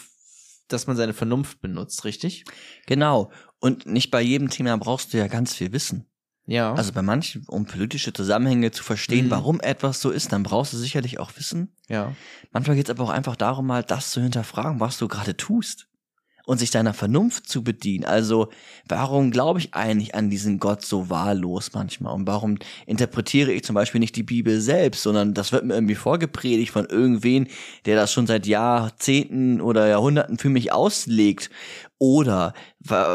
dass 0.68 0.86
man 0.86 0.96
seine 0.96 1.14
Vernunft 1.14 1.60
benutzt, 1.60 2.04
richtig? 2.04 2.44
Genau. 2.86 3.32
Und 3.58 3.86
nicht 3.86 4.10
bei 4.10 4.20
jedem 4.20 4.50
Thema 4.50 4.76
brauchst 4.76 5.12
du 5.12 5.18
ja 5.18 5.26
ganz 5.26 5.54
viel 5.54 5.72
Wissen. 5.72 6.06
Ja. 6.48 6.72
Also 6.72 6.94
bei 6.94 7.02
manchen, 7.02 7.44
um 7.46 7.66
politische 7.66 8.14
Zusammenhänge 8.14 8.70
zu 8.70 8.82
verstehen, 8.82 9.26
mhm. 9.26 9.30
warum 9.30 9.60
etwas 9.60 10.00
so 10.00 10.08
ist, 10.10 10.32
dann 10.32 10.42
brauchst 10.42 10.72
du 10.72 10.78
sicherlich 10.78 11.20
auch 11.20 11.30
Wissen. 11.36 11.68
Ja. 11.88 12.14
Manchmal 12.52 12.74
geht 12.74 12.88
es 12.88 12.90
aber 12.90 13.04
auch 13.04 13.10
einfach 13.10 13.36
darum, 13.36 13.66
mal 13.66 13.82
das 13.82 14.10
zu 14.12 14.22
hinterfragen, 14.22 14.80
was 14.80 14.96
du 14.96 15.08
gerade 15.08 15.36
tust. 15.36 15.88
und 16.48 16.56
sich 16.56 16.70
seiner 16.70 16.94
Vernunft 16.94 17.46
zu 17.46 17.62
bedienen. 17.62 18.06
Also 18.06 18.48
warum 18.88 19.30
glaube 19.30 19.58
ich 19.58 19.74
eigentlich 19.74 20.14
an 20.14 20.30
diesen 20.30 20.58
Gott 20.58 20.82
so 20.82 21.10
wahllos 21.10 21.72
manchmal? 21.74 22.14
Und 22.14 22.26
warum 22.26 22.56
interpretiere 22.86 23.52
ich 23.52 23.64
zum 23.64 23.74
Beispiel 23.74 23.98
nicht 23.98 24.16
die 24.16 24.22
Bibel 24.22 24.58
selbst, 24.58 25.02
sondern 25.02 25.34
das 25.34 25.52
wird 25.52 25.66
mir 25.66 25.74
irgendwie 25.74 25.94
vorgepredigt 25.94 26.72
von 26.72 26.86
irgendwen, 26.86 27.48
der 27.84 27.96
das 27.96 28.14
schon 28.14 28.26
seit 28.26 28.46
Jahrzehnten 28.46 29.60
oder 29.60 29.88
Jahrhunderten 29.88 30.38
für 30.38 30.48
mich 30.48 30.72
auslegt. 30.72 31.50
Oder 31.98 32.54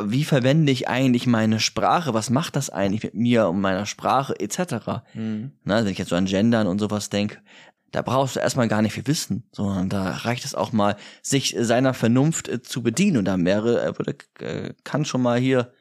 wie 0.03 0.25
verwende 0.25 0.71
ich 0.71 0.89
eigentlich 0.89 1.25
meine 1.25 1.61
Sprache? 1.61 2.13
Was 2.13 2.29
macht 2.29 2.57
das 2.57 2.69
eigentlich 2.69 3.03
mit 3.03 3.13
mir 3.13 3.47
und 3.47 3.61
meiner 3.61 3.85
Sprache 3.85 4.37
etc.? 4.39 5.03
Mhm. 5.13 5.53
Na, 5.63 5.83
wenn 5.83 5.91
ich 5.91 5.97
jetzt 5.97 6.09
so 6.09 6.17
an 6.17 6.25
Gendern 6.25 6.67
und 6.67 6.79
sowas 6.79 7.09
denke, 7.09 7.39
da 7.93 8.01
brauchst 8.01 8.35
du 8.35 8.39
erstmal 8.39 8.67
gar 8.67 8.81
nicht 8.81 8.93
viel 8.93 9.07
Wissen, 9.07 9.43
sondern 9.51 9.87
da 9.87 10.11
reicht 10.11 10.45
es 10.45 10.55
auch 10.55 10.73
mal, 10.73 10.97
sich 11.21 11.55
seiner 11.57 11.93
Vernunft 11.93 12.49
äh, 12.49 12.61
zu 12.61 12.81
bedienen. 12.81 13.17
Und 13.17 13.25
da 13.25 13.37
mehrere 13.37 13.85
äh, 13.85 13.97
würde, 13.97 14.17
äh, 14.39 14.73
kann 14.83 15.05
schon 15.05 15.21
mal 15.21 15.39
hier 15.39 15.71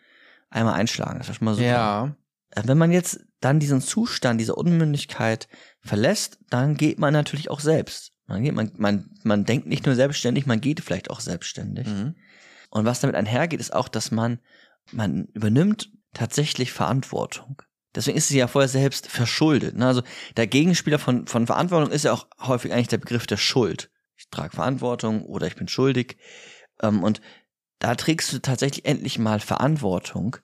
einmal 0.51 0.75
einschlagen. 0.75 1.19
Das 1.19 1.29
ist 1.29 1.37
schon 1.37 1.47
mal 1.47 1.55
super. 1.55 1.67
Ja. 1.67 2.17
Äh, 2.51 2.63
wenn 2.67 2.79
man 2.79 2.93
jetzt 2.93 3.21
dann 3.41 3.59
diesen 3.61 3.81
Zustand, 3.81 4.41
diese 4.41 4.55
Unmündigkeit 4.55 5.49
verlässt, 5.81 6.39
dann 6.51 6.77
geht 6.77 6.99
man 6.99 7.15
natürlich 7.15 7.51
auch 7.51 7.61
selbst. 7.61 8.13
Man, 8.27 8.45
geht, 8.45 8.55
man, 8.55 8.71
man, 8.77 9.11
man 9.25 9.45
denkt 9.45 9.67
nicht 9.67 9.87
nur 9.87 9.95
selbstständig, 9.95 10.47
man 10.47 10.61
geht 10.61 10.81
vielleicht 10.81 11.11
auch 11.11 11.21
selbstständig. 11.21 11.89
Mhm. 11.89 12.15
Und 12.73 12.87
was 12.87 13.01
damit 13.01 13.17
einhergeht, 13.17 13.61
ist 13.61 13.75
auch, 13.75 13.87
dass 13.87 14.11
man, 14.11 14.41
man 14.93 15.27
übernimmt 15.35 15.93
tatsächlich 16.15 16.73
Verantwortung. 16.73 17.61
Deswegen 17.95 18.17
ist 18.17 18.29
sie 18.29 18.39
ja 18.39 18.47
vorher 18.47 18.69
selbst 18.69 19.09
verschuldet. 19.09 19.77
Ne? 19.77 19.87
Also 19.87 20.03
der 20.39 20.47
Gegenspieler 20.47 20.99
von, 20.99 21.27
von 21.27 21.47
Verantwortung 21.47 21.91
ist 21.91 22.07
ja 22.07 22.15
auch 22.15 22.27
häufig 22.41 22.73
eigentlich 22.73 22.89
der 22.89 22.97
Begriff 22.97 23.27
der 23.27 23.37
Schuld. 23.37 23.91
Ich 24.17 24.31
trage 24.31 24.57
Verantwortung 24.57 25.27
oder 25.27 25.47
ich 25.47 25.55
bin 25.55 25.69
schuldig. 25.69 26.17
Ähm, 26.81 27.03
und 27.03 27.21
da 27.79 27.95
trägst 27.95 28.33
du 28.33 28.39
tatsächlich 28.39 28.87
endlich 28.87 29.19
mal 29.19 29.39
Verantwortung 29.39 30.39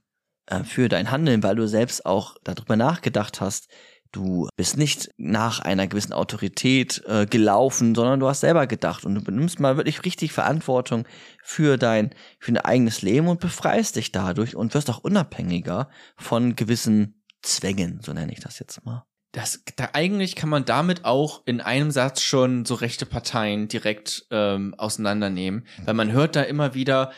äh, 0.45 0.65
für 0.65 0.91
dein 0.91 1.11
Handeln, 1.11 1.43
weil 1.43 1.57
du 1.57 1.67
selbst 1.67 2.05
auch 2.05 2.37
darüber 2.45 2.77
nachgedacht 2.77 3.41
hast. 3.41 3.69
Du 4.13 4.49
bist 4.57 4.77
nicht 4.77 5.11
nach 5.19 5.61
einer 5.61 5.87
gewissen 5.87 6.13
Autorität 6.13 7.03
äh, 7.07 7.27
gelaufen, 7.27 7.95
sondern 7.95 8.21
du 8.21 8.29
hast 8.29 8.41
selber 8.41 8.67
gedacht 8.67 9.05
und 9.05 9.15
du 9.15 9.23
benimmst 9.23 9.61
mal 9.61 9.77
wirklich 9.77 10.05
richtig 10.05 10.33
Verantwortung 10.33 11.07
für 11.43 11.77
dein, 11.77 12.15
für 12.39 12.53
dein 12.53 12.65
eigenes 12.65 13.03
Leben 13.03 13.29
und 13.29 13.41
befreist 13.41 13.97
dich 13.97 14.13
dadurch 14.13 14.57
und 14.57 14.75
wirst 14.75 14.89
auch 14.89 14.99
unabhängiger 14.99 15.91
von 16.17 16.57
gewissen 16.57 17.23
Zwängen, 17.43 18.01
so 18.03 18.13
nenne 18.13 18.33
ich 18.33 18.41
das 18.41 18.59
jetzt 18.59 18.85
mal. 18.85 19.05
Das, 19.33 19.63
da 19.77 19.91
eigentlich 19.93 20.37
kann 20.37 20.49
man 20.49 20.65
damit 20.65 21.05
auch 21.05 21.43
in 21.45 21.61
einem 21.61 21.91
Satz 21.91 22.23
schon 22.23 22.65
so 22.65 22.75
rechte 22.75 23.05
Parteien 23.05 23.69
direkt 23.69 24.27
ähm, 24.31 24.75
auseinandernehmen, 24.79 25.67
weil 25.85 25.93
man 25.93 26.13
hört 26.13 26.35
da 26.35 26.43
immer 26.43 26.73
wieder, 26.73 27.13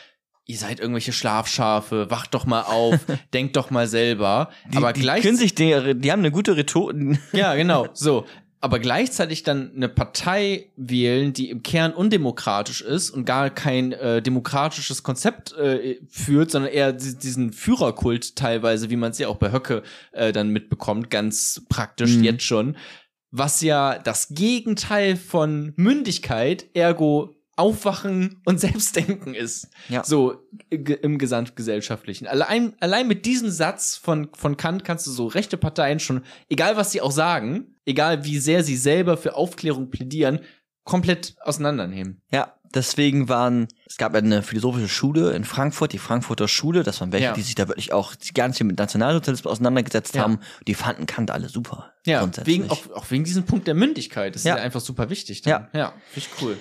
ihr 0.45 0.57
seid 0.57 0.79
irgendwelche 0.79 1.13
Schlafschafe, 1.13 2.09
wacht 2.09 2.33
doch 2.33 2.45
mal 2.45 2.63
auf, 2.63 2.99
denkt 3.33 3.55
doch 3.55 3.69
mal 3.69 3.87
selber. 3.87 4.49
Die, 4.71 4.77
aber 4.77 4.93
die 4.93 5.05
können 5.05 5.37
sich 5.37 5.55
die, 5.55 5.95
die 5.95 6.11
haben 6.11 6.19
eine 6.19 6.31
gute 6.31 6.57
Rhetorik. 6.57 7.19
Ja, 7.33 7.55
genau. 7.55 7.87
So, 7.93 8.25
aber 8.59 8.79
gleichzeitig 8.79 9.41
dann 9.43 9.71
eine 9.75 9.89
Partei 9.89 10.71
wählen, 10.75 11.33
die 11.33 11.49
im 11.49 11.63
Kern 11.63 11.93
undemokratisch 11.93 12.81
ist 12.81 13.09
und 13.09 13.25
gar 13.25 13.49
kein 13.49 13.91
äh, 13.91 14.21
demokratisches 14.21 15.01
Konzept 15.01 15.53
äh, 15.53 15.99
führt, 16.07 16.51
sondern 16.51 16.71
eher 16.71 16.93
diesen 16.93 17.53
Führerkult 17.53 18.35
teilweise, 18.35 18.91
wie 18.91 18.97
man 18.97 19.11
es 19.11 19.17
ja 19.17 19.29
auch 19.29 19.37
bei 19.37 19.51
Höcke 19.51 19.81
äh, 20.11 20.31
dann 20.31 20.49
mitbekommt, 20.49 21.09
ganz 21.09 21.63
praktisch 21.69 22.17
mhm. 22.17 22.23
jetzt 22.23 22.43
schon, 22.43 22.77
was 23.31 23.61
ja 23.61 23.97
das 23.97 24.27
Gegenteil 24.29 25.15
von 25.15 25.73
Mündigkeit, 25.75 26.65
ergo 26.75 27.40
Aufwachen 27.55 28.41
und 28.45 28.59
Selbstdenken 28.59 29.33
ist. 29.33 29.67
Ja. 29.89 30.03
So 30.03 30.47
im 30.69 31.17
gesamtgesellschaftlichen. 31.17 32.27
Allein, 32.27 32.75
allein 32.79 33.07
mit 33.07 33.25
diesem 33.25 33.51
Satz 33.51 33.97
von, 33.97 34.29
von 34.33 34.57
Kant 34.57 34.83
kannst 34.83 35.05
du 35.07 35.11
so 35.11 35.27
rechte 35.27 35.57
Parteien 35.57 35.99
schon, 35.99 36.23
egal 36.49 36.77
was 36.77 36.91
sie 36.91 37.01
auch 37.01 37.11
sagen, 37.11 37.75
egal 37.85 38.25
wie 38.25 38.37
sehr 38.37 38.63
sie 38.63 38.77
selber 38.77 39.17
für 39.17 39.35
Aufklärung 39.35 39.89
plädieren, 39.89 40.39
komplett 40.83 41.35
auseinandernehmen. 41.41 42.21
Ja, 42.31 42.55
deswegen 42.73 43.29
waren, 43.29 43.67
es 43.85 43.97
gab 43.97 44.15
eine 44.15 44.41
philosophische 44.41 44.87
Schule 44.87 45.31
in 45.31 45.43
Frankfurt, 45.43 45.93
die 45.93 45.97
Frankfurter 45.97 46.47
Schule, 46.47 46.83
das 46.83 47.01
waren 47.01 47.11
welche, 47.11 47.25
ja. 47.25 47.33
die 47.33 47.41
sich 47.41 47.55
da 47.55 47.67
wirklich 47.67 47.93
auch 47.93 48.13
ganz 48.33 48.57
viel 48.57 48.65
mit 48.65 48.77
Nationalsozialismus 48.79 49.51
auseinandergesetzt 49.51 50.15
ja. 50.15 50.23
haben. 50.23 50.39
Die 50.67 50.73
fanden 50.73 51.05
Kant 51.05 51.31
alle 51.31 51.49
super. 51.49 51.93
Ja, 52.05 52.27
wegen, 52.45 52.69
auch, 52.71 52.89
auch 52.95 53.11
wegen 53.11 53.23
diesem 53.23 53.43
Punkt 53.43 53.67
der 53.67 53.75
Mündigkeit. 53.75 54.33
Das 54.33 54.43
ja. 54.43 54.55
ist 54.55 54.59
ja 54.59 54.63
einfach 54.63 54.81
super 54.81 55.09
wichtig. 55.09 55.43
Dann. 55.43 55.67
Ja. 55.73 55.79
Ja, 55.79 55.93
finde 56.11 56.29
ich 56.29 56.41
cool. 56.41 56.57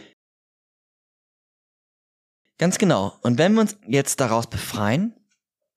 Ganz 2.61 2.77
genau. 2.77 3.15
Und 3.23 3.39
wenn 3.39 3.55
wir 3.55 3.63
uns 3.63 3.79
jetzt 3.89 4.21
daraus 4.21 4.47
befreien, 4.47 5.15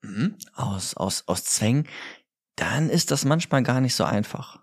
mhm. 0.02 0.36
aus, 0.54 0.96
aus, 0.96 1.24
aus 1.28 1.46
Zwängen, 1.46 1.88
dann 2.58 2.90
ist 2.90 3.10
das 3.10 3.24
manchmal 3.24 3.64
gar 3.64 3.80
nicht 3.80 3.96
so 3.96 4.04
einfach. 4.04 4.60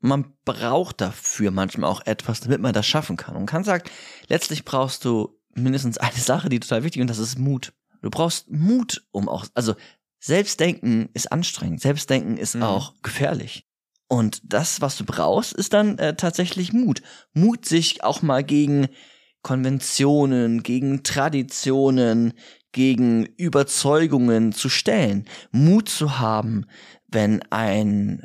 Man 0.00 0.32
braucht 0.46 1.02
dafür 1.02 1.50
manchmal 1.50 1.90
auch 1.90 2.00
etwas, 2.06 2.40
damit 2.40 2.62
man 2.62 2.72
das 2.72 2.86
schaffen 2.86 3.18
kann. 3.18 3.36
Und 3.36 3.44
kann 3.44 3.62
sagt, 3.62 3.90
letztlich 4.28 4.64
brauchst 4.64 5.04
du 5.04 5.38
mindestens 5.54 5.98
eine 5.98 6.16
Sache, 6.16 6.48
die 6.48 6.60
total 6.60 6.82
wichtig 6.82 7.00
ist, 7.00 7.02
und 7.02 7.10
das 7.10 7.18
ist 7.18 7.38
Mut. 7.38 7.74
Du 8.00 8.08
brauchst 8.08 8.50
Mut, 8.50 9.06
um 9.10 9.28
auch, 9.28 9.44
also 9.52 9.74
Selbstdenken 10.18 11.10
ist 11.12 11.30
anstrengend, 11.30 11.82
Selbstdenken 11.82 12.38
ist 12.38 12.54
mhm. 12.54 12.62
auch 12.62 12.94
gefährlich. 13.02 13.68
Und 14.08 14.40
das, 14.44 14.80
was 14.80 14.96
du 14.96 15.04
brauchst, 15.04 15.52
ist 15.52 15.74
dann 15.74 15.98
äh, 15.98 16.16
tatsächlich 16.16 16.72
Mut. 16.72 17.02
Mut, 17.34 17.66
sich 17.66 18.02
auch 18.02 18.22
mal 18.22 18.42
gegen 18.42 18.88
Konventionen, 19.42 20.62
gegen 20.62 21.02
Traditionen, 21.02 22.32
gegen 22.72 23.26
Überzeugungen 23.36 24.52
zu 24.52 24.68
stellen, 24.68 25.26
Mut 25.50 25.88
zu 25.88 26.18
haben, 26.18 26.66
wenn 27.08 27.42
ein 27.50 28.22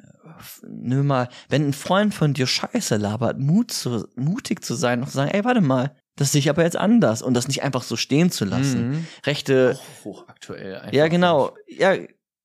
nimm 0.67 1.08
mal, 1.08 1.30
wenn 1.49 1.69
ein 1.69 1.73
Freund 1.73 2.13
von 2.13 2.34
dir 2.34 2.47
Scheiße 2.47 2.97
labert, 2.97 3.39
Mut 3.39 3.71
zu, 3.71 4.08
mutig 4.15 4.63
zu 4.63 4.75
sein 4.75 5.01
und 5.01 5.08
zu 5.08 5.15
sagen, 5.15 5.32
ey, 5.32 5.43
warte 5.43 5.62
mal, 5.62 5.95
das 6.15 6.32
sehe 6.32 6.39
ich 6.39 6.49
aber 6.49 6.63
jetzt 6.63 6.77
anders 6.77 7.21
und 7.21 7.34
das 7.34 7.47
nicht 7.47 7.63
einfach 7.63 7.84
so 7.84 7.95
stehen 7.95 8.32
zu 8.32 8.45
lassen. 8.45 8.89
Mhm. 8.89 9.08
Rechte. 9.25 9.77
Hoch, 10.03 10.21
hochaktuell. 10.21 10.89
Ja, 10.91 11.08
genau. 11.08 11.56
Ja, 11.67 11.95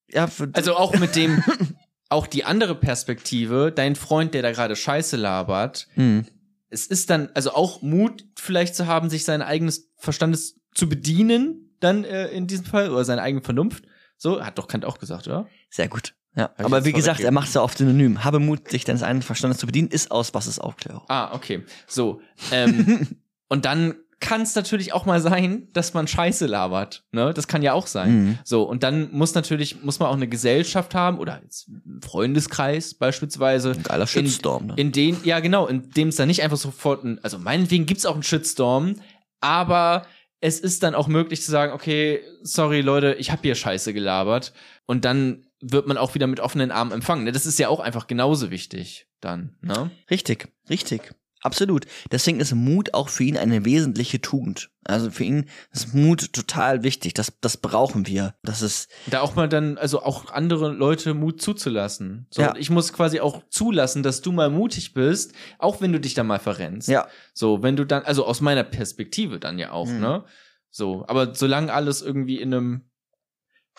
ja. 0.08 0.28
Also 0.52 0.76
auch 0.76 0.98
mit 0.98 1.16
dem, 1.16 1.42
auch 2.08 2.26
die 2.26 2.44
andere 2.44 2.74
Perspektive, 2.74 3.72
dein 3.74 3.96
Freund, 3.96 4.35
der 4.35 4.42
da 4.42 4.52
gerade 4.52 4.76
Scheiße 4.76 5.16
labert, 5.16 5.88
mhm 5.96 6.26
es 6.72 6.87
ist 6.87 7.11
dann, 7.11 7.28
also 7.35 7.52
auch 7.52 7.82
Mut 7.82 8.24
vielleicht 8.37 8.74
zu 8.74 8.87
haben, 8.87 9.11
sich 9.11 9.24
sein 9.24 9.42
eigenes 9.42 9.90
Verstandes 9.96 10.56
zu 10.74 10.88
bedienen, 10.88 11.76
dann 11.80 12.04
äh, 12.04 12.28
in 12.28 12.46
diesem 12.46 12.64
Fall, 12.64 12.90
oder 12.90 13.04
seine 13.04 13.22
eigene 13.22 13.42
Vernunft. 13.42 13.85
So, 14.16 14.42
hat 14.42 14.58
doch 14.58 14.68
Kant 14.68 14.85
auch 14.85 14.98
gesagt, 14.98 15.26
oder? 15.26 15.46
Sehr 15.68 15.88
gut. 15.88 16.14
Ja, 16.35 16.44
Hab 16.44 16.64
aber 16.64 16.85
wie 16.87 16.92
gesagt, 16.92 17.20
er 17.20 17.30
macht 17.30 17.48
es 17.48 17.54
ja 17.54 17.61
oft 17.61 17.76
synonym. 17.76 18.24
Habe 18.24 18.38
Mut, 18.38 18.70
sich 18.70 18.85
deines 18.85 19.02
eigenen 19.02 19.22
Verstandes 19.22 19.58
zu 19.58 19.66
bedienen, 19.66 19.88
ist 19.88 20.11
aus 20.11 20.32
was 20.32 20.46
ist 20.46 20.61
Aufklärung. 20.61 21.02
Ah, 21.08 21.35
okay. 21.35 21.64
So. 21.87 22.22
Ähm, 22.50 23.06
und 23.48 23.66
dann 23.66 23.96
kann 24.22 24.42
es 24.42 24.54
natürlich 24.54 24.92
auch 24.92 25.04
mal 25.04 25.20
sein, 25.20 25.68
dass 25.72 25.92
man 25.92 26.06
Scheiße 26.06 26.46
labert. 26.46 27.04
Ne? 27.11 27.35
Das 27.35 27.48
kann 27.48 27.61
ja 27.61 27.74
auch 27.74 27.88
sein. 27.88 28.11
Mhm. 28.11 28.38
So, 28.44 28.62
und 28.62 28.85
dann 28.85 29.11
muss 29.12 29.35
natürlich, 29.35 29.82
muss 29.82 29.98
man 29.98 30.08
auch 30.08 30.14
eine 30.14 30.28
Gesellschaft 30.28 30.94
haben 30.94 31.18
oder 31.18 31.40
jetzt 31.42 31.68
einen 31.68 32.00
Freundeskreis 32.00 32.94
beispielsweise. 32.94 33.72
Ein 33.72 33.82
geiler 33.82 34.06
Shitstorm, 34.06 34.66
ne? 34.68 34.74
In 34.76 34.92
den, 34.92 35.18
ja 35.24 35.40
genau, 35.40 35.66
in 35.66 35.90
dem 35.90 36.08
es 36.08 36.16
dann 36.16 36.28
nicht 36.28 36.42
einfach 36.42 36.56
sofort, 36.56 37.04
ein, 37.04 37.18
also 37.22 37.38
meinetwegen 37.38 37.85
gibt's 37.85 38.06
auch 38.06 38.14
einen 38.14 38.22
Shitstorm, 38.22 38.94
aber 39.40 40.06
es 40.40 40.61
ist 40.61 40.85
dann 40.85 40.94
auch 40.94 41.08
möglich 41.08 41.42
zu 41.42 41.50
sagen, 41.50 41.72
okay, 41.72 42.20
sorry 42.42 42.80
Leute, 42.80 43.14
ich 43.18 43.32
habe 43.32 43.42
hier 43.42 43.56
Scheiße 43.56 43.92
gelabert. 43.92 44.52
Und 44.87 45.04
dann 45.04 45.46
wird 45.61 45.88
man 45.88 45.96
auch 45.96 46.14
wieder 46.14 46.28
mit 46.28 46.40
offenen 46.40 46.70
Armen 46.70 46.92
empfangen. 46.92 47.26
Das 47.32 47.46
ist 47.46 47.58
ja 47.58 47.68
auch 47.68 47.80
einfach 47.80 48.06
genauso 48.06 48.50
wichtig 48.50 49.08
dann. 49.20 49.56
Ne? 49.62 49.90
Richtig, 50.11 50.48
richtig. 50.70 51.12
Absolut. 51.42 51.87
Deswegen 52.11 52.38
ist 52.38 52.55
Mut 52.55 52.94
auch 52.94 53.09
für 53.09 53.24
ihn 53.24 53.37
eine 53.37 53.64
wesentliche 53.64 54.20
Tugend. 54.20 54.70
Also 54.85 55.11
für 55.11 55.24
ihn 55.24 55.48
ist 55.72 55.92
Mut 55.92 56.33
total 56.33 56.85
wichtig. 56.85 57.14
Das, 57.14 57.33
das 57.40 57.57
brauchen 57.57 58.07
wir. 58.07 58.35
Das 58.42 58.62
ist. 58.62 58.88
Da 59.09 59.20
auch 59.20 59.35
mal 59.35 59.48
dann, 59.48 59.76
also 59.76 60.02
auch 60.02 60.31
andere 60.31 60.70
Leute 60.70 61.14
Mut 61.14 61.42
zuzulassen. 61.42 62.26
So, 62.31 62.42
ja. 62.42 62.55
ich 62.57 62.70
muss 62.70 62.92
quasi 62.92 63.20
auch 63.20 63.42
zulassen, 63.48 64.05
dass 64.05 64.22
du 64.22 64.31
mal 64.31 64.50
mutig 64.50 64.94
bist, 64.94 65.35
auch 65.59 65.81
wenn 65.81 65.92
du 65.92 66.00
dich 66.00 66.14
da 66.14 66.22
mal 66.22 66.38
verrennst. 66.38 66.88
Ja. 66.88 67.09
So, 67.35 67.62
wenn 67.62 67.76
du 67.76 67.85
dann, 67.85 68.05
also 68.05 68.24
aus 68.24 68.40
meiner 68.40 68.64
Perspektive 68.64 69.40
dann 69.40 69.59
ja 69.59 69.72
auch, 69.72 69.88
mhm. 69.88 70.00
ne? 70.00 70.24
So, 70.70 71.05
aber 71.07 71.35
solange 71.35 71.72
alles 71.72 72.00
irgendwie 72.00 72.40
in 72.40 72.55
einem 72.55 72.90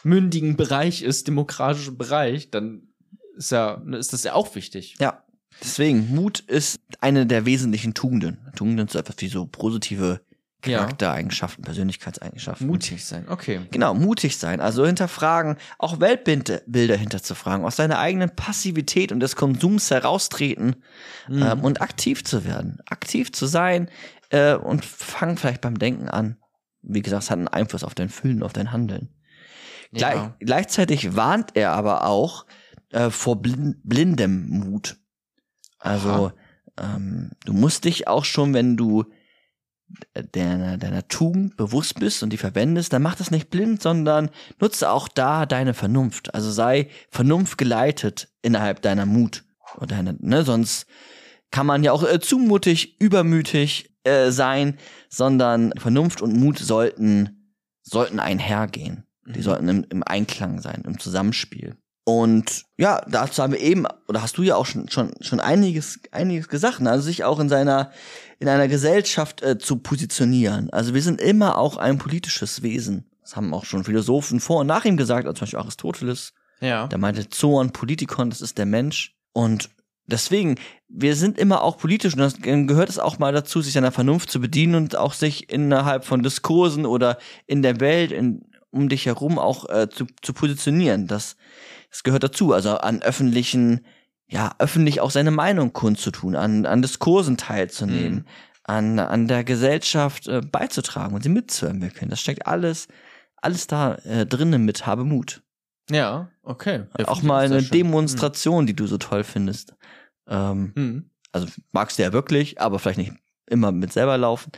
mündigen 0.04 0.58
Bereich 0.58 1.02
ist, 1.02 1.28
demokratischen 1.28 1.98
Bereich, 1.98 2.52
dann 2.52 2.94
ist 3.36 3.52
ja, 3.52 3.82
ist 3.94 4.14
das 4.14 4.24
ja 4.24 4.34
auch 4.34 4.54
wichtig. 4.54 4.96
Ja. 5.00 5.24
Deswegen, 5.62 6.14
Mut 6.14 6.40
ist 6.40 6.80
eine 7.00 7.26
der 7.26 7.46
wesentlichen 7.46 7.94
Tugenden. 7.94 8.38
Tugenden 8.56 8.88
sind 8.88 9.00
etwas 9.00 9.16
wie 9.20 9.28
so 9.28 9.46
positive 9.46 10.22
Charaktereigenschaften. 10.64 11.64
Persönlichkeitseigenschaften. 11.64 12.68
Mutig 12.68 13.06
sein, 13.06 13.26
okay. 13.28 13.62
Genau, 13.72 13.94
mutig 13.94 14.38
sein. 14.38 14.62
Also 14.62 14.86
hinterfragen, 14.86 15.58
auch 15.78 16.00
Weltbilder 16.00 16.96
hinterzufragen, 16.96 17.66
aus 17.66 17.76
seiner 17.76 18.00
eigenen 18.00 18.30
Passivität 18.36 19.12
und 19.12 19.20
des 19.20 19.36
Konsums 19.36 19.92
heraustreten 19.92 20.78
mhm. 21.28 21.44
ähm, 21.44 21.60
und 21.62 21.82
aktiv 21.82 22.24
zu 22.24 22.46
werden. 22.46 22.80
Aktiv 22.86 23.32
zu 23.32 23.46
sein 23.46 23.90
äh, 24.30 24.56
und 24.56 24.86
fangen 24.86 25.38
vielleicht 25.38 25.62
beim 25.62 25.78
Denken 25.78 26.08
an. 26.08 26.38
wie 26.82 27.02
gesagt, 27.02 27.24
es 27.24 27.32
hat 27.32 27.38
einen 27.38 27.48
Einfluss 27.50 27.84
auf 27.84 27.94
dein 27.94 28.10
Fühlen, 28.10 28.42
auf 28.42 28.54
dein 28.54 28.72
Handeln. 28.72 29.10
Ja. 29.96 30.36
gleichzeitig 30.40 31.16
warnt 31.16 31.52
er 31.54 31.74
aber 31.74 32.08
auch 32.08 32.48
äh, 32.90 33.12
vor 33.12 33.42
blind, 33.42 33.78
blindem 33.84 34.50
Mut. 34.50 34.98
Also 35.84 36.32
ähm, 36.80 37.32
du 37.46 37.54
musst 37.54 37.84
dich 37.84 38.08
auch 38.08 38.24
schon, 38.24 38.54
wenn 38.54 38.78
du 38.78 39.04
deiner, 40.32 40.78
deiner 40.78 41.08
Tugend 41.10 41.58
bewusst 41.58 42.00
bist 42.00 42.24
und 42.24 42.32
die 42.32 42.38
verwendest, 42.38 42.94
dann 42.94 43.02
mach 43.02 43.16
das 43.16 43.32
nicht 43.32 43.50
blind, 43.50 43.82
sondern 43.82 44.30
nutze 44.60 44.90
auch 44.90 45.10
da 45.10 45.46
deine 45.46 45.74
Vernunft. 45.74 46.34
Also 46.34 46.52
sei 46.52 46.90
Vernunft 47.10 47.58
geleitet 47.58 48.30
innerhalb 48.42 48.82
deiner 48.82 49.06
Mut. 49.06 49.44
Oder 49.76 49.88
deine, 49.88 50.16
ne, 50.20 50.44
sonst 50.44 50.88
kann 51.52 51.66
man 51.66 51.84
ja 51.84 51.92
auch 51.92 52.04
äh, 52.04 52.20
zumutig, 52.20 53.00
übermütig 53.02 53.94
äh, 54.04 54.32
sein, 54.32 54.78
sondern 55.10 55.74
Vernunft 55.78 56.22
und 56.22 56.34
Mut 56.36 56.60
sollten, 56.60 57.54
sollten 57.82 58.20
einhergehen. 58.20 59.04
Die 59.28 59.40
mhm. 59.40 59.44
sollten 59.44 59.68
im, 59.68 59.86
im 59.90 60.04
Einklang 60.04 60.62
sein, 60.62 60.84
im 60.86 60.98
Zusammenspiel. 60.98 61.76
Und 62.06 62.66
ja, 62.78 63.02
dazu 63.08 63.42
haben 63.42 63.54
wir 63.54 63.62
eben, 63.62 63.86
oder 64.08 64.22
hast 64.22 64.38
du 64.38 64.44
ja 64.44 64.56
auch 64.56 64.66
schon, 64.66 64.90
schon, 64.90 65.14
schon 65.22 65.40
einiges, 65.40 66.00
einiges 66.12 66.50
gesagt, 66.50 66.82
ne? 66.82 66.92
also 66.92 67.04
sich 67.04 67.24
auch 67.24 67.40
in 67.40 67.48
seiner, 67.48 67.92
in 68.40 68.50
einer 68.50 68.68
Gesellschaft 68.68 69.42
äh, 69.42 69.58
zu 69.58 69.78
positionieren. 69.78 70.70
Also 70.72 70.94
wir 70.94 71.02
sind 71.02 71.22
immer 71.22 71.58
auch 71.58 71.78
ein 71.78 71.98
politisches 71.98 72.62
Wesen. 72.62 73.10
Das 73.22 73.38
haben 73.38 73.54
auch 73.54 73.64
schon 73.64 73.86
Philosophen 73.86 74.42
vor 74.42 74.60
und 74.60 74.68
nach 74.68 74.84
ihm 74.84 74.98
gesagt, 74.98 75.26
also 75.26 75.38
zum 75.38 75.46
Beispiel 75.46 75.60
Aristoteles. 75.60 76.34
Ja. 76.60 76.88
Der 76.88 76.98
meinte 76.98 77.30
Zoon, 77.30 77.72
Politikon, 77.72 78.30
das 78.30 78.42
ist 78.42 78.58
der 78.58 78.66
Mensch. 78.66 79.16
Und 79.32 79.70
deswegen, 80.06 80.56
wir 80.90 81.16
sind 81.16 81.38
immer 81.38 81.64
auch 81.64 81.78
politisch 81.78 82.14
und 82.14 82.20
das 82.20 82.36
gehört 82.42 82.90
es 82.90 83.00
auch 83.00 83.18
mal 83.18 83.32
dazu, 83.32 83.62
sich 83.62 83.74
seiner 83.74 83.94
Vernunft 83.94 84.30
zu 84.30 84.42
bedienen 84.42 84.76
und 84.76 84.98
auch 84.98 85.14
sich 85.14 85.50
innerhalb 85.50 86.04
von 86.04 86.22
Diskursen 86.22 86.86
oder 86.86 87.18
in 87.48 87.62
der 87.62 87.80
Welt, 87.80 88.12
in, 88.12 88.46
um 88.72 88.90
dich 88.90 89.06
herum 89.06 89.40
auch 89.40 89.70
äh, 89.70 89.90
zu, 89.90 90.06
zu 90.22 90.34
positionieren. 90.34 91.08
Das, 91.08 91.38
das 91.94 92.02
gehört 92.02 92.24
dazu. 92.24 92.54
Also 92.54 92.78
an 92.78 93.04
öffentlichen, 93.04 93.86
ja, 94.28 94.56
öffentlich 94.58 95.00
auch 95.00 95.12
seine 95.12 95.30
Meinung 95.30 95.74
kundzutun, 95.74 96.36
an, 96.36 96.66
an 96.66 96.82
Diskursen 96.82 97.38
teilzunehmen, 97.38 98.16
mhm. 98.16 98.26
an, 98.64 99.00
an 99.00 99.28
der 99.28 99.44
Gesellschaft 99.44 100.28
äh, 100.28 100.42
beizutragen 100.42 101.14
und 101.14 101.22
sie 101.22 101.30
mitzuentwickeln. 101.30 102.10
Das 102.10 102.20
steckt 102.20 102.48
alles, 102.48 102.88
alles 103.38 103.68
da 103.68 103.94
äh, 104.06 104.26
drinnen 104.26 104.66
mit 104.66 104.88
Habe 104.88 105.04
Mut. 105.06 105.44
Ja, 105.92 106.32
okay. 106.42 106.86
Ja, 106.98 107.08
auch 107.10 107.22
mal 107.22 107.46
eine 107.46 107.62
Demonstration, 107.62 108.64
mhm. 108.64 108.68
die 108.68 108.76
du 108.76 108.88
so 108.88 108.98
toll 108.98 109.24
findest. 109.24 109.76
Ähm, 110.28 110.72
mhm. 110.76 111.10
Also 111.32 111.48
magst 111.74 112.00
du 112.00 112.04
ja 112.04 112.12
wirklich, 112.12 112.60
aber 112.60 112.80
vielleicht 112.80 112.98
nicht 112.98 113.14
immer 113.46 113.72
mit 113.72 113.94
selber 113.94 114.18
laufen. 114.18 114.52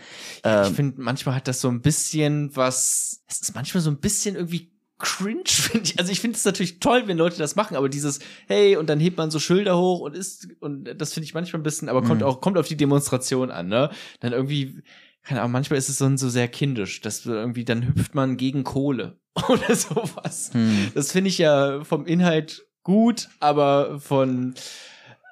Ähm, 0.46 0.68
ich 0.70 0.76
finde, 0.76 1.02
manchmal 1.02 1.36
hat 1.36 1.50
das 1.50 1.60
so 1.60 1.68
ein 1.68 1.82
bisschen 1.82 2.56
was, 2.56 3.24
es 3.28 3.42
ist 3.42 3.56
manchmal 3.56 3.82
so 3.82 3.90
ein 3.90 4.00
bisschen 4.00 4.36
irgendwie 4.36 4.75
cringe, 4.98 5.44
finde 5.48 5.86
ich. 5.86 6.00
Also 6.00 6.12
ich 6.12 6.20
finde 6.20 6.38
es 6.38 6.46
natürlich 6.46 6.80
toll, 6.80 7.04
wenn 7.08 7.18
Leute 7.18 7.38
das 7.38 7.56
machen, 7.56 7.76
aber 7.76 7.90
dieses, 7.90 8.20
hey, 8.48 8.78
und 8.78 8.90
dann 8.90 9.00
hebt 9.00 9.18
man 9.18 9.32
so 9.32 9.40
Schilder 9.40 9.78
hoch 9.78 10.00
und 10.00 10.16
ist, 10.16 10.48
und 10.60 10.86
das 10.98 11.14
finde 11.14 11.26
ich 11.26 11.34
manchmal 11.34 11.60
ein 11.60 11.64
bisschen, 11.64 11.90
aber 11.90 12.02
kommt 12.02 12.22
mhm. 12.22 12.28
auch, 12.28 12.42
kommt 12.42 12.58
auf 12.58 12.68
die 12.68 12.78
Demonstration 12.78 13.52
an, 13.52 13.68
ne? 13.68 13.90
Dann 14.20 14.34
irgendwie, 14.34 14.82
keine 15.24 15.42
Ahnung, 15.42 15.54
manchmal 15.54 15.80
ist 15.80 15.90
es 15.90 15.98
so, 15.98 16.16
so 16.18 16.30
sehr 16.30 16.48
kindisch, 16.48 17.02
dass 17.02 17.26
irgendwie, 17.26 17.66
dann 17.66 17.88
hüpft 17.88 18.16
man 18.16 18.38
gegen 18.38 18.64
Kohle 18.64 19.20
oder 19.50 19.76
sowas. 19.76 20.52
Mhm. 20.54 20.92
Das 20.94 21.12
finde 21.12 21.30
ich 21.30 21.38
ja 21.38 21.84
vom 21.84 22.06
Inhalt 22.06 22.66
gut, 22.84 23.30
aber 23.40 24.00
von, 24.00 24.54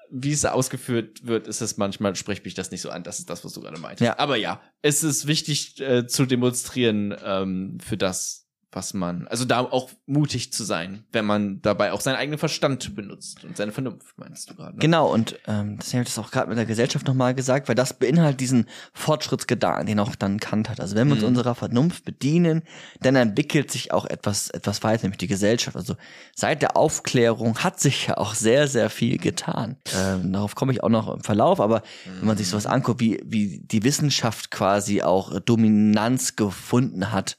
wie 0.09 0.31
es 0.31 0.45
ausgeführt 0.45 1.25
wird, 1.25 1.47
ist 1.47 1.61
es 1.61 1.77
manchmal, 1.77 2.15
spricht 2.15 2.45
mich 2.45 2.53
das 2.53 2.71
nicht 2.71 2.81
so 2.81 2.89
an. 2.89 3.03
Das 3.03 3.19
ist 3.19 3.29
das, 3.29 3.43
was 3.45 3.53
du 3.53 3.61
gerade 3.61 3.79
meintest. 3.79 4.01
Ja. 4.01 4.19
Aber 4.19 4.35
ja, 4.35 4.61
es 4.81 5.03
ist 5.03 5.25
wichtig 5.25 5.79
äh, 5.79 6.05
zu 6.05 6.25
demonstrieren 6.25 7.15
ähm, 7.23 7.77
für 7.79 7.97
das, 7.97 8.42
was 8.75 8.93
man, 8.93 9.27
also 9.27 9.45
da 9.45 9.59
auch 9.59 9.89
mutig 10.05 10.51
zu 10.53 10.63
sein, 10.63 11.03
wenn 11.11 11.25
man 11.25 11.61
dabei 11.61 11.91
auch 11.91 12.01
seinen 12.01 12.15
eigenen 12.15 12.39
Verstand 12.39 12.95
benutzt 12.95 13.43
und 13.43 13.57
seine 13.57 13.71
Vernunft, 13.71 14.17
meinst 14.17 14.49
du 14.49 14.55
gerade. 14.55 14.73
Ne? 14.73 14.79
Genau, 14.79 15.11
und 15.11 15.39
ähm, 15.47 15.77
das 15.77 15.93
habe 15.93 16.03
ich 16.03 16.09
das 16.09 16.19
auch 16.19 16.31
gerade 16.31 16.49
mit 16.49 16.57
der 16.57 16.65
Gesellschaft 16.65 17.07
nochmal 17.07 17.33
gesagt, 17.33 17.67
weil 17.67 17.75
das 17.75 17.93
beinhaltet 17.97 18.39
diesen 18.39 18.67
Fortschrittsgedanken, 18.93 19.85
den 19.87 19.99
auch 19.99 20.15
dann 20.15 20.39
Kant 20.39 20.69
hat. 20.69 20.79
Also 20.79 20.95
wenn 20.95 21.07
wir 21.07 21.13
uns 21.13 21.21
mhm. 21.21 21.29
unserer 21.29 21.55
Vernunft 21.55 22.05
bedienen, 22.05 22.63
dann 23.01 23.15
entwickelt 23.15 23.71
sich 23.71 23.91
auch 23.91 24.05
etwas, 24.05 24.49
etwas 24.49 24.83
weiter, 24.83 25.03
nämlich 25.03 25.19
die 25.19 25.27
Gesellschaft. 25.27 25.75
Also 25.75 25.95
seit 26.35 26.61
der 26.61 26.77
Aufklärung 26.77 27.59
hat 27.59 27.79
sich 27.79 28.07
ja 28.07 28.17
auch 28.17 28.35
sehr, 28.35 28.67
sehr 28.67 28.89
viel 28.89 29.17
getan. 29.17 29.77
Ähm, 29.95 30.33
darauf 30.33 30.55
komme 30.55 30.71
ich 30.71 30.83
auch 30.83 30.89
noch 30.89 31.13
im 31.13 31.23
Verlauf, 31.23 31.59
aber 31.59 31.79
mhm. 31.79 32.19
wenn 32.19 32.27
man 32.27 32.37
sich 32.37 32.47
sowas 32.47 32.65
anguckt, 32.65 32.99
wie, 32.99 33.21
wie 33.25 33.59
die 33.59 33.83
Wissenschaft 33.83 34.51
quasi 34.51 35.01
auch 35.01 35.39
Dominanz 35.39 36.35
gefunden 36.35 37.11
hat, 37.11 37.37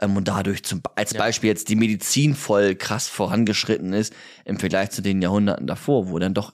ähm, 0.00 0.16
und 0.16 0.28
dadurch 0.28 0.64
zum, 0.64 0.82
als 0.94 1.12
ja. 1.12 1.18
Beispiel 1.18 1.48
jetzt 1.48 1.68
die 1.68 1.76
Medizin 1.76 2.34
voll 2.34 2.74
krass 2.74 3.08
vorangeschritten 3.08 3.92
ist 3.92 4.14
im 4.44 4.58
Vergleich 4.58 4.90
zu 4.90 5.02
den 5.02 5.22
Jahrhunderten 5.22 5.66
davor, 5.66 6.08
wo 6.10 6.18
dann 6.18 6.34
doch 6.34 6.52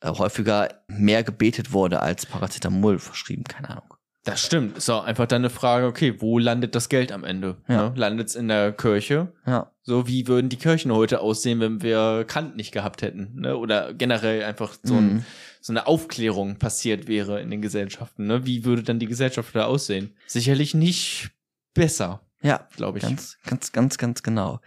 äh, 0.00 0.08
häufiger 0.08 0.68
mehr 0.88 1.22
gebetet 1.22 1.72
wurde 1.72 2.00
als 2.00 2.26
Paracetamol 2.26 2.98
verschrieben, 2.98 3.44
keine 3.44 3.70
Ahnung. 3.70 3.94
Das 4.24 4.44
stimmt. 4.44 4.78
Ist 4.78 4.88
auch 4.88 5.04
einfach 5.04 5.26
dann 5.26 5.42
eine 5.42 5.50
Frage, 5.50 5.86
okay, 5.86 6.20
wo 6.20 6.38
landet 6.38 6.76
das 6.76 6.88
Geld 6.88 7.10
am 7.10 7.24
Ende? 7.24 7.56
Ja. 7.66 7.88
Ne? 7.88 7.92
Landet 7.96 8.28
es 8.28 8.36
in 8.36 8.46
der 8.46 8.72
Kirche? 8.72 9.32
Ja. 9.46 9.72
So, 9.82 10.06
wie 10.06 10.28
würden 10.28 10.48
die 10.48 10.58
Kirchen 10.58 10.92
heute 10.92 11.20
aussehen, 11.20 11.58
wenn 11.58 11.82
wir 11.82 12.24
Kant 12.28 12.56
nicht 12.56 12.70
gehabt 12.70 13.02
hätten? 13.02 13.40
Ne? 13.40 13.56
Oder 13.56 13.92
generell 13.94 14.44
einfach 14.44 14.74
so, 14.80 14.94
ein, 14.94 15.14
mhm. 15.14 15.24
so 15.60 15.72
eine 15.72 15.88
Aufklärung 15.88 16.56
passiert 16.56 17.08
wäre 17.08 17.40
in 17.40 17.50
den 17.50 17.62
Gesellschaften. 17.62 18.28
Ne? 18.28 18.46
Wie 18.46 18.64
würde 18.64 18.84
dann 18.84 19.00
die 19.00 19.06
Gesellschaft 19.06 19.56
da 19.56 19.64
aussehen? 19.64 20.14
Sicherlich 20.28 20.72
nicht 20.72 21.32
besser. 21.74 22.20
Ja, 22.42 22.68
glaube 22.76 22.98
ich. 22.98 23.04
Ganz, 23.04 23.38
ganz, 23.44 23.72
ganz, 23.72 23.98
ganz 23.98 24.22
genau. 24.22 24.60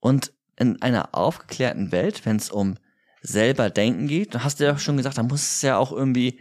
Und 0.00 0.32
in 0.56 0.80
einer 0.82 1.14
aufgeklärten 1.14 1.92
Welt, 1.92 2.24
wenn 2.24 2.36
es 2.36 2.50
um 2.50 2.76
selber 3.20 3.70
denken 3.70 4.06
geht, 4.06 4.34
da 4.34 4.44
hast 4.44 4.60
du 4.60 4.64
ja 4.64 4.78
schon 4.78 4.96
gesagt, 4.96 5.18
da 5.18 5.22
muss 5.22 5.42
es 5.42 5.62
ja 5.62 5.76
auch 5.76 5.92
irgendwie, 5.92 6.38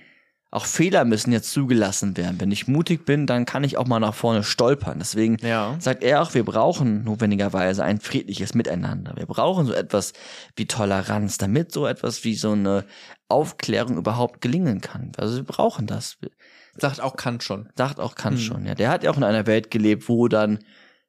auch 0.52 0.66
Fehler 0.66 1.04
müssen 1.04 1.32
jetzt 1.32 1.52
zugelassen 1.52 2.16
werden. 2.16 2.40
Wenn 2.40 2.52
ich 2.52 2.68
mutig 2.68 3.06
bin, 3.06 3.28
dann 3.28 3.46
kann 3.46 3.64
ich 3.64 3.78
auch 3.78 3.88
mal 3.88 4.00
nach 4.00 4.14
vorne 4.14 4.44
stolpern. 4.44 5.00
Deswegen 5.00 5.38
ja. 5.42 5.76
sagt 5.80 6.04
er 6.04 6.22
auch, 6.22 6.34
wir 6.34 6.46
brauchen 6.46 7.04
notwendigerweise 7.04 7.84
ein 7.84 8.00
friedliches 8.00 8.54
Miteinander. 8.54 9.14
Wir 9.18 9.26
brauchen 9.26 9.66
so 9.66 9.74
etwas 9.74 10.14
wie 10.56 10.68
Toleranz, 10.68 11.38
damit 11.38 11.72
so 11.72 11.88
etwas 11.88 12.24
wie 12.24 12.36
so 12.36 12.52
eine 12.52 12.86
Aufklärung 13.28 13.98
überhaupt 13.98 14.40
gelingen 14.42 14.80
kann. 14.80 15.12
Also 15.18 15.38
wir 15.38 15.44
brauchen 15.44 15.88
das. 15.88 16.18
Sagt 16.78 17.02
auch 17.02 17.16
Kant 17.16 17.44
schon. 17.44 17.70
Sagt 17.76 18.00
auch 18.00 18.16
Kant 18.16 18.38
hm. 18.38 18.44
schon, 18.44 18.66
ja. 18.66 18.76
Der 18.76 18.90
hat 18.90 19.04
ja 19.04 19.12
auch 19.12 19.18
in 19.18 19.24
einer 19.24 19.48
Welt 19.48 19.72
gelebt, 19.72 20.10
wo 20.10 20.28
dann, 20.28 20.60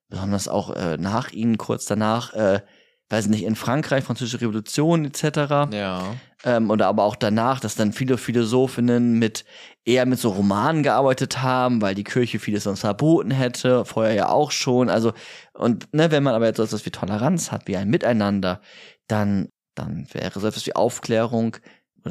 besonders 0.08 0.48
auch 0.48 0.74
äh, 0.74 0.96
nach 0.96 1.32
ihnen, 1.32 1.58
kurz 1.58 1.86
danach, 1.86 2.32
äh, 2.34 2.60
weiß 3.08 3.28
nicht, 3.28 3.44
in 3.44 3.54
Frankreich, 3.54 4.04
Französische 4.04 4.40
Revolution 4.40 5.04
etc. 5.04 5.72
Ja. 5.72 6.14
Ähm, 6.44 6.70
oder 6.70 6.86
aber 6.88 7.04
auch 7.04 7.16
danach, 7.16 7.60
dass 7.60 7.76
dann 7.76 7.92
viele 7.92 8.18
Philosophinnen 8.18 9.18
mit 9.18 9.44
eher 9.84 10.06
mit 10.06 10.18
so 10.18 10.30
Romanen 10.30 10.82
gearbeitet 10.82 11.42
haben, 11.42 11.82
weil 11.82 11.94
die 11.94 12.04
Kirche 12.04 12.38
vieles 12.38 12.64
sonst 12.64 12.80
verboten 12.80 13.30
hätte, 13.30 13.84
vorher 13.84 14.14
ja 14.14 14.28
auch 14.28 14.50
schon. 14.50 14.88
Also, 14.88 15.12
und 15.54 15.92
ne, 15.92 16.10
wenn 16.10 16.22
man 16.22 16.34
aber 16.34 16.46
jetzt 16.46 16.56
so 16.56 16.64
etwas 16.64 16.84
wie 16.84 16.90
Toleranz 16.90 17.52
hat, 17.52 17.68
wie 17.68 17.76
ein 17.76 17.88
Miteinander, 17.88 18.60
dann, 19.06 19.48
dann 19.76 20.08
wäre 20.12 20.38
so 20.38 20.46
etwas 20.46 20.66
wie 20.66 20.74
Aufklärung 20.74 21.56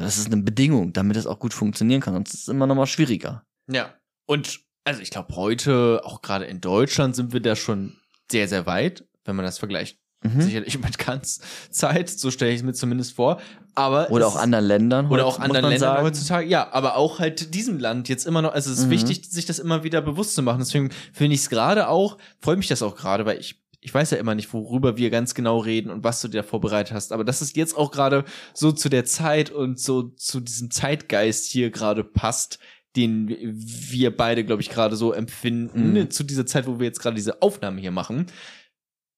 das 0.00 0.18
ist 0.18 0.32
eine 0.32 0.42
Bedingung, 0.42 0.92
damit 0.92 1.16
es 1.16 1.26
auch 1.26 1.38
gut 1.38 1.54
funktionieren 1.54 2.00
kann. 2.00 2.14
Sonst 2.14 2.34
ist 2.34 2.42
es 2.42 2.48
immer 2.48 2.66
noch 2.66 2.74
mal 2.74 2.86
schwieriger. 2.86 3.44
Ja. 3.70 3.94
Und 4.26 4.60
also 4.84 5.00
ich 5.00 5.10
glaube, 5.10 5.34
heute, 5.36 6.02
auch 6.04 6.22
gerade 6.22 6.44
in 6.44 6.60
Deutschland, 6.60 7.16
sind 7.16 7.32
wir 7.32 7.40
da 7.40 7.56
schon 7.56 7.96
sehr, 8.30 8.48
sehr 8.48 8.66
weit, 8.66 9.04
wenn 9.24 9.36
man 9.36 9.44
das 9.44 9.58
vergleicht. 9.58 9.98
Mhm. 10.22 10.40
Sicherlich 10.40 10.78
mit 10.82 10.98
Kants 10.98 11.40
Zeit, 11.70 12.08
so 12.08 12.30
stelle 12.30 12.52
ich 12.52 12.58
es 12.58 12.62
mir 12.62 12.72
zumindest 12.72 13.14
vor. 13.14 13.40
Aber 13.74 14.10
oder 14.10 14.26
auch 14.26 14.36
anderen 14.36 14.64
Ländern. 14.64 15.10
Oder 15.10 15.26
auch 15.26 15.38
anderen 15.38 15.64
Ländern 15.64 15.80
sagen. 15.80 16.02
heutzutage. 16.02 16.48
Ja, 16.48 16.72
aber 16.72 16.96
auch 16.96 17.18
halt 17.18 17.54
diesem 17.54 17.78
Land 17.78 18.08
jetzt 18.08 18.26
immer 18.26 18.42
noch. 18.42 18.52
Also 18.52 18.70
es 18.70 18.78
ist 18.78 18.86
mhm. 18.86 18.90
wichtig, 18.90 19.26
sich 19.26 19.44
das 19.44 19.58
immer 19.58 19.84
wieder 19.84 20.00
bewusst 20.00 20.34
zu 20.34 20.42
machen. 20.42 20.60
Deswegen 20.60 20.90
finde 21.12 21.34
ich 21.34 21.40
es 21.40 21.50
gerade 21.50 21.88
auch, 21.88 22.16
freue 22.40 22.56
mich 22.56 22.68
das 22.68 22.82
auch 22.82 22.96
gerade, 22.96 23.26
weil 23.26 23.38
ich 23.38 23.60
ich 23.86 23.94
weiß 23.94 24.10
ja 24.10 24.16
immer 24.16 24.34
nicht, 24.34 24.52
worüber 24.52 24.96
wir 24.96 25.10
ganz 25.10 25.32
genau 25.32 25.58
reden 25.58 25.90
und 25.90 26.02
was 26.02 26.20
du 26.20 26.26
dir 26.26 26.42
vorbereitet 26.42 26.92
hast, 26.92 27.12
aber 27.12 27.22
dass 27.22 27.40
es 27.40 27.54
jetzt 27.54 27.76
auch 27.76 27.92
gerade 27.92 28.24
so 28.52 28.72
zu 28.72 28.88
der 28.88 29.04
Zeit 29.04 29.50
und 29.50 29.78
so 29.78 30.02
zu 30.02 30.40
diesem 30.40 30.72
Zeitgeist 30.72 31.46
hier 31.46 31.70
gerade 31.70 32.02
passt, 32.02 32.58
den 32.96 33.28
wir 33.28 34.16
beide, 34.16 34.44
glaube 34.44 34.62
ich, 34.62 34.70
gerade 34.70 34.96
so 34.96 35.12
empfinden, 35.12 35.92
mhm. 35.92 36.10
zu 36.10 36.24
dieser 36.24 36.46
Zeit, 36.46 36.66
wo 36.66 36.78
wir 36.78 36.86
jetzt 36.86 37.00
gerade 37.00 37.16
diese 37.16 37.42
Aufnahme 37.42 37.80
hier 37.80 37.90
machen. 37.90 38.26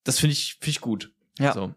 Das 0.04 0.18
finde 0.18 0.32
ich, 0.32 0.54
finde 0.60 0.70
ich 0.70 0.80
gut. 0.80 1.12
Ja. 1.38 1.52
So. 1.52 1.72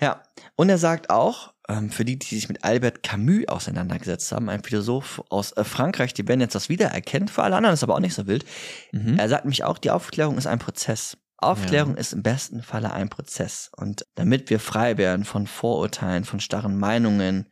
Ja. 0.00 0.22
Und 0.56 0.70
er 0.70 0.78
sagt 0.78 1.10
auch, 1.10 1.52
ähm, 1.68 1.90
für 1.90 2.04
die, 2.04 2.18
die 2.18 2.34
sich 2.34 2.48
mit 2.48 2.64
Albert 2.64 3.02
Camus 3.02 3.46
auseinandergesetzt 3.48 4.32
haben, 4.32 4.48
ein 4.48 4.62
Philosoph 4.62 5.22
aus 5.28 5.52
äh, 5.52 5.64
Frankreich, 5.64 6.14
die 6.14 6.26
werden 6.26 6.40
jetzt 6.40 6.54
das 6.54 6.68
wiedererkennen, 6.68 7.28
für 7.28 7.42
alle 7.42 7.56
anderen 7.56 7.74
ist 7.74 7.82
aber 7.82 7.94
auch 7.94 8.00
nicht 8.00 8.14
so 8.14 8.26
wild. 8.26 8.44
Mhm. 8.92 9.18
Er 9.18 9.28
sagt 9.28 9.44
nämlich 9.44 9.64
auch, 9.64 9.78
die 9.78 9.90
Aufklärung 9.90 10.38
ist 10.38 10.46
ein 10.46 10.58
Prozess. 10.58 11.18
Aufklärung 11.36 11.94
ja. 11.94 12.00
ist 12.00 12.12
im 12.12 12.22
besten 12.22 12.62
Falle 12.62 12.92
ein 12.92 13.08
Prozess. 13.08 13.70
Und 13.76 14.06
damit 14.14 14.48
wir 14.48 14.60
frei 14.60 14.96
werden 14.96 15.24
von 15.24 15.46
Vorurteilen, 15.46 16.24
von 16.24 16.40
starren 16.40 16.78
Meinungen 16.78 17.46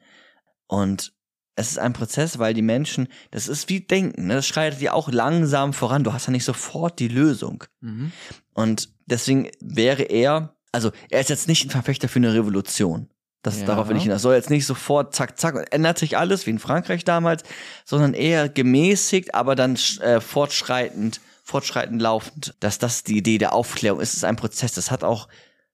und 0.67 1.13
Es 1.61 1.73
ist 1.73 1.79
ein 1.79 1.93
Prozess, 1.93 2.39
weil 2.39 2.55
die 2.55 2.63
Menschen, 2.63 3.07
das 3.31 3.47
ist 3.47 3.69
wie 3.69 3.81
Denken, 3.81 4.29
ne? 4.29 4.35
das 4.35 4.47
schreitet 4.47 4.81
ja 4.81 4.95
auch 4.95 5.11
langsam 5.11 5.75
voran. 5.75 6.05
Du 6.05 6.13
hast 6.13 6.27
ja 6.27 6.33
nicht 6.33 6.45
sofort 6.45 6.99
die 6.99 7.09
Lösung. 7.09 7.65
Mhm. 7.81 8.13
Und 8.55 8.89
deswegen 9.05 9.51
wäre 9.61 10.05
er, 10.05 10.55
also 10.73 10.91
er 11.11 11.21
ist 11.21 11.29
jetzt 11.29 11.49
nicht 11.49 11.67
ein 11.67 11.71
Verfechter 11.71 12.09
für 12.09 12.19
eine 12.19 12.33
Revolution. 12.33 13.11
Das 13.43 13.61
ja. 13.61 13.67
darauf 13.67 13.89
will 13.89 13.97
ich 13.97 14.05
hinaus. 14.05 14.23
Soll 14.23 14.35
jetzt 14.35 14.51
nicht 14.51 14.67
sofort 14.67 15.15
zack, 15.15 15.39
zack, 15.39 15.69
ändert 15.71 15.99
sich 15.99 16.17
alles 16.17 16.47
wie 16.47 16.51
in 16.51 16.59
Frankreich 16.59 17.05
damals, 17.05 17.43
sondern 17.85 18.15
eher 18.15 18.49
gemäßigt, 18.49 19.35
aber 19.35 19.55
dann 19.55 19.79
äh, 20.01 20.21
fortschreitend, 20.21 21.21
fortschreitend 21.45 22.01
laufend. 22.01 22.55
Dass 22.61 22.79
das 22.79 23.03
die 23.03 23.19
Idee 23.19 23.37
der 23.37 23.53
Aufklärung 23.53 24.01
ist, 24.01 24.15
ist 24.15 24.25
ein 24.25 24.37
Prozess. 24.37 24.73
Das 24.73 24.91
hat 24.91 25.05
auch, 25.05 25.29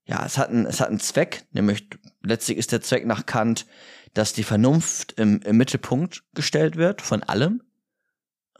ja, 0.04 0.24
es 0.26 0.36
hat 0.36 0.50
einen, 0.50 0.66
es 0.66 0.80
hat 0.80 0.88
einen 0.88 1.00
Zweck, 1.00 1.44
nämlich 1.52 1.88
letztlich 2.22 2.58
ist 2.58 2.72
der 2.72 2.82
Zweck 2.82 3.06
nach 3.06 3.26
Kant, 3.26 3.66
dass 4.16 4.32
die 4.32 4.44
Vernunft 4.44 5.12
im, 5.18 5.42
im 5.42 5.58
Mittelpunkt 5.58 6.24
gestellt 6.32 6.76
wird 6.76 7.02
von 7.02 7.22
allem. 7.22 7.62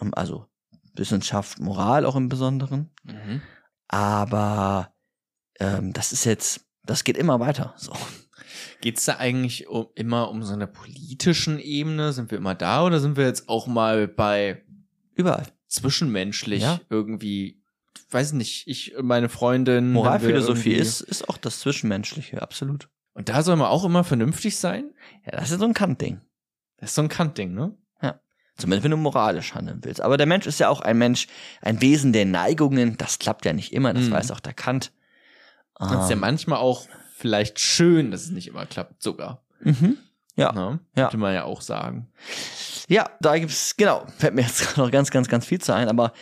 Ähm, 0.01 0.13
also 0.15 0.47
Wissenschaft, 0.95 1.59
Moral 1.61 2.05
auch 2.05 2.15
im 2.15 2.29
Besonderen. 2.29 2.91
Mhm. 3.05 3.41
Aber 3.89 4.95
ähm, 5.59 5.95
das 5.95 6.13
ist 6.13 6.27
jetzt, 6.27 6.67
das 6.85 7.05
geht 7.05 7.17
immer 7.17 7.41
weiter. 7.41 7.73
So. 7.79 7.95
Geht 8.83 8.99
es 8.99 9.07
da 9.07 9.17
eigentlich 9.17 9.67
um, 9.69 9.87
immer 9.95 10.29
um 10.29 10.43
so 10.43 10.53
eine 10.53 10.67
politischen 10.67 11.59
Ebene? 11.59 12.13
Sind 12.13 12.31
wir 12.31 12.37
immer 12.37 12.55
da 12.55 12.85
oder 12.85 13.01
sind 13.01 13.17
wir 13.17 13.25
jetzt 13.25 13.49
auch 13.49 13.67
mal 13.67 14.09
bei 14.09 14.63
überall 15.15 15.47
zwischenmenschlich 15.69 16.63
ja. 16.63 16.81
irgendwie? 16.91 17.63
Weiß 18.11 18.33
nicht, 18.33 18.69
ich 18.69 18.95
meine 19.01 19.31
Freundin. 19.31 19.93
Moralphilosophie 19.93 20.75
ist, 20.75 21.01
ist 21.01 21.31
auch 21.31 21.39
das 21.39 21.61
Zwischenmenschliche, 21.61 22.43
absolut. 22.43 22.91
Und 23.17 23.31
da 23.31 23.43
soll 23.43 23.57
man 23.57 23.69
auch 23.69 23.85
immer 23.85 24.05
vernünftig 24.05 24.59
sein? 24.59 24.91
Ja, 25.25 25.33
das 25.33 25.51
ist 25.51 25.61
so 25.61 25.65
ein 25.65 25.73
Kant-Ding. 25.73 26.21
Das 26.77 26.91
ist 26.91 26.97
so 26.97 27.03
ein 27.03 27.09
Kant-Ding, 27.09 27.55
ne? 27.55 27.75
Ja. 28.03 28.21
Zumindest 28.59 28.85
wenn 28.85 28.91
du 28.91 28.99
moralisch 28.99 29.55
handeln 29.55 29.81
willst. 29.83 30.03
Aber 30.03 30.19
der 30.19 30.27
Mensch 30.27 30.47
ist 30.47 30.61
ja 30.61 30.69
auch 30.69 30.83
ein 30.83 30.99
Mensch, 30.99 31.27
ein 31.63 31.81
Wesen 31.81 32.13
der 32.13 32.27
Neigungen. 32.27 32.99
Das 32.99 33.19
klappt 33.19 33.47
ja 33.47 33.55
nicht 33.55 33.73
immer, 33.73 33.95
das 33.95 34.05
mhm. 34.05 34.11
weiß 34.11 34.33
auch 34.33 34.41
der 34.41 34.53
Kant. 34.53 34.93
Das 35.79 36.05
ist 36.05 36.11
ja 36.11 36.13
ähm. 36.13 36.21
manchmal 36.21 36.59
auch 36.59 36.87
vielleicht 37.15 37.59
schön, 37.59 38.11
dass 38.11 38.25
es 38.25 38.31
nicht 38.33 38.49
immer 38.49 38.67
klappt, 38.67 39.03
sogar. 39.03 39.43
Mhm. 39.61 39.97
Ja. 40.35 40.53
Na, 40.55 40.79
ja. 40.95 41.05
Könnte 41.05 41.17
man 41.17 41.33
ja 41.33 41.45
auch 41.45 41.63
sagen. 41.63 42.13
Ja, 42.87 43.09
da 43.21 43.39
gibt's, 43.39 43.79
genau, 43.79 44.05
fällt 44.19 44.35
mir 44.35 44.43
jetzt 44.43 44.77
noch 44.77 44.91
ganz, 44.91 45.11
ganz, 45.11 45.29
ganz 45.29 45.47
viel 45.47 45.59
zu 45.63 45.75
ein, 45.75 45.89
aber 45.89 46.13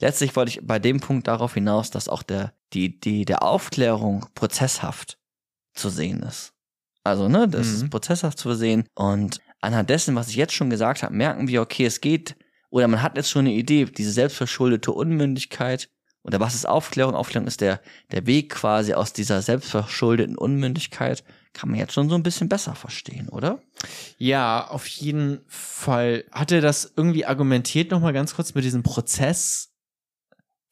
letztlich 0.00 0.34
wollte 0.34 0.52
ich 0.52 0.66
bei 0.66 0.78
dem 0.78 1.00
Punkt 1.00 1.28
darauf 1.28 1.52
hinaus, 1.52 1.90
dass 1.90 2.08
auch 2.08 2.22
der, 2.22 2.54
die, 2.72 2.98
die, 2.98 3.26
der 3.26 3.42
Aufklärung 3.42 4.24
prozesshaft 4.34 5.17
zu 5.78 5.88
sehen 5.88 6.22
ist. 6.22 6.52
Also, 7.04 7.28
ne, 7.28 7.48
das 7.48 7.68
mhm. 7.68 7.74
ist 7.74 7.90
prozesshaft 7.90 8.38
zu 8.38 8.54
sehen. 8.54 8.84
Und 8.94 9.40
anhand 9.60 9.90
dessen, 9.90 10.14
was 10.14 10.28
ich 10.28 10.36
jetzt 10.36 10.54
schon 10.54 10.70
gesagt 10.70 11.02
habe, 11.02 11.14
merken 11.14 11.48
wir, 11.48 11.62
okay, 11.62 11.86
es 11.86 12.00
geht, 12.00 12.36
oder 12.70 12.88
man 12.88 13.02
hat 13.02 13.16
jetzt 13.16 13.30
schon 13.30 13.46
eine 13.46 13.54
Idee, 13.54 13.86
diese 13.86 14.12
selbstverschuldete 14.12 14.92
Unmündigkeit. 14.92 15.88
Oder 16.22 16.40
was 16.40 16.54
ist 16.54 16.68
Aufklärung? 16.68 17.14
Aufklärung 17.14 17.46
ist 17.46 17.62
der, 17.62 17.80
der 18.12 18.26
Weg 18.26 18.50
quasi 18.50 18.92
aus 18.92 19.14
dieser 19.14 19.40
selbstverschuldeten 19.40 20.36
Unmündigkeit. 20.36 21.24
Kann 21.54 21.70
man 21.70 21.78
jetzt 21.78 21.94
schon 21.94 22.10
so 22.10 22.16
ein 22.16 22.22
bisschen 22.22 22.48
besser 22.48 22.74
verstehen, 22.74 23.28
oder? 23.30 23.62
Ja, 24.18 24.68
auf 24.68 24.86
jeden 24.86 25.40
Fall. 25.46 26.24
Hat 26.30 26.52
er 26.52 26.60
das 26.60 26.92
irgendwie 26.96 27.24
argumentiert 27.24 27.90
nochmal 27.90 28.12
ganz 28.12 28.34
kurz 28.34 28.54
mit 28.54 28.64
diesem 28.64 28.82
Prozess? 28.82 29.72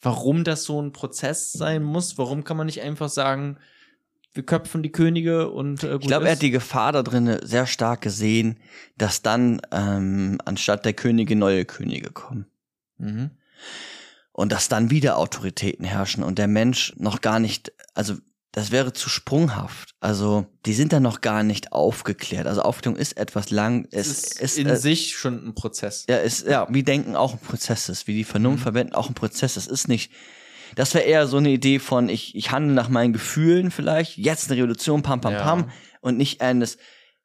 Warum 0.03 0.45
das 0.45 0.65
so 0.65 0.83
ein 0.83 0.93
Prozess 0.93 1.53
sein 1.53 1.83
muss? 1.83 2.19
Warum 2.19 2.45
kann 2.45 2.59
man 2.59 2.67
nicht 2.67 2.83
einfach 2.83 3.09
sagen, 3.09 3.59
wir 4.37 4.45
köpfen 4.45 4.83
die 4.83 4.93
Könige 4.93 5.51
und 5.51 5.83
äh, 5.83 5.97
Ich 5.97 6.07
glaube, 6.07 6.27
er 6.27 6.33
hat 6.33 6.43
die 6.43 6.51
Gefahr 6.51 6.93
da 6.93 7.03
drin 7.03 7.39
sehr 7.43 7.67
stark 7.67 8.03
gesehen, 8.03 8.59
dass 8.97 9.23
dann 9.23 9.61
ähm, 9.73 10.39
anstatt 10.45 10.85
der 10.85 10.93
Könige 10.93 11.37
neue 11.37 11.65
Könige 11.65 12.11
kommen. 12.11 12.47
Mhm. 12.99 13.31
Und 14.33 14.53
dass 14.53 14.69
dann 14.69 14.91
wieder 14.91 15.17
Autoritäten 15.17 15.85
herrschen 15.85 16.23
und 16.23 16.39
der 16.39 16.47
Mensch 16.49 16.93
noch 16.97 17.23
gar 17.23 17.41
nicht, 17.41 17.73
also 17.95 18.17
das 18.53 18.71
wäre 18.71 18.95
zu 18.95 19.11
sprunghaft. 19.11 19.95
Also 20.01 20.47
die 20.65 20.73
sind 20.73 20.95
dann 20.95 21.03
noch 21.03 21.21
gar 21.21 21.43
nicht 21.43 21.73
aufgeklärt. 21.73 22.47
Also 22.47 22.63
Aufklärung 22.63 22.99
ist 22.99 23.17
etwas 23.19 23.51
lang. 23.51 23.87
Es, 23.91 24.09
es 24.09 24.23
ist, 24.23 24.41
ist 24.41 24.59
in 24.59 24.67
äh, 24.67 24.77
sich 24.77 25.17
schon 25.17 25.49
ein 25.49 25.55
Prozess. 25.55 26.07
Ja, 26.09 26.17
ist 26.17 26.47
ja 26.47 26.67
wie 26.71 26.83
Denken 26.83 27.17
auch 27.17 27.35
ein 27.35 27.39
Prozess 27.39 27.91
ist, 27.91 28.07
wie 28.07 28.15
die 28.15 28.25
Vernunft 28.25 28.61
mhm. 28.61 28.63
verwenden 28.63 28.95
auch 28.95 29.09
ein 29.09 29.15
Prozess. 29.15 29.57
Es 29.57 29.67
ist 29.67 29.89
nicht 29.89 30.11
das 30.75 30.95
wäre 30.95 31.05
eher 31.05 31.27
so 31.27 31.37
eine 31.37 31.51
Idee 31.51 31.79
von, 31.79 32.09
ich, 32.09 32.35
ich 32.35 32.51
handle 32.51 32.75
nach 32.75 32.89
meinen 32.89 33.13
Gefühlen 33.13 33.71
vielleicht, 33.71 34.17
jetzt 34.17 34.51
eine 34.51 34.61
Revolution, 34.61 35.03
pam, 35.03 35.21
pam, 35.21 35.33
ja. 35.35 35.43
pam, 35.43 35.71
und 36.01 36.17
nicht 36.17 36.41
eines. 36.41 36.79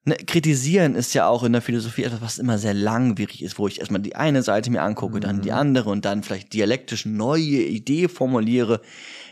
Ne, 0.04 0.16
kritisieren 0.16 0.96
ist 0.96 1.14
ja 1.14 1.28
auch 1.28 1.44
in 1.44 1.54
der 1.54 1.62
Philosophie 1.62 2.04
etwas, 2.04 2.22
was 2.22 2.40
immer 2.40 2.58
sehr 2.58 2.74
langwierig 2.74 3.44
ist, 3.44 3.60
wo 3.60 3.68
ich 3.68 3.80
erstmal 3.80 4.02
die 4.02 4.16
eine 4.16 4.42
Seite 4.42 4.72
mir 4.72 4.82
angucke, 4.82 5.18
mhm. 5.18 5.22
dann 5.22 5.42
die 5.42 5.52
mhm. 5.52 5.58
andere 5.58 5.90
und 5.92 6.06
dann 6.06 6.24
vielleicht 6.24 6.54
dialektisch 6.54 7.06
neue 7.06 7.62
Idee 7.62 8.08
formuliere. 8.08 8.82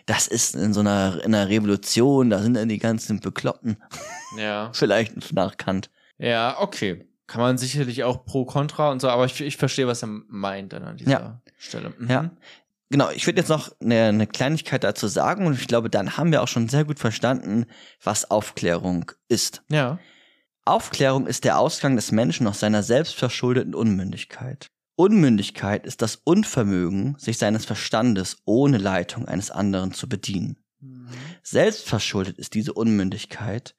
Das 0.06 0.28
ist 0.28 0.56
in 0.56 0.74
so 0.74 0.82
einer, 0.82 1.22
in 1.26 1.34
einer 1.34 1.50
Revolution, 1.50 2.30
da 2.30 2.40
sind 2.44 2.54
dann 2.54 2.70
die 2.70 2.78
ganzen 2.78 3.20
Bekloppten. 3.20 3.78
Ja. 4.38 4.70
vielleicht 4.74 5.34
nach 5.34 5.58
Kant. 5.58 5.90
Ja, 6.20 6.58
okay. 6.60 7.04
Kann 7.26 7.42
man 7.42 7.58
sicherlich 7.58 8.04
auch 8.04 8.26
pro, 8.26 8.46
contra 8.46 8.92
und 8.92 9.02
so, 9.02 9.10
aber 9.10 9.26
ich, 9.26 9.42
ich 9.42 9.58
verstehe, 9.58 9.88
was 9.88 10.04
er 10.04 10.10
meint 10.28 10.74
dann 10.74 10.84
an 10.84 10.98
dieser 10.98 11.12
ja. 11.12 11.42
Stelle. 11.58 11.94
Mhm. 11.98 12.10
Ja 12.10 12.32
genau, 12.90 13.10
ich 13.10 13.26
würde 13.26 13.40
jetzt 13.40 13.50
noch 13.50 13.72
eine, 13.82 14.06
eine 14.06 14.28
Kleinigkeit 14.28 14.84
dazu 14.84 15.08
sagen 15.08 15.48
und 15.48 15.54
ich 15.54 15.68
glaube, 15.68 15.90
dann 15.90 16.18
haben 16.18 16.32
wir 16.32 16.42
auch 16.42 16.48
schon 16.48 16.70
sehr 16.70 16.86
gut 16.86 17.00
verstanden, 17.00 17.66
was 18.04 18.30
Aufklärung 18.30 19.12
ist. 19.28 19.64
Ja. 19.70 20.00
Aufklärung 20.66 21.26
ist 21.26 21.46
der 21.46 21.58
Ausgang 21.58 21.96
des 21.96 22.12
Menschen 22.12 22.46
aus 22.48 22.60
seiner 22.60 22.84
selbstverschuldeten 22.84 23.74
Unmündigkeit. 23.74 24.70
Unmündigkeit 24.96 25.86
ist 25.86 26.02
das 26.02 26.18
Unvermögen, 26.18 27.16
sich 27.18 27.38
seines 27.38 27.66
Verstandes 27.66 28.42
ohne 28.46 28.78
Leitung 28.78 29.28
eines 29.28 29.50
anderen 29.50 29.94
zu 29.94 30.10
bedienen. 30.10 30.58
Selbstverschuldet 31.44 32.38
ist 32.38 32.54
diese 32.54 32.74
Unmündigkeit, 32.74 33.76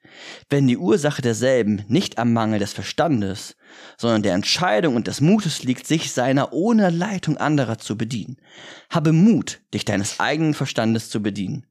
wenn 0.49 0.67
die 0.67 0.77
Ursache 0.77 1.23
derselben 1.23 1.83
nicht 1.87 2.19
am 2.19 2.31
Mangel 2.31 2.59
des 2.59 2.73
Verstandes, 2.73 3.55
sondern 3.97 4.21
der 4.21 4.35
Entscheidung 4.35 4.95
und 4.95 5.07
des 5.07 5.19
Mutes 5.19 5.63
liegt, 5.63 5.87
sich 5.87 6.11
seiner 6.11 6.53
ohne 6.53 6.91
Leitung 6.91 7.37
anderer 7.37 7.79
zu 7.79 7.97
bedienen. 7.97 8.37
Habe 8.89 9.13
Mut, 9.13 9.61
dich 9.73 9.83
deines 9.83 10.19
eigenen 10.19 10.53
Verstandes 10.53 11.09
zu 11.09 11.23
bedienen. 11.23 11.65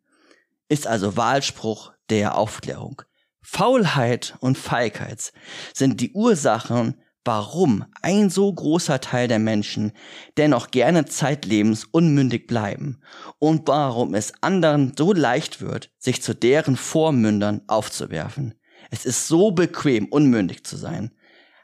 Ist 0.69 0.89
also 0.89 1.17
Wahlspruch 1.17 1.93
der 2.09 2.37
Aufklärung. 2.37 3.03
Faulheit 3.41 4.37
und 4.41 4.59
Feigheit 4.59 5.33
sind 5.73 6.01
die 6.01 6.13
Ursachen 6.13 6.97
warum 7.25 7.85
ein 8.03 8.31
so 8.31 8.53
großer 8.53 9.01
Teil 9.01 9.29
der 9.29 9.39
Menschen 9.39 9.93
dennoch 10.37 10.71
gerne 10.71 11.05
zeitlebens 11.05 11.85
unmündig 11.85 12.47
bleiben 12.47 13.01
und 13.39 13.69
warum 13.69 14.15
es 14.15 14.33
anderen 14.41 14.95
so 14.97 15.13
leicht 15.13 15.61
wird, 15.61 15.91
sich 15.99 16.23
zu 16.23 16.35
deren 16.35 16.77
Vormündern 16.77 17.63
aufzuwerfen. 17.67 18.55
Es 18.91 19.05
ist 19.05 19.29
so 19.29 19.51
bequem, 19.51 20.07
unmündig 20.07 20.65
zu 20.65 20.77
sein. 20.77 21.13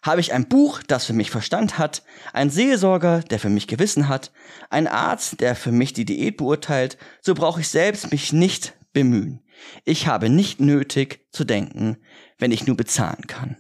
Habe 0.03 0.21
ich 0.21 0.33
ein 0.33 0.49
Buch, 0.49 0.83
das 0.87 1.05
für 1.07 1.15
mich 1.15 1.31
Verstand 1.31 1.79
hat, 1.79 2.05
ein 2.33 2.51
Seelsorger, 2.51 3.21
der 3.21 3.41
für 3.41 3.49
mich 3.49 3.67
Gewissen 3.67 4.09
hat, 4.09 4.31
ein 4.71 4.87
Arzt, 4.87 5.41
der 5.41 5.57
für 5.57 5.73
mich 5.73 5.95
die 5.95 6.05
Diät 6.05 6.37
beurteilt, 6.37 6.97
so 7.23 7.35
brauche 7.35 7.61
ich 7.61 7.69
selbst 7.69 8.13
mich 8.13 8.33
nicht 8.33 8.75
bemühen. 8.93 9.43
Ich 9.85 10.07
habe 10.07 10.29
nicht 10.29 10.61
nötig 10.61 11.27
zu 11.33 11.45
denken, 11.45 11.97
wenn 12.39 12.53
ich 12.53 12.67
nur 12.67 12.77
bezahlen 12.77 13.27
kann 13.27 13.57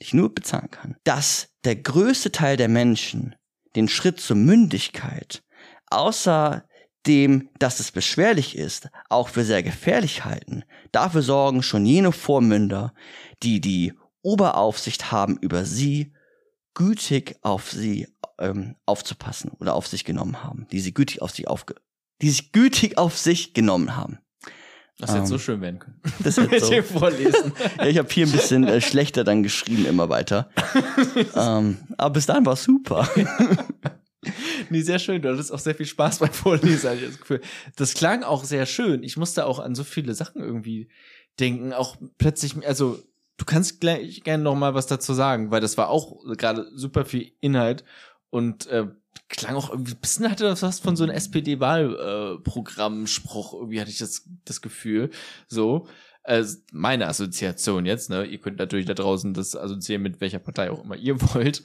ich 0.00 0.14
nur 0.14 0.34
bezahlen 0.34 0.70
kann, 0.70 0.96
dass 1.04 1.50
der 1.64 1.76
größte 1.76 2.32
Teil 2.32 2.56
der 2.56 2.68
Menschen 2.68 3.36
den 3.76 3.88
Schritt 3.88 4.20
zur 4.20 4.36
Mündigkeit, 4.36 5.42
außer 5.90 6.64
dem, 7.06 7.48
dass 7.58 7.80
es 7.80 7.92
beschwerlich 7.92 8.56
ist, 8.56 8.88
auch 9.08 9.28
für 9.28 9.44
sehr 9.44 9.62
gefährlich 9.62 10.24
halten. 10.24 10.64
Dafür 10.92 11.22
sorgen 11.22 11.62
schon 11.62 11.86
jene 11.86 12.12
Vormünder, 12.12 12.92
die 13.42 13.60
die 13.60 13.94
Oberaufsicht 14.22 15.12
haben 15.12 15.38
über 15.38 15.64
sie, 15.64 16.12
gütig 16.74 17.36
auf 17.42 17.70
sie 17.70 18.08
ähm, 18.38 18.76
aufzupassen 18.86 19.50
oder 19.58 19.74
auf 19.74 19.86
sich 19.86 20.04
genommen 20.04 20.42
haben, 20.42 20.66
die 20.72 20.80
sie 20.80 20.92
gütig 20.92 21.22
auf 21.22 21.30
sich 21.30 21.48
aufge 21.48 21.74
die 22.22 22.28
sich 22.28 22.52
gütig 22.52 22.98
auf 22.98 23.16
sich 23.16 23.54
genommen 23.54 23.96
haben. 23.96 24.18
Das 25.00 25.10
hätte 25.10 25.20
um, 25.22 25.26
so 25.26 25.34
ähm, 25.34 25.40
schön 25.40 25.60
werden 25.60 25.78
können. 25.78 26.00
Das 26.24 26.36
hätte 26.36 26.60
so. 26.60 26.82
vorlesen. 26.82 27.52
ja, 27.78 27.86
ich 27.86 27.98
habe 27.98 28.08
hier 28.10 28.26
ein 28.26 28.32
bisschen 28.32 28.64
äh, 28.64 28.80
schlechter 28.80 29.24
dann 29.24 29.42
geschrieben 29.42 29.86
immer 29.86 30.08
weiter. 30.08 30.50
ähm, 31.34 31.78
aber 31.96 32.10
bis 32.10 32.26
dahin 32.26 32.44
war 32.44 32.54
es 32.54 32.64
super. 32.64 33.08
nee, 34.70 34.82
sehr 34.82 34.98
schön. 34.98 35.22
Du 35.22 35.30
hattest 35.30 35.52
auch 35.52 35.58
sehr 35.58 35.74
viel 35.74 35.86
Spaß 35.86 36.18
beim 36.18 36.32
Vorlesen, 36.32 36.92
ich 36.94 37.06
das 37.06 37.18
Gefühl. 37.18 37.40
Das 37.76 37.94
klang 37.94 38.22
auch 38.22 38.44
sehr 38.44 38.66
schön. 38.66 39.02
Ich 39.02 39.16
musste 39.16 39.46
auch 39.46 39.58
an 39.58 39.74
so 39.74 39.84
viele 39.84 40.14
Sachen 40.14 40.42
irgendwie 40.42 40.88
denken. 41.38 41.72
Auch 41.72 41.96
plötzlich, 42.18 42.66
also 42.66 42.98
du 43.38 43.44
kannst 43.44 43.80
gleich 43.80 44.22
gerne 44.22 44.44
noch 44.44 44.54
mal 44.54 44.74
was 44.74 44.86
dazu 44.86 45.14
sagen, 45.14 45.50
weil 45.50 45.60
das 45.60 45.78
war 45.78 45.88
auch 45.88 46.22
gerade 46.36 46.66
super 46.74 47.04
viel 47.04 47.32
Inhalt 47.40 47.84
und 48.28 48.66
äh, 48.66 48.86
klang 49.30 49.54
auch 49.54 49.70
irgendwie 49.70 49.94
ein 49.94 50.00
bisschen 50.00 50.30
hatte 50.30 50.44
das 50.44 50.62
was 50.62 50.80
von 50.80 50.96
so 50.96 51.04
einem 51.04 51.14
SPD-Wahlprogrammspruch, 51.14 53.54
äh, 53.54 53.56
irgendwie 53.56 53.80
hatte 53.80 53.90
ich 53.90 53.96
das, 53.98 54.28
das 54.44 54.60
Gefühl, 54.60 55.10
so. 55.48 55.86
äh, 56.24 56.44
meine 56.72 57.08
Assoziation 57.08 57.86
jetzt, 57.86 58.10
ne? 58.10 58.24
Ihr 58.24 58.38
könnt 58.38 58.58
natürlich 58.58 58.86
da 58.86 58.94
draußen 58.94 59.32
das 59.32 59.56
assoziieren 59.56 60.02
mit 60.02 60.20
welcher 60.20 60.38
Partei 60.38 60.70
auch 60.70 60.84
immer 60.84 60.96
ihr 60.96 61.20
wollt. 61.34 61.62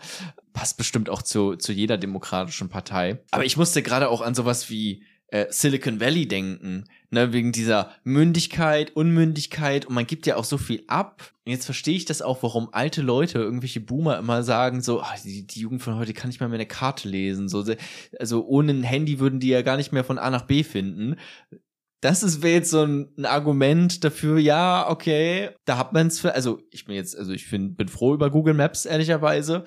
Passt 0.53 0.77
bestimmt 0.77 1.09
auch 1.09 1.21
zu, 1.21 1.57
zu 1.57 1.73
jeder 1.73 1.97
demokratischen 1.97 2.69
Partei. 2.69 3.19
Aber 3.31 3.43
ich 3.43 3.57
musste 3.57 3.83
gerade 3.83 4.07
auch 4.09 4.21
an 4.21 4.35
sowas 4.35 4.69
wie 4.69 5.03
äh, 5.27 5.47
Silicon 5.49 5.99
Valley 5.99 6.27
denken, 6.27 6.85
ne, 7.09 7.33
wegen 7.33 7.51
dieser 7.51 7.91
Mündigkeit, 8.03 8.95
Unmündigkeit 8.95 9.85
und 9.85 9.95
man 9.95 10.05
gibt 10.05 10.27
ja 10.27 10.35
auch 10.35 10.43
so 10.43 10.57
viel 10.57 10.83
ab. 10.87 11.33
Und 11.45 11.51
jetzt 11.51 11.65
verstehe 11.65 11.95
ich 11.95 12.05
das 12.05 12.21
auch, 12.21 12.43
warum 12.43 12.69
alte 12.71 13.01
Leute, 13.01 13.39
irgendwelche 13.39 13.79
Boomer 13.79 14.17
immer 14.17 14.43
sagen 14.43 14.81
so, 14.81 15.01
ach, 15.01 15.19
die, 15.23 15.45
die 15.45 15.61
Jugend 15.61 15.81
von 15.81 15.95
heute 15.95 16.13
kann 16.13 16.29
nicht 16.29 16.39
mal 16.39 16.47
mehr 16.47 16.59
eine 16.59 16.67
Karte 16.67 17.09
lesen, 17.09 17.49
so, 17.49 17.63
also 18.19 18.45
ohne 18.45 18.71
ein 18.71 18.83
Handy 18.83 19.19
würden 19.19 19.39
die 19.39 19.49
ja 19.49 19.61
gar 19.61 19.77
nicht 19.77 19.91
mehr 19.91 20.03
von 20.03 20.17
A 20.19 20.29
nach 20.29 20.43
B 20.43 20.63
finden. 20.63 21.15
Das 22.01 22.21
ist 22.21 22.43
jetzt 22.43 22.69
so 22.69 22.83
ein, 22.83 23.07
ein, 23.17 23.25
Argument 23.25 24.03
dafür, 24.03 24.37
ja, 24.37 24.87
okay, 24.87 25.49
da 25.65 25.77
hat 25.79 25.93
man 25.93 26.07
es 26.07 26.19
für, 26.19 26.35
also 26.35 26.59
ich 26.69 26.85
bin 26.85 26.95
jetzt, 26.95 27.17
also 27.17 27.31
ich 27.33 27.47
find, 27.47 27.77
bin 27.77 27.87
froh 27.87 28.13
über 28.13 28.29
Google 28.29 28.53
Maps, 28.53 28.85
ehrlicherweise, 28.85 29.63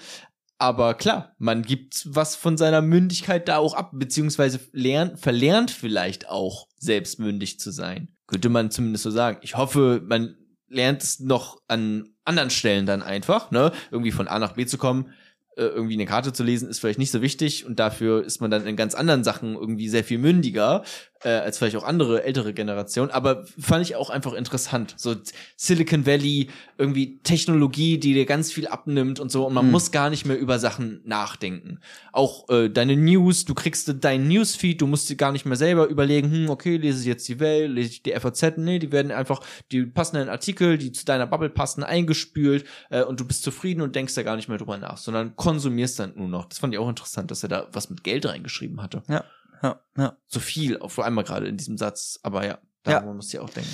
aber 0.58 0.94
klar, 0.94 1.34
man 1.38 1.62
gibt 1.62 2.02
was 2.14 2.34
von 2.34 2.56
seiner 2.56 2.82
Mündigkeit 2.82 3.48
da 3.48 3.58
auch 3.58 3.74
ab, 3.74 3.90
beziehungsweise 3.94 4.60
lernt, 4.72 5.20
verlernt 5.20 5.70
vielleicht 5.70 6.28
auch, 6.28 6.66
selbstmündig 6.76 7.60
zu 7.60 7.70
sein. 7.70 8.08
Könnte 8.26 8.48
man 8.48 8.70
zumindest 8.70 9.04
so 9.04 9.10
sagen. 9.10 9.38
Ich 9.42 9.56
hoffe, 9.56 10.02
man 10.04 10.36
lernt 10.68 11.02
es 11.02 11.20
noch 11.20 11.62
an 11.68 12.10
anderen 12.24 12.50
Stellen 12.50 12.86
dann 12.86 13.02
einfach, 13.02 13.50
ne? 13.50 13.72
Irgendwie 13.90 14.12
von 14.12 14.28
A 14.28 14.38
nach 14.38 14.52
B 14.52 14.66
zu 14.66 14.78
kommen, 14.78 15.12
äh, 15.56 15.62
irgendwie 15.62 15.94
eine 15.94 16.06
Karte 16.06 16.32
zu 16.32 16.44
lesen, 16.44 16.68
ist 16.68 16.80
vielleicht 16.80 16.98
nicht 16.98 17.10
so 17.10 17.22
wichtig 17.22 17.64
und 17.64 17.78
dafür 17.78 18.24
ist 18.24 18.40
man 18.40 18.50
dann 18.50 18.66
in 18.66 18.76
ganz 18.76 18.94
anderen 18.94 19.24
Sachen 19.24 19.54
irgendwie 19.54 19.88
sehr 19.88 20.04
viel 20.04 20.18
mündiger 20.18 20.84
äh, 21.24 21.30
als 21.30 21.58
vielleicht 21.58 21.76
auch 21.76 21.84
andere 21.84 22.22
ältere 22.24 22.52
Generationen. 22.54 23.10
Aber 23.10 23.44
fand 23.58 23.84
ich 23.84 23.96
auch 23.96 24.10
einfach 24.10 24.32
interessant. 24.32 24.94
So 24.96 25.16
Silicon 25.56 26.06
Valley, 26.06 26.48
irgendwie 26.76 27.18
Technologie, 27.22 27.98
die 27.98 28.14
dir 28.14 28.26
ganz 28.26 28.52
viel 28.52 28.68
abnimmt 28.68 29.20
und 29.20 29.30
so. 29.30 29.46
Und 29.46 29.54
man 29.54 29.66
mhm. 29.66 29.72
muss 29.72 29.90
gar 29.90 30.10
nicht 30.10 30.26
mehr 30.26 30.38
über 30.38 30.58
Sachen 30.58 31.00
nachdenken. 31.04 31.80
Auch 32.12 32.48
äh, 32.48 32.68
deine 32.68 32.96
News, 32.96 33.44
du 33.44 33.54
kriegst 33.54 33.92
deinen 34.04 34.28
Newsfeed, 34.28 34.80
du 34.80 34.86
musst 34.86 35.10
dir 35.10 35.16
gar 35.16 35.32
nicht 35.32 35.44
mehr 35.44 35.56
selber 35.56 35.88
überlegen, 35.88 36.30
hm, 36.30 36.50
okay, 36.50 36.76
lese 36.76 37.00
ich 37.00 37.06
jetzt 37.06 37.28
die 37.28 37.40
Welt, 37.40 37.70
lese 37.70 37.90
ich 37.90 38.02
die 38.02 38.12
FAZ. 38.12 38.56
Nee, 38.56 38.78
die 38.78 38.92
werden 38.92 39.10
einfach 39.10 39.40
die 39.72 39.86
passenden 39.86 40.28
Artikel, 40.28 40.78
die 40.78 40.92
zu 40.92 41.04
deiner 41.04 41.26
Bubble 41.26 41.50
passen, 41.50 41.82
eingespült 41.82 42.64
äh, 42.90 43.02
und 43.02 43.20
du 43.20 43.24
bist 43.26 43.42
zufrieden 43.42 43.82
und 43.82 43.96
denkst 43.96 44.14
da 44.14 44.22
gar 44.22 44.36
nicht 44.36 44.48
mehr 44.48 44.58
drüber 44.58 44.78
nach, 44.78 44.96
sondern 44.96 45.34
konsumierst 45.36 45.98
dann 45.98 46.12
nur 46.16 46.28
noch. 46.28 46.46
Das 46.46 46.58
fand 46.58 46.74
ich 46.74 46.78
auch 46.78 46.88
interessant, 46.88 47.30
dass 47.30 47.42
er 47.42 47.48
da 47.48 47.68
was 47.72 47.90
mit 47.90 48.04
Geld 48.04 48.26
reingeschrieben 48.26 48.82
hatte. 48.82 49.02
Ja 49.08 49.24
ja, 49.62 49.80
ja. 49.96 50.16
So 50.26 50.40
viel, 50.40 50.78
vor 50.86 51.04
allem 51.04 51.16
gerade 51.16 51.46
in 51.46 51.56
diesem 51.56 51.78
Satz. 51.78 52.18
Aber 52.22 52.46
ja, 52.46 52.58
darüber 52.82 53.10
ja. 53.10 53.14
muss 53.14 53.32
ich 53.32 53.40
auch 53.40 53.50
denken. 53.50 53.70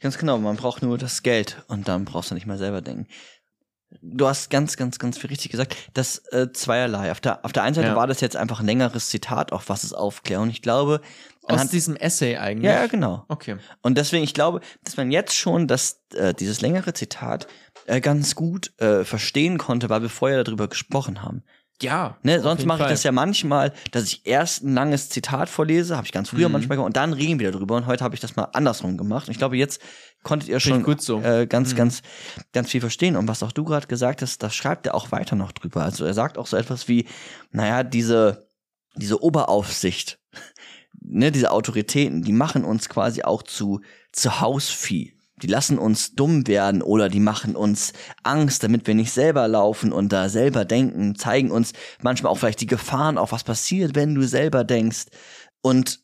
Ganz 0.00 0.18
genau, 0.18 0.38
man 0.38 0.56
braucht 0.56 0.82
nur 0.82 0.98
das 0.98 1.22
Geld 1.22 1.62
und 1.68 1.88
dann 1.88 2.04
brauchst 2.04 2.30
du 2.30 2.34
nicht 2.34 2.46
mehr 2.46 2.58
selber 2.58 2.80
denken. 2.80 3.06
Du 4.02 4.28
hast 4.28 4.50
ganz, 4.50 4.76
ganz, 4.76 5.00
ganz 5.00 5.18
viel 5.18 5.30
richtig 5.30 5.50
gesagt. 5.50 5.76
Das 5.94 6.18
äh, 6.30 6.52
zweierlei. 6.52 7.10
Auf 7.10 7.20
der, 7.20 7.44
auf 7.44 7.52
der 7.52 7.64
einen 7.64 7.74
Seite 7.74 7.88
ja. 7.88 7.96
war 7.96 8.06
das 8.06 8.20
jetzt 8.20 8.36
einfach 8.36 8.60
ein 8.60 8.66
längeres 8.66 9.08
Zitat, 9.08 9.50
auf 9.50 9.68
was 9.68 9.82
es 9.82 9.92
aufklärt. 9.92 10.40
Und 10.40 10.50
ich 10.50 10.62
glaube, 10.62 11.00
aus 11.42 11.68
diesem 11.68 11.96
Essay 11.96 12.36
eigentlich. 12.36 12.70
Ja, 12.70 12.86
genau. 12.86 13.24
Okay. 13.28 13.56
Und 13.82 13.98
deswegen, 13.98 14.22
ich 14.22 14.34
glaube, 14.34 14.60
dass 14.84 14.96
man 14.96 15.10
jetzt 15.10 15.34
schon 15.34 15.66
das, 15.66 16.02
äh, 16.14 16.32
dieses 16.34 16.60
längere 16.60 16.92
Zitat 16.92 17.48
äh, 17.86 18.00
ganz 18.00 18.34
gut 18.36 18.72
äh, 18.78 19.04
verstehen 19.04 19.58
konnte, 19.58 19.88
weil 19.90 20.02
wir 20.02 20.08
vorher 20.08 20.44
darüber 20.44 20.68
gesprochen 20.68 21.22
haben. 21.22 21.42
Ja. 21.82 22.18
Ne, 22.22 22.40
sonst 22.40 22.66
mache 22.66 22.82
ich 22.82 22.88
das 22.88 23.02
ja 23.02 23.12
manchmal, 23.12 23.72
dass 23.90 24.04
ich 24.04 24.26
erst 24.26 24.62
ein 24.62 24.74
langes 24.74 25.08
Zitat 25.08 25.48
vorlese, 25.48 25.96
habe 25.96 26.06
ich 26.06 26.12
ganz 26.12 26.28
früher 26.30 26.48
mhm. 26.48 26.54
manchmal 26.54 26.76
gemacht, 26.76 26.88
und 26.88 26.96
dann 26.96 27.12
reden 27.12 27.38
wir 27.40 27.52
darüber. 27.52 27.76
Und 27.76 27.86
heute 27.86 28.04
habe 28.04 28.14
ich 28.14 28.20
das 28.20 28.36
mal 28.36 28.44
andersrum 28.52 28.96
gemacht. 28.96 29.28
Und 29.28 29.32
ich 29.32 29.38
glaube, 29.38 29.56
jetzt 29.56 29.80
konntet 30.22 30.48
ihr 30.48 30.60
schon 30.60 30.84
so. 30.98 31.20
äh, 31.22 31.46
ganz, 31.46 31.72
mhm. 31.72 31.76
ganz, 31.76 32.02
ganz 32.52 32.70
viel 32.70 32.80
verstehen. 32.80 33.16
Und 33.16 33.28
was 33.28 33.42
auch 33.42 33.52
du 33.52 33.64
gerade 33.64 33.86
gesagt 33.86 34.22
hast, 34.22 34.42
das 34.42 34.54
schreibt 34.54 34.86
er 34.86 34.94
auch 34.94 35.12
weiter 35.12 35.36
noch 35.36 35.52
drüber. 35.52 35.82
Also 35.82 36.04
er 36.04 36.14
sagt 36.14 36.36
auch 36.36 36.46
so 36.46 36.56
etwas 36.56 36.88
wie, 36.88 37.06
naja, 37.50 37.82
diese, 37.82 38.48
diese 38.96 39.22
Oberaufsicht, 39.22 40.18
ne, 41.00 41.32
diese 41.32 41.50
Autoritäten, 41.50 42.22
die 42.22 42.32
machen 42.32 42.64
uns 42.64 42.88
quasi 42.88 43.22
auch 43.22 43.42
zu, 43.42 43.80
zu 44.12 44.40
Hausvieh 44.40 45.19
die 45.42 45.46
lassen 45.46 45.78
uns 45.78 46.14
dumm 46.14 46.46
werden 46.46 46.82
oder 46.82 47.08
die 47.08 47.20
machen 47.20 47.56
uns 47.56 47.92
Angst, 48.22 48.62
damit 48.62 48.86
wir 48.86 48.94
nicht 48.94 49.12
selber 49.12 49.48
laufen 49.48 49.92
und 49.92 50.12
da 50.12 50.28
selber 50.28 50.64
denken, 50.64 51.16
zeigen 51.16 51.50
uns 51.50 51.72
manchmal 52.02 52.32
auch 52.32 52.38
vielleicht 52.38 52.60
die 52.60 52.66
Gefahren, 52.66 53.18
auch 53.18 53.32
was 53.32 53.44
passiert, 53.44 53.94
wenn 53.94 54.14
du 54.14 54.22
selber 54.22 54.64
denkst 54.64 55.06
und 55.62 56.00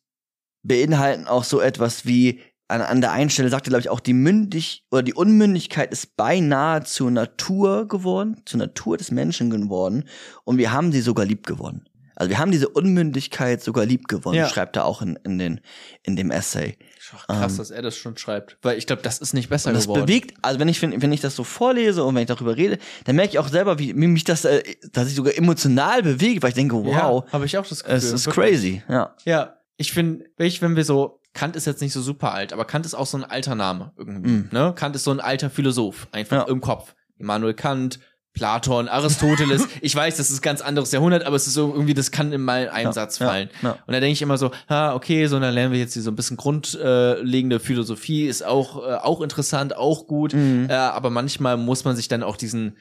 beinhalten 0.62 1.26
auch 1.26 1.45
so 1.45 1.61
etwas 1.61 2.07
wie 2.07 2.41
an, 2.68 2.80
an 2.80 3.01
der 3.01 3.12
einen 3.12 3.30
Stelle 3.30 3.49
sagte, 3.49 3.70
glaube 3.70 3.80
ich, 3.80 3.89
auch 3.89 4.01
die 4.01 4.12
Mündig 4.12 4.84
oder 4.91 5.03
die 5.03 5.14
Unmündigkeit 5.14 5.93
ist 5.93 6.16
beinahe 6.16 6.82
zur 6.82 7.11
Natur 7.11 7.87
geworden, 7.87 8.43
zur 8.45 8.59
Natur 8.59 8.97
des 8.97 9.11
Menschen 9.11 9.51
geworden 9.51 10.05
und 10.45 10.59
wir 10.59 10.72
haben 10.72 10.93
sie 10.93 11.01
sogar 11.01 11.24
lieb 11.24 11.47
gewonnen. 11.47 11.84
Also 12.16 12.30
wir 12.30 12.38
haben 12.38 12.50
diese 12.50 12.68
Unmündigkeit 12.68 13.62
sogar 13.62 13.84
lieb 13.84 14.08
gewonnen, 14.08 14.38
ja. 14.38 14.48
schreibt 14.48 14.76
er 14.76 14.86
auch 14.86 15.02
in, 15.02 15.18
in, 15.22 15.38
den, 15.38 15.60
in 16.02 16.16
dem 16.16 16.30
Essay. 16.30 16.76
Krass, 17.08 17.52
ähm, 17.52 17.58
dass 17.58 17.70
er 17.70 17.82
das 17.82 17.96
schon 17.96 18.16
schreibt. 18.16 18.56
Weil 18.62 18.78
ich 18.78 18.86
glaube, 18.86 19.02
das 19.02 19.18
ist 19.18 19.34
nicht 19.34 19.48
besser 19.48 19.72
das 19.72 19.84
geworden. 19.84 20.00
Das 20.00 20.06
bewegt, 20.06 20.34
also 20.42 20.58
wenn 20.58 20.68
ich, 20.68 20.82
wenn 20.82 21.12
ich 21.12 21.20
das 21.20 21.36
so 21.36 21.44
vorlese 21.44 22.02
und 22.02 22.14
wenn 22.14 22.22
ich 22.22 22.28
darüber 22.28 22.56
rede, 22.56 22.78
dann 23.04 23.16
merke 23.16 23.32
ich 23.32 23.38
auch 23.38 23.48
selber, 23.48 23.78
wie, 23.78 23.94
wie 23.94 24.06
mich 24.06 24.24
das, 24.24 24.44
äh, 24.44 24.62
dass 24.92 25.08
ich 25.08 25.14
sogar 25.14 25.36
emotional 25.36 26.02
bewege, 26.02 26.42
weil 26.42 26.48
ich 26.48 26.54
denke, 26.54 26.74
wow. 26.74 27.24
Ja, 27.26 27.32
habe 27.32 27.44
ich 27.44 27.56
auch 27.58 27.66
das 27.66 27.84
Gefühl. 27.84 27.96
Es 27.96 28.10
ist 28.10 28.28
crazy, 28.30 28.82
ja. 28.88 29.14
Ja, 29.24 29.58
ich 29.76 29.92
finde, 29.92 30.24
wenn 30.38 30.76
wir 30.76 30.84
so, 30.84 31.20
Kant 31.34 31.54
ist 31.54 31.66
jetzt 31.66 31.82
nicht 31.82 31.92
so 31.92 32.00
super 32.00 32.32
alt, 32.32 32.54
aber 32.54 32.64
Kant 32.64 32.86
ist 32.86 32.94
auch 32.94 33.06
so 33.06 33.18
ein 33.18 33.24
alter 33.24 33.54
Name 33.54 33.92
irgendwie, 33.98 34.30
mm. 34.30 34.48
ne? 34.52 34.72
Kant 34.74 34.96
ist 34.96 35.04
so 35.04 35.10
ein 35.10 35.20
alter 35.20 35.50
Philosoph, 35.50 36.08
einfach 36.10 36.46
ja. 36.46 36.52
im 36.52 36.62
Kopf. 36.62 36.94
Immanuel 37.18 37.52
Kant, 37.52 38.00
Platon, 38.37 38.87
Aristoteles. 38.89 39.66
ich 39.80 39.97
weiß, 39.97 40.18
das 40.18 40.30
ist 40.30 40.39
ein 40.39 40.43
ganz 40.43 40.61
anderes 40.61 40.93
Jahrhundert, 40.93 41.24
aber 41.24 41.37
es 41.37 41.47
ist 41.47 41.55
so 41.55 41.72
irgendwie, 41.72 41.95
das 41.95 42.11
kann 42.11 42.32
in 42.32 42.43
mal 42.43 42.68
einen 42.68 42.89
ja, 42.89 42.93
Satz 42.93 43.18
fallen. 43.18 43.49
Ja, 43.62 43.70
ja. 43.70 43.78
Und 43.87 43.95
da 43.95 43.99
denke 43.99 44.12
ich 44.12 44.22
immer 44.22 44.39
so, 44.39 44.51
ha, 44.68 44.95
okay, 44.95 45.26
so 45.26 45.41
dann 45.41 45.55
lernen 45.55 45.72
wir 45.72 45.80
jetzt 45.80 45.95
hier 45.95 46.03
so 46.03 46.11
ein 46.11 46.16
bisschen 46.16 46.37
grundlegende 46.37 47.59
Philosophie, 47.59 48.26
ist 48.26 48.45
auch, 48.45 48.87
äh, 48.87 48.95
auch 48.97 49.22
interessant, 49.22 49.74
auch 49.74 50.07
gut. 50.07 50.34
Mhm. 50.34 50.66
Äh, 50.68 50.74
aber 50.74 51.09
manchmal 51.09 51.57
muss 51.57 51.84
man 51.84 51.97
sich 51.97 52.09
dann 52.09 52.22
auch 52.22 52.37
diesen 52.37 52.76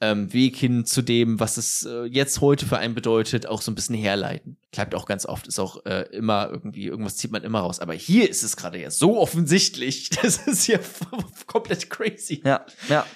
ähm, 0.00 0.32
Weg 0.32 0.56
hin 0.56 0.84
zu 0.84 1.02
dem, 1.02 1.40
was 1.40 1.56
es 1.56 1.84
äh, 1.84 2.04
jetzt 2.04 2.40
heute 2.40 2.66
für 2.66 2.78
einen 2.78 2.94
bedeutet, 2.94 3.46
auch 3.46 3.62
so 3.62 3.70
ein 3.70 3.74
bisschen 3.74 3.94
herleiten. 3.94 4.58
Bleibt 4.72 4.94
auch 4.94 5.06
ganz 5.06 5.24
oft, 5.24 5.46
ist 5.46 5.58
auch 5.58 5.86
äh, 5.86 6.02
immer 6.10 6.50
irgendwie, 6.50 6.86
irgendwas 6.86 7.16
zieht 7.16 7.30
man 7.30 7.44
immer 7.44 7.60
raus. 7.60 7.80
Aber 7.80 7.94
hier 7.94 8.28
ist 8.28 8.42
es 8.42 8.56
gerade 8.56 8.80
ja 8.80 8.90
so 8.90 9.18
offensichtlich. 9.18 10.10
Das 10.22 10.38
ist 10.38 10.66
ja 10.66 10.78
komplett 11.46 11.88
crazy. 11.88 12.42
Ja, 12.44 12.66
ja. 12.88 13.06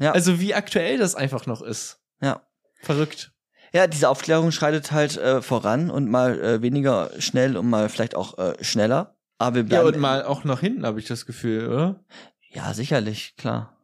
Ja. 0.00 0.12
Also 0.12 0.40
wie 0.40 0.54
aktuell 0.54 0.98
das 0.98 1.14
einfach 1.14 1.46
noch 1.46 1.62
ist. 1.62 2.00
Ja. 2.20 2.42
Verrückt. 2.82 3.32
Ja, 3.72 3.86
diese 3.86 4.08
Aufklärung 4.08 4.50
schreitet 4.50 4.92
halt 4.92 5.16
äh, 5.16 5.42
voran 5.42 5.90
und 5.90 6.08
mal 6.08 6.40
äh, 6.40 6.62
weniger 6.62 7.10
schnell 7.18 7.56
und 7.56 7.68
mal 7.68 7.88
vielleicht 7.88 8.14
auch 8.14 8.38
äh, 8.38 8.62
schneller. 8.62 9.16
Aber 9.38 9.56
wir 9.56 9.62
bleiben 9.64 9.86
ja, 9.86 9.94
und 9.94 10.00
mal 10.00 10.24
auch 10.24 10.44
nach 10.44 10.60
hinten, 10.60 10.86
habe 10.86 10.98
ich 10.98 11.06
das 11.06 11.26
Gefühl, 11.26 11.68
oder? 11.68 12.04
Ja, 12.50 12.72
sicherlich, 12.74 13.36
klar. 13.36 13.76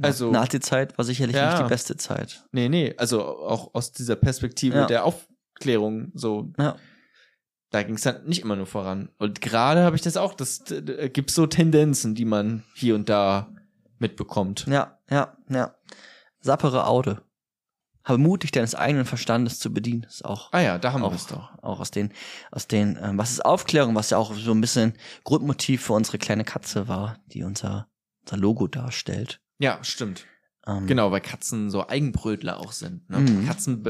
Also 0.00 0.30
Nazi-Zeit 0.30 0.96
war 0.96 1.04
sicherlich 1.04 1.36
ja. 1.36 1.50
nicht 1.50 1.64
die 1.64 1.68
beste 1.68 1.96
Zeit. 1.96 2.44
Nee, 2.52 2.68
nee, 2.68 2.94
also 2.96 3.22
auch 3.22 3.74
aus 3.74 3.92
dieser 3.92 4.16
Perspektive 4.16 4.76
ja. 4.76 4.86
der 4.86 5.04
Aufklärung 5.04 6.12
so. 6.14 6.50
Ja. 6.58 6.76
Da 7.70 7.82
ging 7.82 7.96
es 7.96 8.02
dann 8.02 8.24
nicht 8.24 8.42
immer 8.42 8.56
nur 8.56 8.66
voran. 8.66 9.10
Und 9.18 9.40
gerade 9.40 9.82
habe 9.82 9.96
ich 9.96 10.02
das 10.02 10.16
auch, 10.16 10.34
das 10.34 10.70
äh, 10.70 11.10
gibt 11.10 11.30
so 11.30 11.46
Tendenzen, 11.46 12.14
die 12.14 12.24
man 12.24 12.64
hier 12.74 12.94
und 12.94 13.08
da 13.08 13.50
mitbekommt. 14.02 14.66
Ja, 14.68 14.98
ja, 15.08 15.36
ja. 15.48 15.74
Sappere 16.40 16.86
Aude. 16.86 17.22
Habe 18.04 18.18
mutig 18.18 18.50
deines 18.50 18.74
eigenen 18.74 19.06
Verstandes 19.06 19.60
zu 19.60 19.72
bedienen. 19.72 20.02
Ist 20.02 20.24
auch. 20.24 20.52
Ah 20.52 20.60
ja, 20.60 20.78
da 20.78 20.92
haben 20.92 21.02
wir 21.02 21.12
es 21.12 21.28
doch. 21.28 21.56
Auch 21.62 21.78
aus 21.78 21.92
den, 21.92 22.12
aus 22.50 22.66
den, 22.66 22.98
ähm, 23.00 23.16
was 23.16 23.30
ist 23.30 23.44
Aufklärung, 23.44 23.94
was 23.94 24.10
ja 24.10 24.18
auch 24.18 24.34
so 24.34 24.52
ein 24.52 24.60
bisschen 24.60 24.94
Grundmotiv 25.22 25.84
für 25.84 25.92
unsere 25.92 26.18
kleine 26.18 26.44
Katze 26.44 26.88
war, 26.88 27.20
die 27.26 27.44
unser, 27.44 27.88
unser 28.24 28.36
Logo 28.36 28.66
darstellt. 28.66 29.40
Ja, 29.58 29.78
stimmt. 29.82 30.26
Ähm, 30.66 30.88
genau, 30.88 31.12
weil 31.12 31.20
Katzen 31.20 31.70
so 31.70 31.88
Eigenbrötler 31.88 32.58
auch 32.58 32.72
sind. 32.72 33.08
Ne? 33.08 33.20
Mhm. 33.20 33.46
Katzen 33.46 33.84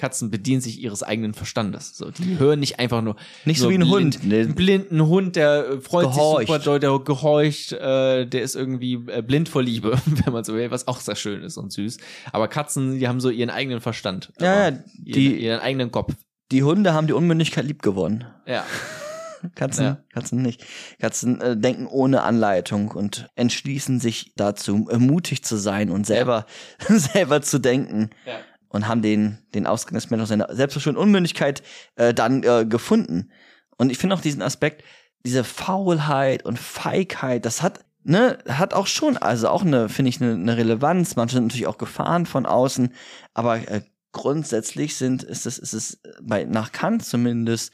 Katzen 0.00 0.30
bedienen 0.30 0.62
sich 0.62 0.80
ihres 0.80 1.02
eigenen 1.02 1.34
Verstandes. 1.34 1.94
So, 1.94 2.10
die 2.10 2.38
hören 2.38 2.58
nicht 2.58 2.78
einfach 2.78 3.02
nur. 3.02 3.16
Nicht 3.44 3.60
so 3.60 3.68
wie 3.68 3.74
ein 3.74 3.80
blind, 3.80 4.16
Hund. 4.16 4.26
Ne? 4.26 4.40
Einen 4.40 4.54
blinden 4.54 5.06
Hund, 5.06 5.36
der 5.36 5.68
äh, 5.68 5.80
freut 5.80 6.06
gehorcht. 6.06 6.48
sich 6.48 6.62
super 6.64 6.78
der 6.78 6.98
gehorcht, 7.00 7.72
äh, 7.72 8.26
der 8.26 8.42
ist 8.42 8.56
irgendwie 8.56 8.94
äh, 8.94 9.22
blind 9.22 9.50
vor 9.50 9.62
Liebe, 9.62 10.00
wenn 10.06 10.32
man 10.32 10.42
so 10.42 10.54
will, 10.54 10.70
was 10.70 10.88
auch 10.88 11.00
sehr 11.00 11.16
schön 11.16 11.42
ist 11.42 11.58
und 11.58 11.70
süß. 11.70 11.98
Aber 12.32 12.48
Katzen, 12.48 12.98
die 12.98 13.06
haben 13.08 13.20
so 13.20 13.28
ihren 13.28 13.50
eigenen 13.50 13.82
Verstand. 13.82 14.32
Ja, 14.40 14.70
ja 14.70 14.78
die, 14.94 15.32
ihren, 15.32 15.40
ihren 15.40 15.60
eigenen 15.60 15.90
Kopf. 15.90 16.14
Die 16.50 16.62
Hunde 16.62 16.94
haben 16.94 17.06
die 17.06 17.12
Unmündigkeit 17.12 17.66
lieb 17.66 17.82
gewonnen. 17.82 18.24
Ja. 18.46 18.64
Katzen, 19.54 19.84
ja. 19.84 19.98
Katzen 20.14 20.40
nicht. 20.40 20.64
Katzen 20.98 21.40
äh, 21.42 21.56
denken 21.58 21.86
ohne 21.86 22.22
Anleitung 22.22 22.90
und 22.90 23.28
entschließen 23.36 24.00
sich 24.00 24.32
dazu, 24.36 24.88
äh, 24.90 24.96
mutig 24.96 25.44
zu 25.44 25.56
sein 25.56 25.90
und 25.90 26.06
selber, 26.06 26.46
ja. 26.88 26.98
selber 26.98 27.42
zu 27.42 27.58
denken. 27.58 28.10
Ja 28.26 28.40
und 28.70 28.88
haben 28.88 29.02
den, 29.02 29.38
den 29.54 29.66
Ausgang 29.66 29.94
des 29.94 30.08
Menschen 30.08 30.22
aus 30.22 30.28
seiner 30.30 30.54
selbstverschuldeten 30.54 31.02
Unmündigkeit 31.02 31.62
äh, 31.96 32.14
dann 32.14 32.42
äh, 32.42 32.64
gefunden. 32.66 33.30
Und 33.76 33.90
ich 33.90 33.98
finde 33.98 34.16
auch 34.16 34.20
diesen 34.20 34.42
Aspekt, 34.42 34.82
diese 35.26 35.44
Faulheit 35.44 36.44
und 36.44 36.58
Feigheit, 36.58 37.44
das 37.44 37.62
hat 37.62 37.84
ne, 38.02 38.38
hat 38.48 38.74
auch 38.74 38.86
schon, 38.86 39.16
also 39.16 39.48
auch 39.48 39.62
eine, 39.62 39.88
finde 39.88 40.08
ich, 40.08 40.20
eine, 40.20 40.32
eine 40.32 40.56
Relevanz. 40.56 41.16
Manche 41.16 41.34
sind 41.34 41.44
natürlich 41.44 41.66
auch 41.66 41.78
Gefahren 41.78 42.26
von 42.26 42.46
außen, 42.46 42.94
aber 43.34 43.68
äh, 43.68 43.82
grundsätzlich 44.12 44.96
sind, 44.96 45.22
ist 45.22 45.46
es, 45.46 45.58
ist 45.58 45.72
es 45.72 46.00
bei, 46.22 46.44
nach 46.44 46.72
Kant 46.72 47.04
zumindest 47.04 47.72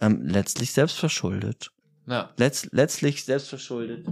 ähm, 0.00 0.22
letztlich 0.26 0.72
selbstverschuldet. 0.72 1.70
Ja. 2.06 2.30
Letz, 2.36 2.68
letztlich 2.72 3.24
selbstverschuldet. 3.24 4.06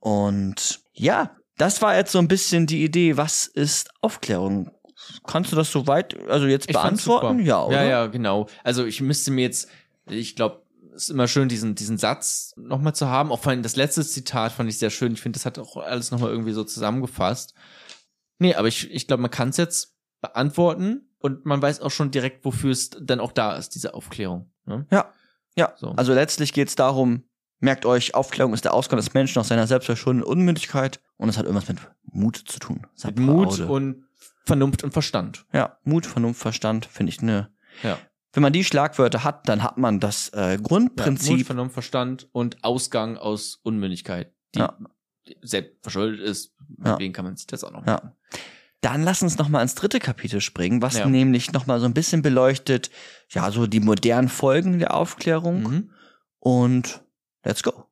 Und 0.00 0.80
ja, 0.92 1.36
das 1.56 1.80
war 1.80 1.96
jetzt 1.96 2.12
so 2.12 2.18
ein 2.18 2.28
bisschen 2.28 2.66
die 2.66 2.84
Idee, 2.84 3.16
was 3.16 3.46
ist 3.46 3.90
Aufklärung? 4.00 4.70
Kannst 5.26 5.52
du 5.52 5.56
das 5.56 5.70
soweit, 5.70 6.18
also 6.28 6.46
jetzt 6.46 6.68
Ich 6.68 6.74
beantworten? 6.74 7.40
Ja, 7.40 7.64
oder? 7.64 7.82
Ja, 7.82 7.88
ja, 7.88 8.06
genau. 8.06 8.46
Also 8.62 8.84
ich 8.84 9.00
müsste 9.00 9.30
mir 9.30 9.42
jetzt, 9.42 9.68
ich 10.08 10.36
glaube, 10.36 10.62
es 10.94 11.04
ist 11.04 11.10
immer 11.10 11.28
schön, 11.28 11.48
diesen, 11.48 11.74
diesen 11.74 11.98
Satz 11.98 12.54
nochmal 12.56 12.94
zu 12.94 13.08
haben. 13.08 13.32
Auch 13.32 13.40
vor 13.40 13.50
allem 13.50 13.62
das 13.62 13.76
letzte 13.76 14.04
Zitat 14.04 14.52
fand 14.52 14.68
ich 14.68 14.78
sehr 14.78 14.90
schön. 14.90 15.12
Ich 15.12 15.20
finde, 15.20 15.38
das 15.38 15.46
hat 15.46 15.58
auch 15.58 15.76
alles 15.76 16.10
nochmal 16.10 16.30
irgendwie 16.30 16.52
so 16.52 16.64
zusammengefasst. 16.64 17.54
Nee, 18.38 18.54
aber 18.54 18.68
ich, 18.68 18.90
ich 18.90 19.06
glaube, 19.06 19.22
man 19.22 19.30
kann 19.30 19.48
es 19.48 19.56
jetzt 19.56 19.96
beantworten 20.20 21.08
und 21.18 21.44
man 21.46 21.60
weiß 21.60 21.80
auch 21.80 21.90
schon 21.90 22.10
direkt, 22.10 22.44
wofür 22.44 22.70
es 22.70 22.90
dann 22.90 23.20
auch 23.20 23.32
da 23.32 23.56
ist, 23.56 23.74
diese 23.74 23.94
Aufklärung. 23.94 24.50
Ne? 24.66 24.86
Ja, 24.90 25.12
ja. 25.56 25.72
So. 25.76 25.90
Also 25.92 26.14
letztlich 26.14 26.52
geht 26.52 26.68
es 26.68 26.76
darum, 26.76 27.24
merkt 27.60 27.86
euch, 27.86 28.14
Aufklärung 28.14 28.54
ist 28.54 28.64
der 28.64 28.74
Ausgang 28.74 28.98
des 28.98 29.14
Menschen 29.14 29.38
aus 29.38 29.48
seiner 29.48 29.66
selbstverschuldeten 29.66 30.22
Unmündigkeit 30.28 31.00
und 31.16 31.28
es 31.28 31.38
hat 31.38 31.46
irgendwas 31.46 31.68
mit 31.68 31.78
Mut 32.04 32.36
zu 32.36 32.58
tun. 32.58 32.86
Mit 33.04 33.18
Mut 33.18 33.52
Sapaude. 33.52 33.72
und 33.72 34.04
Vernunft 34.44 34.84
und 34.84 34.92
Verstand. 34.92 35.46
Ja, 35.52 35.78
Mut, 35.84 36.06
Vernunft, 36.06 36.40
Verstand, 36.40 36.86
finde 36.86 37.10
ich 37.10 37.20
eine. 37.22 37.50
Ja. 37.82 37.98
Wenn 38.32 38.42
man 38.42 38.52
die 38.52 38.64
Schlagwörter 38.64 39.24
hat, 39.24 39.48
dann 39.48 39.62
hat 39.62 39.78
man 39.78 40.00
das 40.00 40.28
äh, 40.30 40.52
Ja, 40.52 40.56
Grundprinzip. 40.56 41.38
Mut, 41.38 41.46
Vernunft, 41.46 41.74
Verstand 41.74 42.28
und 42.32 42.62
Ausgang 42.64 43.16
aus 43.16 43.60
Unmündigkeit, 43.62 44.32
die 44.54 44.58
Ja. 44.60 44.76
selbst 45.42 45.82
verschuldet 45.82 46.20
ist. 46.20 46.54
Ja. 46.84 46.92
Deswegen 46.92 47.12
kann 47.12 47.24
man 47.24 47.36
sich 47.36 47.46
das 47.46 47.64
auch 47.64 47.70
noch 47.70 47.80
Ja. 47.86 47.92
merken. 47.92 48.12
Dann 48.80 49.02
lass 49.02 49.22
uns 49.22 49.38
noch 49.38 49.48
mal 49.48 49.62
ins 49.62 49.74
dritte 49.74 49.98
Kapitel 49.98 50.42
springen, 50.42 50.82
was 50.82 50.98
Ja. 50.98 51.06
nämlich 51.06 51.52
noch 51.52 51.66
mal 51.66 51.80
so 51.80 51.86
ein 51.86 51.94
bisschen 51.94 52.20
beleuchtet, 52.20 52.90
ja, 53.30 53.50
so 53.50 53.66
die 53.66 53.80
modernen 53.80 54.28
Folgen 54.28 54.78
der 54.78 54.92
Aufklärung 54.92 55.62
Mhm. 55.62 55.90
und 56.38 57.02
let's 57.44 57.62
go. 57.62 57.84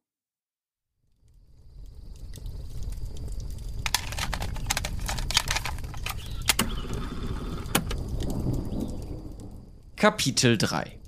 Kapitel 10.02 10.58
3 10.58 10.98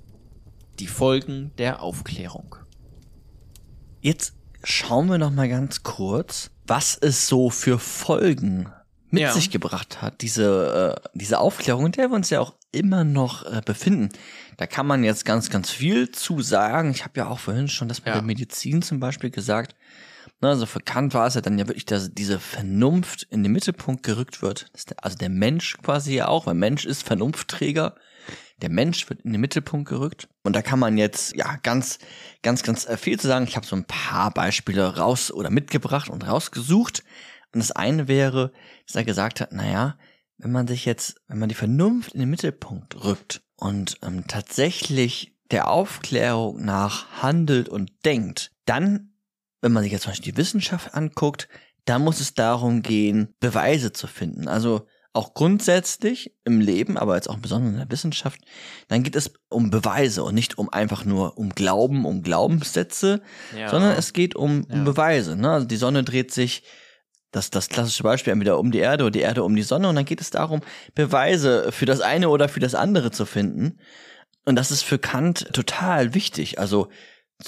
Die 0.79 0.87
Folgen 0.87 1.51
der 1.57 1.81
Aufklärung. 1.81 2.55
Jetzt 3.99 4.35
schauen 4.63 5.09
wir 5.09 5.17
noch 5.17 5.31
mal 5.31 5.49
ganz 5.49 5.83
kurz, 5.83 6.49
was 6.65 6.97
es 7.01 7.27
so 7.27 7.49
für 7.49 7.77
Folgen 7.77 8.71
mit 9.09 9.23
Ja. 9.23 9.33
sich 9.33 9.51
gebracht 9.51 10.01
hat, 10.01 10.21
diese, 10.21 10.95
äh, 11.03 11.09
diese 11.13 11.39
Aufklärung, 11.39 11.87
in 11.87 11.91
der 11.91 12.07
wir 12.09 12.15
uns 12.15 12.29
ja 12.29 12.39
auch 12.39 12.53
immer 12.71 13.03
noch 13.03 13.43
äh, 13.45 13.61
befinden. 13.65 14.07
Da 14.55 14.65
kann 14.65 14.87
man 14.87 15.03
jetzt 15.03 15.25
ganz, 15.25 15.49
ganz 15.49 15.69
viel 15.69 16.09
zu 16.11 16.41
sagen. 16.41 16.91
Ich 16.91 17.03
habe 17.03 17.19
ja 17.19 17.27
auch 17.27 17.39
vorhin 17.39 17.67
schon 17.67 17.89
das 17.89 17.99
mit 17.99 18.07
Ja. 18.07 18.13
der 18.13 18.21
Medizin 18.21 18.81
zum 18.81 19.01
Beispiel 19.01 19.29
gesagt. 19.29 19.75
Ne, 20.39 20.47
also 20.47 20.65
für 20.65 20.79
Kant 20.79 21.13
war 21.13 21.27
es 21.27 21.33
ja 21.33 21.41
dann 21.41 21.59
ja 21.59 21.67
wirklich, 21.67 21.83
dass 21.85 22.13
diese 22.13 22.39
Vernunft 22.39 23.23
in 23.23 23.43
den 23.43 23.51
Mittelpunkt 23.51 24.03
gerückt 24.03 24.41
wird. 24.41 24.67
Der, 24.89 25.03
also 25.03 25.17
der 25.17 25.27
Mensch 25.29 25.77
quasi 25.83 26.15
ja 26.15 26.29
auch, 26.29 26.45
weil 26.45 26.53
Mensch 26.53 26.85
ist 26.85 27.03
Vernunftträger. 27.03 27.95
Der 28.61 28.69
Mensch 28.69 29.09
wird 29.09 29.21
in 29.21 29.31
den 29.31 29.41
Mittelpunkt 29.41 29.89
gerückt. 29.89 30.27
Und 30.43 30.55
da 30.55 30.61
kann 30.61 30.79
man 30.79 30.97
jetzt 30.97 31.35
ja 31.35 31.57
ganz, 31.63 31.99
ganz, 32.41 32.63
ganz 32.63 32.85
äh, 32.85 32.97
viel 32.97 33.19
zu 33.19 33.27
sagen. 33.27 33.45
Ich 33.47 33.55
habe 33.55 33.65
so 33.65 33.75
ein 33.75 33.85
paar 33.85 34.31
Beispiele 34.31 34.97
raus 34.97 35.31
oder 35.31 35.49
mitgebracht 35.49 36.09
und 36.09 36.27
rausgesucht. 36.27 37.03
Und 37.53 37.59
das 37.59 37.71
eine 37.71 38.07
wäre, 38.07 38.51
dass 38.85 38.95
er 38.95 39.03
gesagt 39.03 39.41
hat, 39.41 39.51
naja, 39.51 39.97
wenn 40.37 40.51
man 40.51 40.67
sich 40.67 40.85
jetzt, 40.85 41.21
wenn 41.27 41.39
man 41.39 41.49
die 41.49 41.55
Vernunft 41.55 42.13
in 42.13 42.19
den 42.19 42.29
Mittelpunkt 42.29 43.03
rückt 43.03 43.41
und 43.55 43.97
ähm, 44.03 44.25
tatsächlich 44.27 45.35
der 45.51 45.69
Aufklärung 45.69 46.63
nach 46.63 47.21
handelt 47.21 47.69
und 47.69 47.91
denkt, 48.03 48.51
dann, 48.65 49.13
wenn 49.61 49.71
man 49.71 49.83
sich 49.83 49.91
jetzt 49.91 50.03
zum 50.03 50.11
Beispiel 50.11 50.33
die 50.33 50.37
Wissenschaft 50.37 50.93
anguckt, 50.93 51.47
dann 51.85 52.03
muss 52.03 52.19
es 52.19 52.33
darum 52.33 52.81
gehen, 52.81 53.33
Beweise 53.39 53.93
zu 53.93 54.07
finden. 54.07 54.47
Also 54.47 54.87
auch 55.15 55.33
grundsätzlich 55.33 56.33
im 56.43 56.59
Leben, 56.59 56.97
aber 56.97 57.15
jetzt 57.15 57.29
auch 57.29 57.37
besonders 57.37 57.71
in 57.71 57.77
der 57.79 57.91
Wissenschaft, 57.91 58.41
dann 58.87 59.03
geht 59.03 59.15
es 59.15 59.31
um 59.49 59.69
Beweise 59.69 60.23
und 60.23 60.35
nicht 60.35 60.57
um 60.57 60.69
einfach 60.69 61.05
nur 61.05 61.37
um 61.37 61.49
Glauben, 61.49 62.05
um 62.05 62.21
Glaubenssätze, 62.21 63.21
Ja. 63.57 63.69
sondern 63.69 63.91
es 63.97 64.13
geht 64.13 64.35
um, 64.35 64.65
um 64.69 64.77
Ja. 64.79 64.83
Beweise. 64.83 65.35
Ne? 65.35 65.49
Also 65.51 65.67
die 65.67 65.77
Sonne 65.77 66.03
dreht 66.03 66.31
sich, 66.31 66.63
das, 67.31 67.49
das 67.49 67.67
klassische 67.67 68.03
Beispiel, 68.03 68.31
entweder 68.31 68.57
um 68.59 68.71
die 68.71 68.79
Erde 68.79 69.03
oder 69.03 69.11
die 69.11 69.19
Erde 69.19 69.43
um 69.43 69.55
die 69.55 69.61
Sonne. 69.63 69.89
Und 69.89 69.95
dann 69.95 70.05
geht 70.05 70.21
es 70.21 70.29
darum, 70.29 70.61
Beweise 70.93 71.71
für 71.73 71.85
das 71.85 71.99
eine 71.99 72.29
oder 72.29 72.47
für 72.47 72.61
das 72.61 72.75
andere 72.75 73.11
zu 73.11 73.25
finden. 73.25 73.79
Und 74.45 74.55
das 74.55 74.71
ist 74.71 74.83
für 74.83 74.99
Kant 74.99 75.51
total 75.53 76.13
wichtig. 76.13 76.59
Also, 76.59 76.87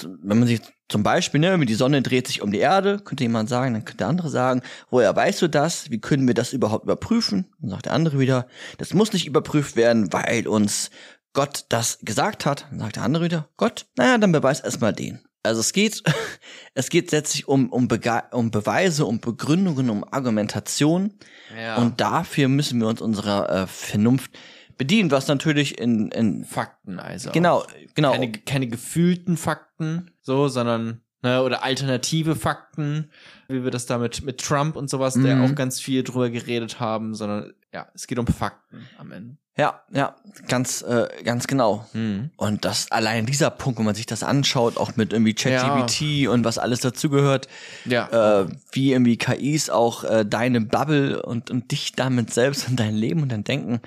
wenn 0.02 0.38
man 0.40 0.46
sich 0.48 0.60
zum 0.88 1.02
Beispiel, 1.02 1.40
ne, 1.40 1.48
irgendwie 1.48 1.66
die 1.66 1.74
Sonne 1.74 2.00
dreht 2.00 2.26
sich 2.26 2.40
um 2.40 2.50
die 2.50 2.58
Erde, 2.58 2.98
könnte 2.98 3.24
jemand 3.24 3.48
sagen, 3.48 3.74
dann 3.74 3.84
könnte 3.84 3.98
der 3.98 4.08
andere 4.08 4.30
sagen, 4.30 4.62
woher 4.90 5.14
weißt 5.14 5.42
du 5.42 5.48
das? 5.48 5.90
Wie 5.90 6.00
können 6.00 6.26
wir 6.26 6.34
das 6.34 6.52
überhaupt 6.52 6.84
überprüfen? 6.84 7.46
Dann 7.60 7.70
sagt 7.70 7.86
der 7.86 7.92
andere 7.92 8.18
wieder, 8.18 8.46
das 8.78 8.94
muss 8.94 9.12
nicht 9.12 9.26
überprüft 9.26 9.76
werden, 9.76 10.12
weil 10.12 10.48
uns 10.48 10.90
Gott 11.34 11.66
das 11.68 11.98
gesagt 12.02 12.46
hat. 12.46 12.66
Dann 12.70 12.80
sagt 12.80 12.96
der 12.96 13.02
andere 13.02 13.24
wieder, 13.24 13.48
Gott, 13.56 13.86
naja, 13.96 14.16
dann 14.16 14.32
beweis 14.32 14.60
erstmal 14.60 14.94
den. 14.94 15.20
Also 15.42 15.60
es 15.60 15.72
geht, 15.72 16.02
es 16.74 16.88
geht 16.88 17.12
letztlich 17.12 17.48
um, 17.48 17.70
um, 17.70 17.88
Bega 17.88 18.24
um 18.32 18.50
Beweise, 18.50 19.04
um 19.04 19.20
Begründungen, 19.20 19.90
um 19.90 20.04
Argumentation. 20.10 21.14
ja. 21.54 21.76
Und 21.76 22.00
dafür 22.00 22.48
müssen 22.48 22.80
wir 22.80 22.88
uns 22.88 23.02
unserer 23.02 23.50
äh, 23.50 23.66
Vernunft 23.66 24.30
bedienen, 24.78 25.10
was 25.10 25.28
natürlich 25.28 25.78
in, 25.78 26.10
in 26.12 26.44
Fakten 26.44 26.98
also. 26.98 27.30
genau, 27.32 27.64
genau. 27.94 28.12
Keine, 28.12 28.32
keine 28.32 28.66
gefühlten 28.68 29.36
Fakten, 29.36 30.10
so, 30.22 30.48
sondern, 30.48 31.02
ne, 31.22 31.42
oder 31.42 31.62
alternative 31.64 32.36
Fakten, 32.36 33.10
wie 33.48 33.64
wir 33.64 33.70
das 33.70 33.86
da 33.86 33.98
mit, 33.98 34.22
mit 34.24 34.40
Trump 34.40 34.76
und 34.76 34.88
sowas, 34.88 35.14
der 35.14 35.36
Mhm. 35.36 35.44
auch 35.44 35.54
ganz 35.54 35.80
viel 35.80 36.02
drüber 36.04 36.30
geredet 36.30 36.80
haben, 36.80 37.14
sondern, 37.14 37.52
ja, 37.74 37.88
es 37.94 38.06
geht 38.06 38.18
um 38.18 38.26
Fakten 38.26 38.86
am 38.98 39.12
Ende. 39.12 39.36
Ja, 39.56 39.82
ja, 39.92 40.14
ganz, 40.46 40.82
äh, 40.82 41.08
ganz 41.24 41.48
genau. 41.48 41.84
Mhm. 41.92 42.30
Und 42.36 42.64
das 42.64 42.92
allein 42.92 43.26
dieser 43.26 43.50
Punkt, 43.50 43.80
wenn 43.80 43.86
man 43.86 43.96
sich 43.96 44.06
das 44.06 44.22
anschaut, 44.22 44.76
auch 44.76 44.94
mit 44.94 45.12
irgendwie 45.12 45.34
ChatGPT 45.34 46.28
und 46.28 46.44
was 46.44 46.58
alles 46.58 46.78
dazugehört, 46.78 47.48
Ja. 47.84 48.42
äh, 48.42 48.46
wie 48.70 48.92
irgendwie 48.92 49.16
KIs 49.16 49.68
auch 49.68 50.04
äh, 50.04 50.24
deine 50.24 50.60
Bubble 50.60 51.20
und, 51.20 51.50
und 51.50 51.72
dich 51.72 51.90
damit 51.92 52.32
selbst 52.32 52.68
und 52.68 52.76
dein 52.78 52.94
Leben 52.94 53.22
und 53.22 53.32
dein 53.32 53.42
Denken 53.42 53.80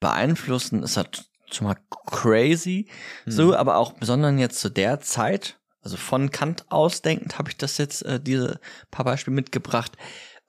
beeinflussen, 0.00 0.82
ist 0.82 0.96
halt 0.96 1.24
schon 1.50 1.66
mal 1.66 1.76
crazy. 2.06 2.88
So, 3.26 3.54
aber 3.56 3.76
auch 3.76 3.92
besonders 3.92 4.38
jetzt 4.38 4.60
zu 4.60 4.70
der 4.70 5.00
Zeit, 5.00 5.58
also 5.82 5.96
von 5.96 6.30
Kant 6.30 6.66
ausdenkend, 6.70 7.38
habe 7.38 7.50
ich 7.50 7.56
das 7.56 7.78
jetzt, 7.78 8.02
äh, 8.04 8.20
diese 8.20 8.60
paar 8.90 9.04
Beispiele 9.04 9.34
mitgebracht. 9.34 9.92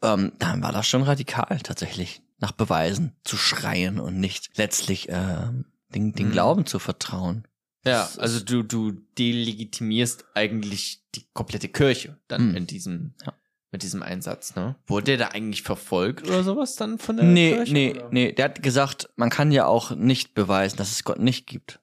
Ähm, 0.02 0.34
dann 0.40 0.62
war 0.62 0.72
das 0.72 0.88
schon 0.88 1.04
radikal 1.04 1.60
tatsächlich, 1.64 2.22
nach 2.40 2.52
Beweisen 2.54 3.16
zu 3.24 3.38
schreien 3.38 4.00
und 4.00 4.20
nicht 4.20 4.50
letztlich 4.58 5.08
ähm, 5.10 5.66
den, 5.94 6.14
den 6.14 6.28
Mhm. 6.28 6.32
Glauben 6.32 6.66
zu 6.66 6.80
vertrauen. 6.80 7.46
Ja, 7.86 8.10
also 8.18 8.40
du, 8.42 8.62
du 8.64 8.92
delegitimierst 9.18 10.26
eigentlich 10.36 11.02
die 11.16 11.26
komplette 11.34 11.70
Kirche 11.70 12.18
dann 12.28 12.50
Hm. 12.50 12.56
in 12.58 12.68
diesem, 12.68 13.14
Ja. 13.26 13.34
Mit 13.72 13.84
diesem 13.84 14.02
Einsatz, 14.04 14.56
ne? 14.56 14.76
Wurde 14.88 15.06
der 15.06 15.18
da 15.18 15.28
eigentlich 15.28 15.62
verfolgt 15.64 16.28
oder 16.28 16.44
sowas 16.44 16.76
dann 16.76 16.98
von 16.98 17.18
der 17.18 17.26
Nee, 17.26 17.54
Kirche? 17.56 17.74
nee, 17.74 17.92
oder? 17.92 18.08
nee. 18.12 18.32
Der 18.32 18.46
hat 18.46 18.64
gesagt, 18.64 19.10
man 19.16 19.30
kann 19.30 19.52
ja 19.52 19.66
auch 19.66 19.92
nicht 19.92 20.34
beweisen, 20.34 20.78
dass 20.78 20.92
es 20.92 21.04
Gott 21.04 21.20
nicht 21.20 21.46
gibt. 21.48 21.80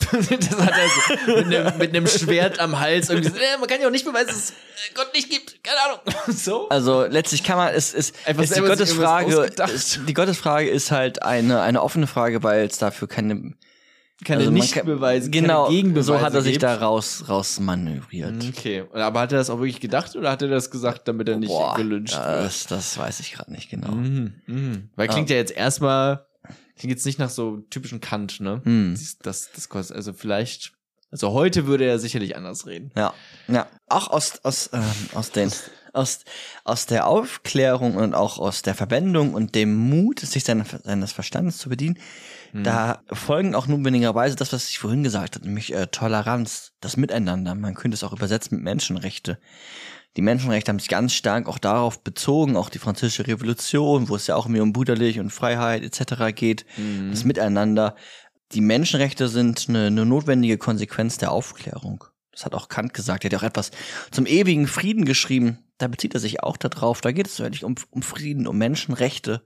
das 0.10 0.28
hat 0.30 0.72
er 0.76 0.88
so 1.26 1.36
mit 1.36 1.54
einem, 1.54 1.78
mit 1.78 1.90
einem 1.90 2.06
Schwert 2.08 2.58
am 2.58 2.80
Hals 2.80 3.08
irgendwie 3.10 3.30
so, 3.30 3.36
äh, 3.36 3.56
man 3.58 3.68
kann 3.68 3.80
ja 3.80 3.86
auch 3.86 3.92
nicht 3.92 4.04
beweisen, 4.04 4.26
dass 4.26 4.36
es 4.36 4.52
Gott 4.94 5.14
nicht 5.14 5.30
gibt. 5.30 5.62
Keine 5.62 5.78
Ahnung. 5.80 6.00
So? 6.34 6.68
Also 6.68 7.04
letztlich 7.04 7.44
kann 7.44 7.56
man, 7.56 7.72
es 7.72 7.94
ist, 7.94 8.14
Einfach 8.26 8.42
ist 8.42 8.56
die 8.56 8.60
Gottesfrage, 8.60 9.52
ist, 9.72 10.00
die 10.08 10.14
Gottesfrage 10.14 10.68
ist 10.68 10.90
halt 10.90 11.22
eine, 11.22 11.60
eine 11.62 11.80
offene 11.82 12.06
Frage, 12.08 12.42
weil 12.42 12.66
es 12.66 12.78
dafür 12.78 13.06
keine, 13.06 13.52
keine 14.22 14.40
also 14.40 14.52
Nichtbeweise, 14.52 15.28
genau, 15.28 15.68
Gegenbeweise 15.68 16.06
so 16.06 16.20
hat 16.20 16.34
er 16.34 16.42
sich 16.42 16.52
gibt. 16.52 16.62
da 16.62 16.76
raus, 16.76 17.24
raus 17.28 17.58
manövriert. 17.58 18.44
Okay, 18.48 18.84
aber 18.92 19.20
hat 19.20 19.32
er 19.32 19.38
das 19.38 19.50
auch 19.50 19.58
wirklich 19.58 19.80
gedacht 19.80 20.14
oder 20.14 20.30
hat 20.30 20.40
er 20.40 20.48
das 20.48 20.70
gesagt, 20.70 21.08
damit 21.08 21.28
er 21.28 21.36
nicht 21.36 21.48
Boah, 21.48 21.74
gelünscht 21.74 22.16
wird? 22.16 22.24
das, 22.24 22.66
das 22.66 22.96
weiß 22.96 23.18
ich 23.20 23.32
gerade 23.32 23.50
nicht 23.50 23.70
genau. 23.70 23.90
Mhm, 23.90 24.34
mhm. 24.46 24.90
Weil 24.94 25.08
klingt 25.08 25.30
ja 25.30 25.36
jetzt 25.36 25.52
erstmal, 25.52 26.26
klingt 26.78 26.92
jetzt 26.92 27.04
nicht 27.06 27.18
nach 27.18 27.30
so 27.30 27.58
typischen 27.70 28.00
Kant, 28.00 28.38
ne? 28.38 28.62
Hm. 28.64 28.92
Das, 28.92 29.50
das, 29.50 29.68
das 29.68 29.90
also 29.90 30.12
vielleicht, 30.12 30.74
also 31.10 31.32
heute 31.32 31.66
würde 31.66 31.84
er 31.84 31.98
sicherlich 31.98 32.36
anders 32.36 32.66
reden. 32.66 32.92
Ja, 32.96 33.14
ja. 33.48 33.66
Auch 33.88 34.08
aus, 34.08 34.44
aus, 34.44 34.70
ähm, 34.72 34.82
aus 35.14 35.32
den, 35.32 35.50
aus, 35.92 36.20
aus 36.62 36.86
der 36.86 37.08
Aufklärung 37.08 37.96
und 37.96 38.14
auch 38.14 38.38
aus 38.38 38.62
der 38.62 38.76
Verwendung 38.76 39.34
und 39.34 39.56
dem 39.56 39.74
Mut, 39.74 40.20
sich 40.20 40.44
seines 40.44 41.12
Verstandes 41.12 41.58
zu 41.58 41.68
bedienen, 41.68 41.98
da 42.62 43.02
folgen 43.12 43.54
auch 43.54 43.66
notwendigerweise 43.66 44.36
das, 44.36 44.52
was 44.52 44.68
ich 44.68 44.78
vorhin 44.78 45.02
gesagt 45.02 45.34
habe, 45.34 45.46
nämlich 45.46 45.74
äh, 45.74 45.88
Toleranz, 45.88 46.72
das 46.80 46.96
Miteinander. 46.96 47.54
Man 47.54 47.74
könnte 47.74 47.96
es 47.96 48.04
auch 48.04 48.12
übersetzen 48.12 48.56
mit 48.56 48.64
Menschenrechte. 48.64 49.38
die 50.16 50.22
Menschenrechte 50.22 50.70
haben 50.70 50.78
sich 50.78 50.88
ganz 50.88 51.14
stark 51.14 51.48
auch 51.48 51.58
darauf 51.58 52.04
bezogen, 52.04 52.56
auch 52.56 52.70
die 52.70 52.78
französische 52.78 53.26
Revolution, 53.26 54.08
wo 54.08 54.14
es 54.14 54.28
ja 54.28 54.36
auch 54.36 54.46
mehr 54.46 54.62
um 54.62 54.72
Brüderlich 54.72 55.18
und 55.18 55.30
Freiheit 55.30 55.82
etc. 55.82 56.34
geht, 56.34 56.64
mhm. 56.76 57.10
das 57.10 57.24
Miteinander. 57.24 57.96
Die 58.52 58.60
Menschenrechte 58.60 59.26
sind 59.28 59.66
eine, 59.68 59.86
eine 59.86 60.06
notwendige 60.06 60.56
Konsequenz 60.56 61.18
der 61.18 61.32
Aufklärung. 61.32 62.04
Das 62.30 62.44
hat 62.44 62.54
auch 62.54 62.68
Kant 62.68 62.94
gesagt. 62.94 63.24
Er 63.24 63.30
hat 63.30 63.38
auch 63.38 63.46
etwas 63.46 63.70
zum 64.10 64.26
ewigen 64.26 64.66
Frieden 64.66 65.04
geschrieben. 65.04 65.58
Da 65.78 65.88
bezieht 65.88 66.14
er 66.14 66.20
sich 66.20 66.42
auch 66.42 66.56
darauf. 66.56 67.00
Da 67.00 67.12
geht 67.12 67.26
es 67.26 67.40
eigentlich 67.40 67.64
um, 67.64 67.74
um 67.90 68.02
Frieden, 68.02 68.46
um 68.46 68.58
Menschenrechte. 68.58 69.42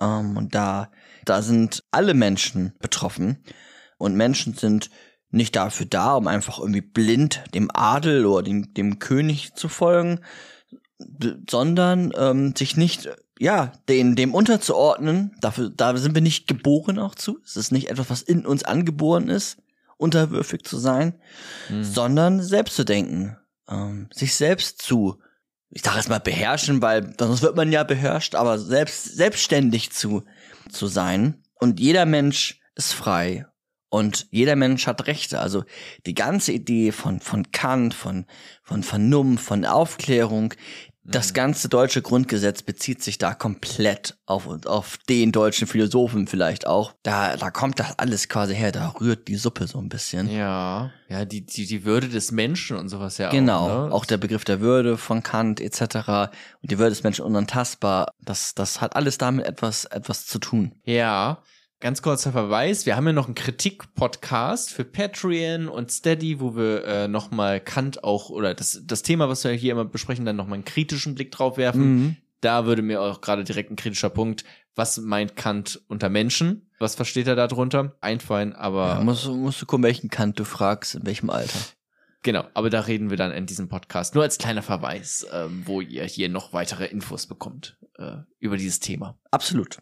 Ähm, 0.00 0.36
und 0.36 0.54
da, 0.54 0.90
da 1.24 1.42
sind 1.42 1.84
alle 1.90 2.14
Menschen 2.14 2.74
betroffen. 2.80 3.44
Und 3.98 4.16
Menschen 4.16 4.54
sind 4.54 4.90
nicht 5.30 5.56
dafür 5.56 5.86
da, 5.86 6.14
um 6.14 6.28
einfach 6.28 6.58
irgendwie 6.58 6.80
blind 6.80 7.42
dem 7.54 7.70
Adel 7.72 8.26
oder 8.26 8.44
dem, 8.44 8.72
dem 8.74 8.98
König 8.98 9.54
zu 9.54 9.68
folgen, 9.68 10.20
sondern 11.50 12.12
ähm, 12.16 12.54
sich 12.56 12.76
nicht 12.76 13.08
ja 13.38 13.72
den 13.88 14.14
dem 14.14 14.34
unterzuordnen. 14.34 15.36
Dafür 15.40 15.70
da 15.70 15.96
sind 15.96 16.14
wir 16.14 16.22
nicht 16.22 16.46
geboren 16.46 16.98
auch 16.98 17.14
zu. 17.14 17.40
Es 17.44 17.56
ist 17.56 17.72
nicht 17.72 17.90
etwas, 17.90 18.10
was 18.10 18.22
in 18.22 18.46
uns 18.46 18.62
angeboren 18.62 19.28
ist, 19.28 19.58
unterwürfig 19.96 20.62
zu 20.64 20.78
sein, 20.78 21.14
hm. 21.66 21.82
sondern 21.82 22.42
selbst 22.42 22.76
zu 22.76 22.84
denken, 22.84 23.36
ähm, 23.68 24.08
sich 24.12 24.34
selbst 24.34 24.82
zu 24.82 25.18
ich 25.74 25.82
sage 25.82 25.98
es 25.98 26.08
mal 26.08 26.20
beherrschen, 26.20 26.80
weil 26.80 27.14
sonst 27.18 27.42
wird 27.42 27.56
man 27.56 27.72
ja 27.72 27.82
beherrscht, 27.82 28.34
aber 28.34 28.58
selbst 28.58 29.16
selbstständig 29.16 29.90
zu 29.92 30.24
zu 30.70 30.86
sein 30.86 31.42
und 31.56 31.80
jeder 31.80 32.06
Mensch 32.06 32.60
ist 32.74 32.94
frei 32.94 33.46
und 33.94 34.26
jeder 34.30 34.56
Mensch 34.56 34.86
hat 34.86 35.06
Rechte. 35.06 35.40
Also 35.40 35.64
die 36.06 36.14
ganze 36.14 36.52
Idee 36.52 36.90
von, 36.90 37.20
von 37.20 37.52
Kant, 37.52 37.94
von, 37.94 38.26
von 38.62 38.82
Vernunft, 38.82 39.44
von 39.44 39.64
Aufklärung, 39.64 40.52
das 41.04 41.30
mhm. 41.30 41.34
ganze 41.34 41.68
deutsche 41.68 42.00
Grundgesetz 42.00 42.62
bezieht 42.62 43.02
sich 43.02 43.18
da 43.18 43.34
komplett 43.34 44.16
auf, 44.24 44.48
auf 44.66 44.96
den 45.08 45.32
deutschen 45.32 45.68
Philosophen 45.68 46.26
vielleicht 46.26 46.66
auch. 46.66 46.94
Da, 47.02 47.36
da 47.36 47.50
kommt 47.50 47.78
das 47.78 47.98
alles 47.98 48.28
quasi 48.28 48.54
her, 48.54 48.72
da 48.72 48.88
rührt 49.00 49.28
die 49.28 49.36
Suppe 49.36 49.66
so 49.66 49.78
ein 49.78 49.90
bisschen. 49.90 50.30
Ja, 50.30 50.92
ja, 51.08 51.26
die, 51.26 51.44
die, 51.44 51.66
die 51.66 51.84
Würde 51.84 52.08
des 52.08 52.32
Menschen 52.32 52.78
und 52.78 52.88
sowas 52.88 53.18
ja 53.18 53.28
genau, 53.30 53.58
auch. 53.58 53.66
Genau, 53.68 53.86
ne? 53.86 53.92
auch 53.92 54.04
der 54.06 54.16
Begriff 54.16 54.44
der 54.44 54.60
Würde 54.60 54.96
von 54.96 55.22
Kant 55.22 55.60
etc. 55.60 55.80
Und 56.62 56.70
die 56.70 56.78
Würde 56.78 56.90
des 56.90 57.02
Menschen 57.02 57.24
unantastbar. 57.24 58.14
Das, 58.22 58.54
das 58.54 58.80
hat 58.80 58.96
alles 58.96 59.18
damit 59.18 59.44
etwas, 59.44 59.84
etwas 59.84 60.26
zu 60.26 60.38
tun. 60.38 60.72
Ja, 60.84 61.42
Ganz 61.80 62.00
kurzer 62.00 62.32
Verweis, 62.32 62.86
wir 62.86 62.96
haben 62.96 63.06
ja 63.06 63.12
noch 63.12 63.26
einen 63.26 63.34
Kritik-Podcast 63.34 64.70
für 64.70 64.84
Patreon 64.84 65.68
und 65.68 65.90
Steady, 65.90 66.40
wo 66.40 66.56
wir 66.56 66.84
äh, 66.84 67.08
nochmal 67.08 67.60
Kant 67.60 68.02
auch, 68.04 68.30
oder 68.30 68.54
das, 68.54 68.82
das 68.84 69.02
Thema, 69.02 69.28
was 69.28 69.44
wir 69.44 69.52
hier 69.52 69.72
immer 69.72 69.84
besprechen, 69.84 70.24
dann 70.24 70.36
nochmal 70.36 70.54
einen 70.54 70.64
kritischen 70.64 71.14
Blick 71.14 71.30
drauf 71.30 71.58
werfen. 71.58 71.94
Mhm. 71.94 72.16
Da 72.40 72.64
würde 72.64 72.82
mir 72.82 73.02
auch 73.02 73.20
gerade 73.20 73.44
direkt 73.44 73.70
ein 73.70 73.76
kritischer 73.76 74.10
Punkt, 74.10 74.44
was 74.74 74.98
meint 74.98 75.36
Kant 75.36 75.82
unter 75.88 76.08
Menschen? 76.08 76.70
Was 76.78 76.94
versteht 76.94 77.26
er 77.26 77.36
darunter? 77.36 77.96
Einfallen, 78.00 78.54
aber... 78.54 78.88
Ja, 78.88 79.00
musst, 79.00 79.26
musst 79.26 79.60
du 79.60 79.66
gucken, 79.66 79.84
welchen 79.84 80.10
Kant 80.10 80.38
du 80.38 80.44
fragst, 80.44 80.94
in 80.94 81.06
welchem 81.06 81.30
Alter. 81.30 81.58
Genau, 82.22 82.44
aber 82.54 82.70
da 82.70 82.80
reden 82.80 83.10
wir 83.10 83.18
dann 83.18 83.32
in 83.32 83.44
diesem 83.44 83.68
Podcast. 83.68 84.14
Nur 84.14 84.24
als 84.24 84.38
kleiner 84.38 84.62
Verweis, 84.62 85.26
ähm, 85.30 85.62
wo 85.66 85.82
ihr 85.82 86.04
hier 86.04 86.30
noch 86.30 86.54
weitere 86.54 86.86
Infos 86.86 87.26
bekommt 87.26 87.78
äh, 87.98 88.16
über 88.38 88.56
dieses 88.56 88.80
Thema. 88.80 89.18
Absolut. 89.30 89.78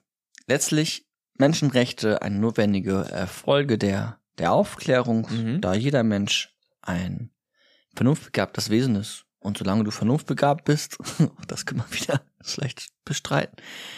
Letztlich 0.48 1.06
Menschenrechte 1.42 2.22
eine 2.22 2.38
notwendige 2.38 3.26
Folge 3.26 3.76
der, 3.76 4.18
der 4.38 4.52
Aufklärung, 4.52 5.26
mhm. 5.28 5.60
da 5.60 5.74
jeder 5.74 6.04
Mensch 6.04 6.54
ein 6.82 7.30
vernunftbegabtes 7.94 8.70
Wesen 8.70 8.96
ist. 8.96 9.24
Und 9.38 9.58
solange 9.58 9.82
du 9.82 9.90
vernunftbegabt 9.90 10.64
bist, 10.64 10.98
das 11.48 11.66
kann 11.66 11.78
man 11.78 11.92
wieder 11.92 12.20
vielleicht 12.40 12.90
bestreiten. 13.04 13.56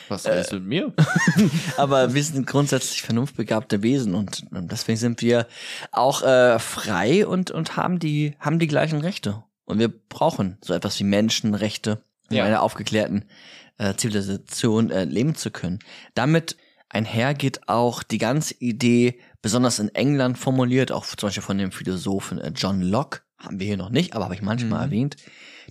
Was 0.09 0.27
heißt 0.27 0.53
äh, 0.53 0.55
mit 0.55 0.65
mir? 0.65 0.95
aber 1.77 2.15
wir 2.15 2.25
sind 2.25 2.47
grundsätzlich 2.47 3.03
vernunftbegabte 3.03 3.83
Wesen 3.83 4.15
und 4.15 4.45
deswegen 4.51 4.97
sind 4.97 5.21
wir 5.21 5.47
auch 5.93 6.23
äh, 6.23 6.59
frei 6.59 7.27
und, 7.27 7.51
und 7.51 7.77
haben 7.77 7.99
die, 7.99 8.37
haben 8.41 8.59
die 8.59 8.69
gleichen 8.69 9.01
Rechte. 9.01 9.45
Und 9.67 9.79
wir 9.79 9.89
brauchen 9.89 10.57
so 10.63 10.73
etwas 10.73 10.99
wie 11.01 11.05
Menschenrechte, 11.05 12.03
um 12.31 12.37
ja. 12.37 12.45
einer 12.45 12.63
aufgeklärten 12.63 13.27
äh, 13.77 13.95
Zivilisation 13.95 14.91
äh, 14.91 15.05
leben 15.05 15.35
zu 15.35 15.51
können. 15.51 15.81
Damit 16.15 16.57
einhergeht 16.95 17.69
auch 17.69 18.03
die 18.03 18.19
ganze 18.19 18.55
Idee, 18.55 19.19
besonders 19.43 19.79
in 19.79 19.95
England 19.95 20.39
formuliert, 20.39 20.93
auch 20.93 21.05
zum 21.05 21.27
Beispiel 21.27 21.43
von 21.43 21.59
dem 21.59 21.73
Philosophen 21.73 22.39
äh, 22.39 22.53
John 22.55 22.81
Locke, 22.81 23.21
haben 23.39 23.61
wir 23.61 23.67
hier 23.67 23.77
noch 23.77 23.91
nicht, 23.91 24.15
aber 24.15 24.25
habe 24.25 24.35
ich 24.35 24.43
manchmal 24.43 24.87
mhm. 24.87 24.93
erwähnt, 24.93 25.17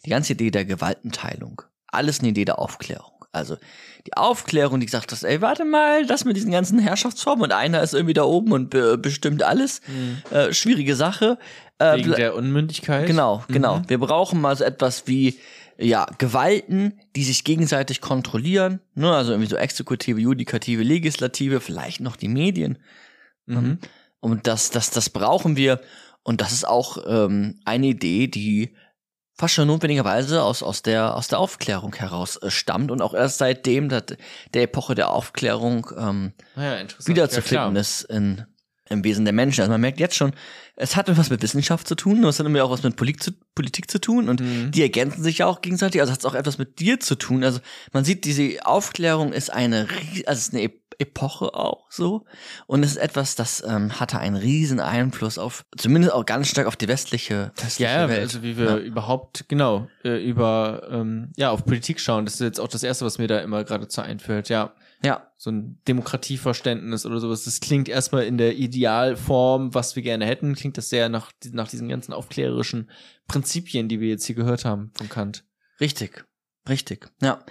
die 0.05 0.09
ganze 0.09 0.33
Idee 0.33 0.51
der 0.51 0.65
Gewaltenteilung. 0.65 1.61
Alles 1.87 2.19
eine 2.19 2.29
Idee 2.29 2.45
der 2.45 2.59
Aufklärung. 2.59 3.13
Also 3.31 3.57
die 4.05 4.15
Aufklärung, 4.15 4.79
die 4.79 4.85
gesagt 4.85 5.11
hat, 5.11 5.23
ey, 5.23 5.41
warte 5.41 5.65
mal, 5.65 6.05
das 6.05 6.23
mit 6.23 6.35
diesen 6.35 6.51
ganzen 6.51 6.77
Herrschaftsformen 6.77 7.45
und 7.45 7.51
einer 7.51 7.81
ist 7.81 7.95
irgendwie 7.95 8.13
da 8.13 8.23
oben 8.23 8.51
und 8.51 8.69
be 8.69 8.97
bestimmt 8.97 9.41
alles. 9.41 9.81
Mhm. 9.87 10.21
Äh, 10.35 10.53
schwierige 10.53 10.95
Sache. 10.95 11.39
Äh, 11.79 11.97
Wegen 11.97 12.11
der 12.11 12.35
Unmündigkeit. 12.35 13.07
Genau, 13.07 13.43
genau. 13.47 13.79
Mhm. 13.79 13.89
Wir 13.89 13.97
brauchen 13.97 14.39
mal 14.39 14.55
so 14.55 14.63
etwas 14.63 15.07
wie 15.07 15.39
ja, 15.77 16.05
Gewalten, 16.17 16.99
die 17.15 17.23
sich 17.23 17.43
gegenseitig 17.43 18.01
kontrollieren, 18.01 18.79
ne, 18.95 19.13
also 19.13 19.31
irgendwie 19.31 19.49
so 19.49 19.55
Exekutive, 19.55 20.19
Judikative, 20.19 20.83
Legislative, 20.83 21.59
vielleicht 21.59 21.99
noch 21.99 22.15
die 22.15 22.27
Medien. 22.27 22.79
Mhm. 23.45 23.57
Ähm, 23.57 23.77
und 24.19 24.47
das, 24.47 24.69
das, 24.69 24.91
das 24.91 25.09
brauchen 25.09 25.57
wir. 25.57 25.81
Und 26.23 26.39
das 26.39 26.53
ist 26.53 26.65
auch 26.67 26.97
ähm, 27.05 27.59
eine 27.65 27.87
Idee, 27.87 28.27
die 28.27 28.75
fast 29.35 29.55
schon 29.55 29.67
notwendigerweise 29.67 30.43
aus, 30.43 30.63
aus, 30.63 30.83
der, 30.83 31.15
aus 31.15 31.27
der 31.27 31.39
Aufklärung 31.39 31.95
heraus 31.95 32.37
äh, 32.37 32.49
stammt 32.49 32.91
und 32.91 33.01
auch 33.01 33.13
erst 33.13 33.39
seitdem 33.39 33.89
der, 33.89 34.03
der 34.53 34.63
Epoche 34.63 34.95
der 34.95 35.09
Aufklärung 35.09 35.89
ähm, 35.97 36.33
ja, 36.55 36.77
wiederzufinden 37.05 37.75
ja, 37.75 37.81
ist 37.81 38.03
in, 38.03 38.45
im 38.89 39.03
Wesen 39.03 39.25
der 39.25 39.33
Menschen. 39.33 39.61
Also 39.61 39.71
man 39.71 39.81
merkt 39.81 39.99
jetzt 39.99 40.15
schon, 40.15 40.33
es 40.75 40.95
hat 40.95 41.07
etwas 41.07 41.29
mit 41.29 41.41
Wissenschaft 41.41 41.87
zu 41.87 41.95
tun, 41.95 42.23
es 42.25 42.39
hat 42.39 42.45
immer 42.45 42.63
auch 42.63 42.71
was 42.71 42.83
mit 42.83 42.95
Politik 42.95 43.23
zu, 43.23 43.31
Politik 43.55 43.89
zu 43.89 43.99
tun 43.99 44.27
und 44.29 44.41
mhm. 44.41 44.71
die 44.71 44.81
ergänzen 44.81 45.23
sich 45.23 45.39
ja 45.39 45.45
auch 45.45 45.61
gegenseitig, 45.61 46.01
also 46.01 46.11
hat 46.11 46.19
es 46.19 46.25
auch 46.25 46.33
etwas 46.33 46.57
mit 46.57 46.79
dir 46.79 46.99
zu 46.99 47.15
tun. 47.15 47.43
Also 47.43 47.59
man 47.91 48.03
sieht, 48.03 48.25
diese 48.25 48.65
Aufklärung 48.65 49.33
ist 49.33 49.51
eine, 49.51 49.87
also 50.25 50.39
ist 50.39 50.53
eine 50.53 50.71
Epoche 50.99 51.53
auch 51.53 51.85
so 51.89 52.25
und 52.67 52.83
es 52.83 52.91
ist 52.91 52.97
etwas, 52.97 53.35
das 53.35 53.63
ähm, 53.65 53.99
hatte 53.99 54.19
einen 54.19 54.35
riesen 54.35 54.79
Einfluss 54.79 55.37
auf, 55.37 55.65
zumindest 55.77 56.13
auch 56.13 56.25
ganz 56.25 56.47
stark 56.49 56.67
auf 56.67 56.75
die 56.75 56.87
westliche, 56.87 57.51
westliche 57.55 57.91
ja, 57.91 58.09
Welt. 58.09 58.19
also 58.19 58.43
wie 58.43 58.57
wir 58.57 58.65
ja. 58.65 58.77
überhaupt, 58.77 59.45
genau, 59.47 59.87
äh, 60.03 60.23
über, 60.23 60.87
ähm, 60.91 61.31
ja, 61.35 61.51
auf 61.51 61.65
Politik 61.65 61.99
schauen, 61.99 62.25
das 62.25 62.35
ist 62.35 62.41
jetzt 62.41 62.59
auch 62.59 62.67
das 62.67 62.83
Erste, 62.83 63.05
was 63.05 63.17
mir 63.17 63.27
da 63.27 63.39
immer 63.39 63.63
gerade 63.63 63.87
zu 63.87 64.01
einfällt, 64.01 64.49
ja. 64.49 64.73
Ja. 65.03 65.31
So 65.37 65.51
ein 65.51 65.79
Demokratieverständnis 65.87 67.05
oder 67.05 67.19
sowas. 67.19 67.43
Das 67.43 67.59
klingt 67.59 67.89
erstmal 67.89 68.23
in 68.23 68.37
der 68.37 68.55
Idealform, 68.55 69.73
was 69.73 69.95
wir 69.95 70.03
gerne 70.03 70.25
hätten, 70.25 70.55
klingt 70.55 70.77
das 70.77 70.89
sehr 70.89 71.09
nach, 71.09 71.31
nach 71.51 71.67
diesen 71.67 71.89
ganzen 71.89 72.13
aufklärerischen 72.13 72.89
Prinzipien, 73.27 73.89
die 73.89 73.99
wir 73.99 74.09
jetzt 74.09 74.25
hier 74.25 74.35
gehört 74.35 74.63
haben 74.63 74.91
von 74.95 75.09
Kant. 75.09 75.43
Richtig. 75.81 76.25
Richtig. 76.69 77.11
Ja. 77.21 77.43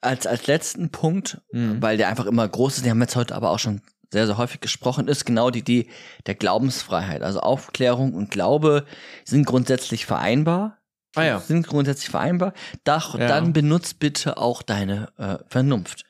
Als, 0.00 0.26
als 0.26 0.46
letzten 0.46 0.90
Punkt, 0.90 1.40
mhm. 1.52 1.82
weil 1.82 1.96
der 1.96 2.08
einfach 2.08 2.26
immer 2.26 2.48
groß 2.48 2.76
ist, 2.76 2.84
den 2.84 2.90
haben 2.90 2.98
wir 2.98 3.04
jetzt 3.04 3.16
heute 3.16 3.34
aber 3.34 3.50
auch 3.50 3.58
schon 3.58 3.82
sehr, 4.12 4.26
sehr 4.26 4.38
häufig 4.38 4.60
gesprochen, 4.60 5.08
ist 5.08 5.24
genau 5.24 5.50
die 5.50 5.60
Idee 5.60 5.88
der 6.26 6.34
Glaubensfreiheit. 6.34 7.22
Also 7.22 7.40
Aufklärung 7.40 8.14
und 8.14 8.30
Glaube 8.30 8.86
sind 9.24 9.44
grundsätzlich 9.46 10.06
vereinbar. 10.06 10.78
Ah 11.16 11.24
ja. 11.24 11.40
Sind 11.40 11.66
grundsätzlich 11.66 12.08
vereinbar. 12.08 12.54
Doch, 12.84 13.18
ja. 13.18 13.26
Dann 13.26 13.52
benutzt 13.52 13.98
bitte 13.98 14.36
auch 14.36 14.62
deine 14.62 15.08
äh, 15.18 15.38
Vernunft 15.48 16.04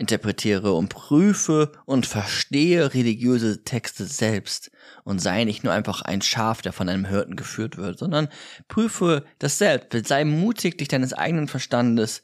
interpretiere 0.00 0.72
und 0.72 0.88
prüfe 0.88 1.72
und 1.84 2.06
verstehe 2.06 2.94
religiöse 2.94 3.62
Texte 3.64 4.06
selbst 4.06 4.70
und 5.04 5.20
sei 5.20 5.44
nicht 5.44 5.62
nur 5.62 5.72
einfach 5.72 6.02
ein 6.02 6.22
Schaf, 6.22 6.62
der 6.62 6.72
von 6.72 6.88
einem 6.88 7.04
Hirten 7.04 7.36
geführt 7.36 7.76
wird, 7.76 7.98
sondern 7.98 8.28
prüfe 8.66 9.24
das 9.38 9.58
selbst. 9.58 10.06
Sei 10.08 10.24
mutig, 10.24 10.78
dich 10.78 10.88
deines 10.88 11.12
eigenen 11.12 11.48
Verstandes 11.48 12.22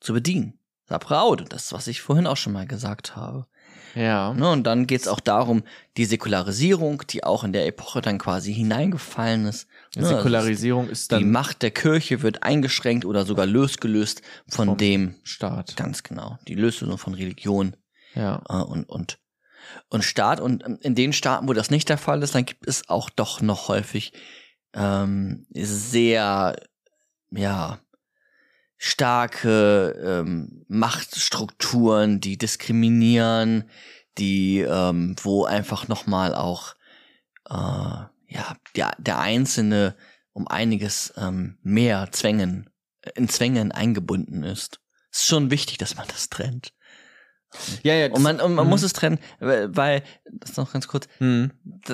zu 0.00 0.12
bedienen. 0.12 0.58
Sei 0.86 0.98
proud, 0.98 1.46
das, 1.50 1.72
was 1.72 1.86
ich 1.86 2.02
vorhin 2.02 2.26
auch 2.26 2.36
schon 2.36 2.52
mal 2.52 2.66
gesagt 2.66 3.16
habe. 3.16 3.46
Ja. 3.94 4.34
Ne, 4.34 4.50
und 4.50 4.64
dann 4.64 4.86
geht's 4.86 5.08
auch 5.08 5.20
darum, 5.20 5.62
die 5.96 6.04
Säkularisierung, 6.04 7.04
die 7.08 7.24
auch 7.24 7.44
in 7.44 7.52
der 7.52 7.66
Epoche 7.66 8.02
dann 8.02 8.18
quasi 8.18 8.52
hineingefallen 8.52 9.46
ist. 9.46 9.66
Ne, 9.96 10.06
Säkularisierung 10.06 10.88
ist 10.88 11.12
dann. 11.12 11.20
Die 11.20 11.24
Macht 11.24 11.62
der 11.62 11.70
Kirche 11.70 12.22
wird 12.22 12.42
eingeschränkt 12.42 13.04
oder 13.04 13.24
sogar 13.24 13.46
losgelöst 13.46 14.22
von 14.48 14.76
dem 14.76 15.16
Staat. 15.22 15.76
Ganz 15.76 16.02
genau. 16.02 16.38
Die 16.48 16.54
Lösung 16.54 16.98
von 16.98 17.14
Religion. 17.14 17.76
Ja. 18.14 18.42
Äh, 18.48 18.62
und, 18.62 18.88
und, 18.88 19.18
und 19.88 20.04
Staat. 20.04 20.40
Und 20.40 20.62
in 20.82 20.94
den 20.94 21.12
Staaten, 21.12 21.48
wo 21.48 21.52
das 21.52 21.70
nicht 21.70 21.88
der 21.88 21.98
Fall 21.98 22.22
ist, 22.22 22.34
dann 22.34 22.46
gibt 22.46 22.66
es 22.66 22.88
auch 22.88 23.10
doch 23.10 23.40
noch 23.40 23.68
häufig 23.68 24.12
ähm, 24.74 25.46
sehr, 25.52 26.56
ja, 27.30 27.78
starke 28.76 29.98
ähm, 30.04 30.64
Machtstrukturen, 30.68 32.20
die 32.20 32.36
diskriminieren, 32.36 33.70
die 34.18 34.60
ähm, 34.60 35.16
wo 35.22 35.44
einfach 35.44 35.88
noch 35.88 36.06
mal 36.06 36.34
auch 36.34 36.74
äh, 37.48 38.13
ja 38.34 38.56
der 38.76 38.94
der 38.98 39.18
Einzelne 39.18 39.96
um 40.32 40.48
einiges 40.48 41.14
ähm, 41.16 41.58
mehr 41.62 42.08
Zwängen 42.12 42.70
in 43.14 43.28
Zwängen 43.28 43.70
eingebunden 43.72 44.42
ist. 44.42 44.80
Ist 45.12 45.26
schon 45.26 45.50
wichtig, 45.50 45.78
dass 45.78 45.96
man 45.96 46.08
das 46.08 46.28
trennt. 46.28 46.72
Ja, 47.82 47.94
ja. 47.94 48.10
Und 48.10 48.22
man, 48.22 48.40
und 48.40 48.54
man 48.54 48.68
muss 48.68 48.82
es 48.82 48.92
trennen, 48.92 49.18
weil, 49.38 50.02
das 50.32 50.56
noch 50.56 50.72
ganz 50.72 50.88
kurz, 50.88 51.06
Mhm. 51.20 51.52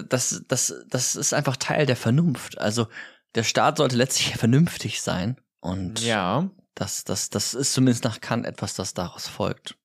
das, 0.09 0.43
das, 0.49 0.74
das 0.88 1.16
ist 1.16 1.34
einfach 1.34 1.57
Teil 1.57 1.84
der 1.84 1.97
Vernunft. 1.97 2.59
Also 2.59 2.88
der 3.34 3.43
Staat 3.43 3.76
sollte 3.76 3.97
letztlich 3.97 4.36
vernünftig 4.36 5.03
sein. 5.03 5.38
Und 5.61 6.01
Ja, 6.01 6.51
das, 6.74 7.05
das, 7.05 7.28
das 7.28 7.53
ist 7.53 7.74
zumindest 7.74 8.05
nach 8.05 8.22
Kant 8.22 8.47
etwas, 8.47 8.72
das 8.74 8.95
daraus 8.95 9.28
folgt. 9.28 9.76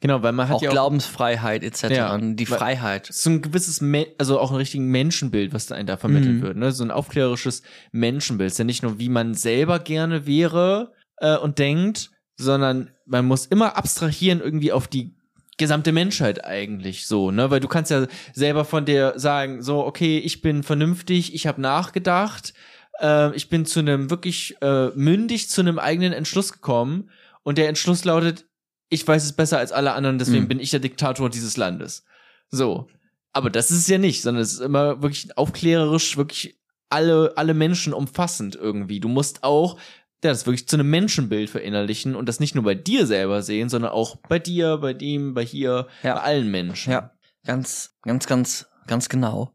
Genau, 0.00 0.22
weil 0.22 0.32
man 0.32 0.48
hat 0.48 0.56
Auch 0.56 0.62
ja 0.62 0.70
auch 0.70 0.72
Glaubensfreiheit 0.72 1.62
etc. 1.62 1.82
Ja, 1.90 2.18
die 2.18 2.50
weil- 2.50 2.58
Freiheit. 2.58 3.08
so 3.10 3.30
ein 3.30 3.42
gewisses, 3.42 3.80
Me 3.80 4.06
also 4.18 4.38
auch 4.40 4.50
ein 4.50 4.56
richtigen 4.56 4.86
Menschenbild, 4.86 5.52
was 5.52 5.66
da 5.66 5.74
einem 5.74 5.86
da 5.86 5.96
vermittelt 5.96 6.36
Mhm. 6.36 6.42
wird, 6.42 6.56
ne? 6.56 6.72
So 6.72 6.84
ein 6.84 6.90
aufklärerisches 6.90 7.62
Menschenbild. 7.92 8.50
Ist 8.52 8.58
ja 8.58 8.64
nicht 8.64 8.82
nur, 8.82 8.98
wie 8.98 9.08
man 9.08 9.34
selber 9.34 9.78
gerne 9.78 10.26
wäre 10.26 10.92
äh, 11.18 11.36
und 11.36 11.58
denkt, 11.58 12.10
sondern 12.36 12.90
man 13.06 13.24
muss 13.26 13.46
immer 13.46 13.76
abstrahieren 13.76 14.40
irgendwie 14.40 14.72
auf 14.72 14.88
die 14.88 15.14
gesamte 15.58 15.92
Menschheit 15.92 16.44
eigentlich 16.44 17.06
so, 17.06 17.30
ne? 17.30 17.50
Weil 17.50 17.60
du 17.60 17.68
kannst 17.68 17.90
ja 17.90 18.06
selber 18.32 18.64
von 18.64 18.84
dir 18.84 19.12
sagen, 19.16 19.62
so, 19.62 19.84
okay, 19.84 20.18
ich 20.18 20.40
bin 20.40 20.62
vernünftig, 20.62 21.34
ich 21.34 21.46
habe 21.46 21.60
nachgedacht, 21.60 22.54
äh, 23.00 23.34
ich 23.36 23.48
bin 23.48 23.66
zu 23.66 23.80
einem 23.80 24.10
wirklich 24.10 24.56
äh, 24.62 24.88
mündig 24.94 25.48
zu 25.50 25.60
einem 25.60 25.78
eigenen 25.78 26.12
Entschluss 26.12 26.52
gekommen 26.52 27.10
und 27.42 27.58
der 27.58 27.68
Entschluss 27.68 28.04
lautet, 28.04 28.46
ich 28.92 29.06
weiß 29.06 29.24
es 29.24 29.32
besser 29.32 29.58
als 29.58 29.72
alle 29.72 29.92
anderen, 29.94 30.18
deswegen 30.18 30.44
Mhm. 30.44 30.48
bin 30.48 30.60
ich 30.60 30.70
der 30.70 30.80
Diktator 30.80 31.30
dieses 31.30 31.56
Landes. 31.56 32.04
So. 32.50 32.88
Aber 33.32 33.48
das 33.50 33.70
ist 33.70 33.78
es 33.78 33.86
ja 33.88 33.98
nicht, 33.98 34.20
sondern 34.22 34.42
es 34.42 34.52
ist 34.52 34.60
immer 34.60 35.02
wirklich 35.02 35.36
aufklärerisch, 35.38 36.16
wirklich 36.16 36.58
alle, 36.90 37.32
alle 37.36 37.54
Menschen 37.54 37.94
umfassend 37.94 38.54
irgendwie. 38.54 39.00
Du 39.00 39.08
musst 39.08 39.42
auch 39.44 39.76
ja, 40.24 40.30
das 40.30 40.46
wirklich 40.46 40.68
zu 40.68 40.76
einem 40.76 40.90
Menschenbild 40.90 41.50
verinnerlichen 41.50 42.14
und 42.14 42.28
das 42.28 42.38
nicht 42.38 42.54
nur 42.54 42.62
bei 42.64 42.74
dir 42.76 43.06
selber 43.06 43.42
sehen, 43.42 43.68
sondern 43.68 43.90
auch 43.92 44.16
bei 44.28 44.38
dir, 44.38 44.76
bei 44.76 44.92
dem, 44.92 45.34
bei 45.34 45.44
hier, 45.44 45.88
Ja. 46.02 46.14
bei 46.14 46.20
allen 46.20 46.50
Menschen. 46.50 46.92
Ja, 46.92 47.10
ganz, 47.44 47.96
ganz, 48.02 48.26
ganz, 48.26 48.66
ganz 48.86 49.08
genau. 49.08 49.52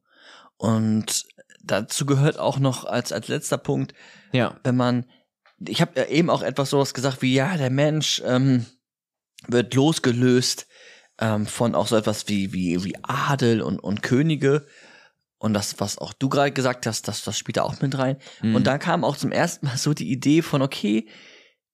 Und 0.57 1.25
dazu 1.63 2.05
gehört 2.05 2.39
auch 2.39 2.59
noch 2.59 2.83
als, 2.85 3.11
als 3.13 3.27
letzter 3.27 3.57
Punkt, 3.57 3.93
Ja. 4.33 4.59
wenn 4.63 4.75
man, 4.75 5.05
ich 5.59 5.79
habe 5.81 5.91
ja 5.95 6.05
eben 6.07 6.29
auch 6.29 6.41
etwas 6.41 6.69
sowas 6.71 6.93
gesagt 6.93 7.21
wie, 7.21 7.33
ja, 7.33 7.55
der 7.57 7.69
Mensch 7.69 8.21
ähm, 8.25 8.65
wird 9.47 9.73
losgelöst 9.73 10.67
ähm, 11.19 11.45
von 11.47 11.75
auch 11.75 11.88
so 11.88 11.95
etwas 11.95 12.27
wie, 12.27 12.53
wie, 12.53 12.83
wie 12.83 12.95
Adel 13.03 13.61
und, 13.61 13.79
und 13.79 14.01
Könige. 14.03 14.65
Und 15.39 15.53
das, 15.53 15.79
was 15.79 15.97
auch 15.99 16.13
du 16.13 16.29
gerade 16.29 16.51
gesagt 16.51 16.88
hast, 16.88 17.07
das, 17.07 17.23
das 17.23 17.38
spielt 17.38 17.57
da 17.57 17.63
auch 17.63 17.79
mit 17.81 17.97
rein. 17.97 18.17
Mhm. 18.41 18.55
Und 18.55 18.65
da 18.65 18.77
kam 18.79 19.03
auch 19.03 19.17
zum 19.17 19.31
ersten 19.31 19.67
Mal 19.67 19.77
so 19.77 19.93
die 19.93 20.11
Idee 20.11 20.41
von, 20.41 20.61
okay, 20.63 21.07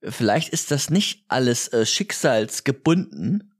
vielleicht 0.01 0.49
ist 0.49 0.69
das 0.71 0.89
nicht 0.89 1.23
alles 1.29 1.69
äh, 1.69 1.85
schicksalsgebunden, 1.85 3.53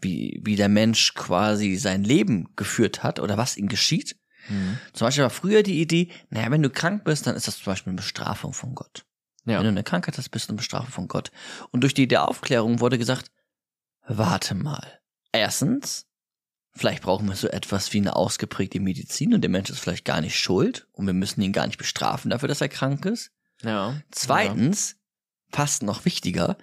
wie, 0.00 0.40
wie 0.44 0.56
der 0.56 0.68
Mensch 0.70 1.14
quasi 1.14 1.76
sein 1.76 2.04
Leben 2.04 2.48
geführt 2.56 3.02
hat 3.02 3.20
oder 3.20 3.36
was 3.36 3.56
ihm 3.58 3.68
geschieht. 3.68 4.16
Mhm. 4.48 4.78
Zum 4.94 5.06
Beispiel 5.06 5.24
war 5.24 5.30
früher 5.30 5.62
die 5.62 5.80
Idee, 5.80 6.08
naja, 6.30 6.50
wenn 6.50 6.62
du 6.62 6.70
krank 6.70 7.04
bist, 7.04 7.26
dann 7.26 7.36
ist 7.36 7.46
das 7.46 7.58
zum 7.58 7.66
Beispiel 7.66 7.90
eine 7.90 7.98
Bestrafung 7.98 8.54
von 8.54 8.74
Gott. 8.74 9.04
Wenn 9.44 9.56
du 9.56 9.62
Ja. 9.62 9.68
eine 9.68 9.84
Krankheit 9.84 10.16
hast, 10.16 10.30
bist 10.30 10.48
du 10.48 10.52
eine 10.52 10.56
Bestrafung 10.56 10.90
von 10.90 11.08
Gott. 11.08 11.30
Und 11.70 11.82
durch 11.82 11.92
die 11.92 12.08
der 12.08 12.26
Aufklärung 12.28 12.80
wurde 12.80 12.96
gesagt, 12.98 13.30
warte 14.18 14.54
mal. 14.54 15.00
Erstens, 15.32 16.06
vielleicht 16.72 17.02
brauchen 17.02 17.28
wir 17.28 17.36
so 17.36 17.48
etwas 17.48 17.92
wie 17.92 17.98
eine 17.98 18.16
ausgeprägte 18.16 18.80
Medizin 18.80 19.34
und 19.34 19.42
der 19.42 19.50
Mensch 19.50 19.70
ist 19.70 19.80
vielleicht 19.80 20.04
gar 20.04 20.20
nicht 20.20 20.38
schuld 20.38 20.86
und 20.92 21.06
wir 21.06 21.14
müssen 21.14 21.42
ihn 21.42 21.52
gar 21.52 21.66
nicht 21.66 21.78
bestrafen 21.78 22.30
dafür, 22.30 22.48
dass 22.48 22.60
er 22.60 22.68
krank 22.68 23.04
ist. 23.04 23.30
Ja. 23.62 24.00
Zweitens, 24.10 24.96
fast 25.50 25.82
noch 25.82 26.04
wichtiger, 26.04 26.56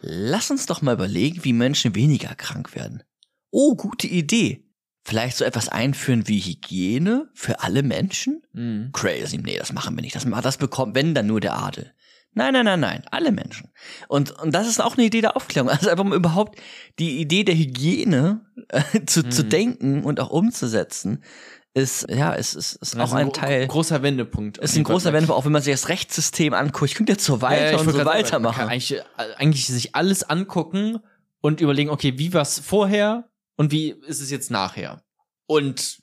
lass 0.00 0.50
uns 0.50 0.66
doch 0.66 0.82
mal 0.82 0.94
überlegen, 0.94 1.44
wie 1.44 1.52
Menschen 1.52 1.94
weniger 1.94 2.34
krank 2.34 2.74
werden. 2.74 3.02
Oh, 3.50 3.76
gute 3.76 4.06
Idee. 4.06 4.64
Vielleicht 5.04 5.38
so 5.38 5.44
etwas 5.44 5.70
einführen 5.70 6.28
wie 6.28 6.40
Hygiene 6.40 7.30
für 7.32 7.60
alle 7.60 7.82
Menschen? 7.82 8.42
Mhm. 8.52 8.90
Crazy, 8.92 9.38
nee, 9.38 9.56
das 9.56 9.72
machen 9.72 9.96
wir 9.96 10.02
nicht. 10.02 10.14
Das, 10.14 10.26
das 10.42 10.58
bekommt, 10.58 10.94
wenn 10.94 11.14
dann 11.14 11.26
nur 11.26 11.40
der 11.40 11.56
Adel. 11.56 11.94
Nein, 12.34 12.52
nein, 12.52 12.64
nein, 12.66 12.78
nein, 12.80 13.02
alle 13.10 13.32
Menschen. 13.32 13.70
Und, 14.06 14.30
und 14.30 14.52
das 14.54 14.68
ist 14.68 14.80
auch 14.80 14.96
eine 14.96 15.06
Idee 15.06 15.20
der 15.22 15.36
Aufklärung. 15.36 15.70
Also 15.70 15.90
einfach 15.90 16.04
mal 16.04 16.14
überhaupt 16.16 16.60
die 16.98 17.18
Idee 17.20 17.42
der 17.44 17.54
Hygiene 17.56 18.42
äh, 18.68 19.04
zu, 19.06 19.28
zu 19.28 19.44
Mhm. 19.44 19.48
denken 19.48 20.04
und 20.04 20.20
auch 20.20 20.30
umzusetzen, 20.30 21.24
ist, 21.74 22.06
ja, 22.10 22.32
ist, 22.32 22.54
ist, 22.54 22.74
ist 22.76 22.96
Also 22.96 23.12
auch 23.14 23.16
ein 23.18 23.26
gro- 23.26 23.32
Teil. 23.32 23.66
Großer 23.66 24.02
Wendepunkt. 24.02 24.58
ist 24.58 24.76
ein 24.76 24.84
großer 24.84 25.12
Wendepunkt, 25.12 25.40
auch 25.40 25.44
wenn 25.44 25.52
man 25.52 25.62
sich 25.62 25.72
das 25.72 25.88
Rechtssystem 25.88 26.52
anguckt. 26.54 26.90
Ich 26.90 26.96
könnte 26.96 27.12
jetzt 27.12 27.24
so 27.24 27.40
weiter 27.40 27.56
Ja, 27.66 27.70
ja, 27.72 27.80
ich 27.80 27.86
und 27.86 27.92
so 27.92 28.04
weitermachen. 28.04 28.42
Man 28.42 28.54
kann 28.54 28.68
eigentlich, 28.68 28.94
äh, 28.94 29.02
eigentlich 29.36 29.66
sich 29.66 29.94
alles 29.94 30.22
angucken 30.24 30.98
und 31.40 31.60
überlegen, 31.60 31.90
okay, 31.90 32.14
wie 32.18 32.32
war's 32.34 32.58
vorher 32.58 33.28
und 33.56 33.70
wie 33.72 33.90
ist 34.06 34.20
es 34.20 34.30
jetzt 34.30 34.50
nachher? 34.50 35.02
Und 35.46 35.98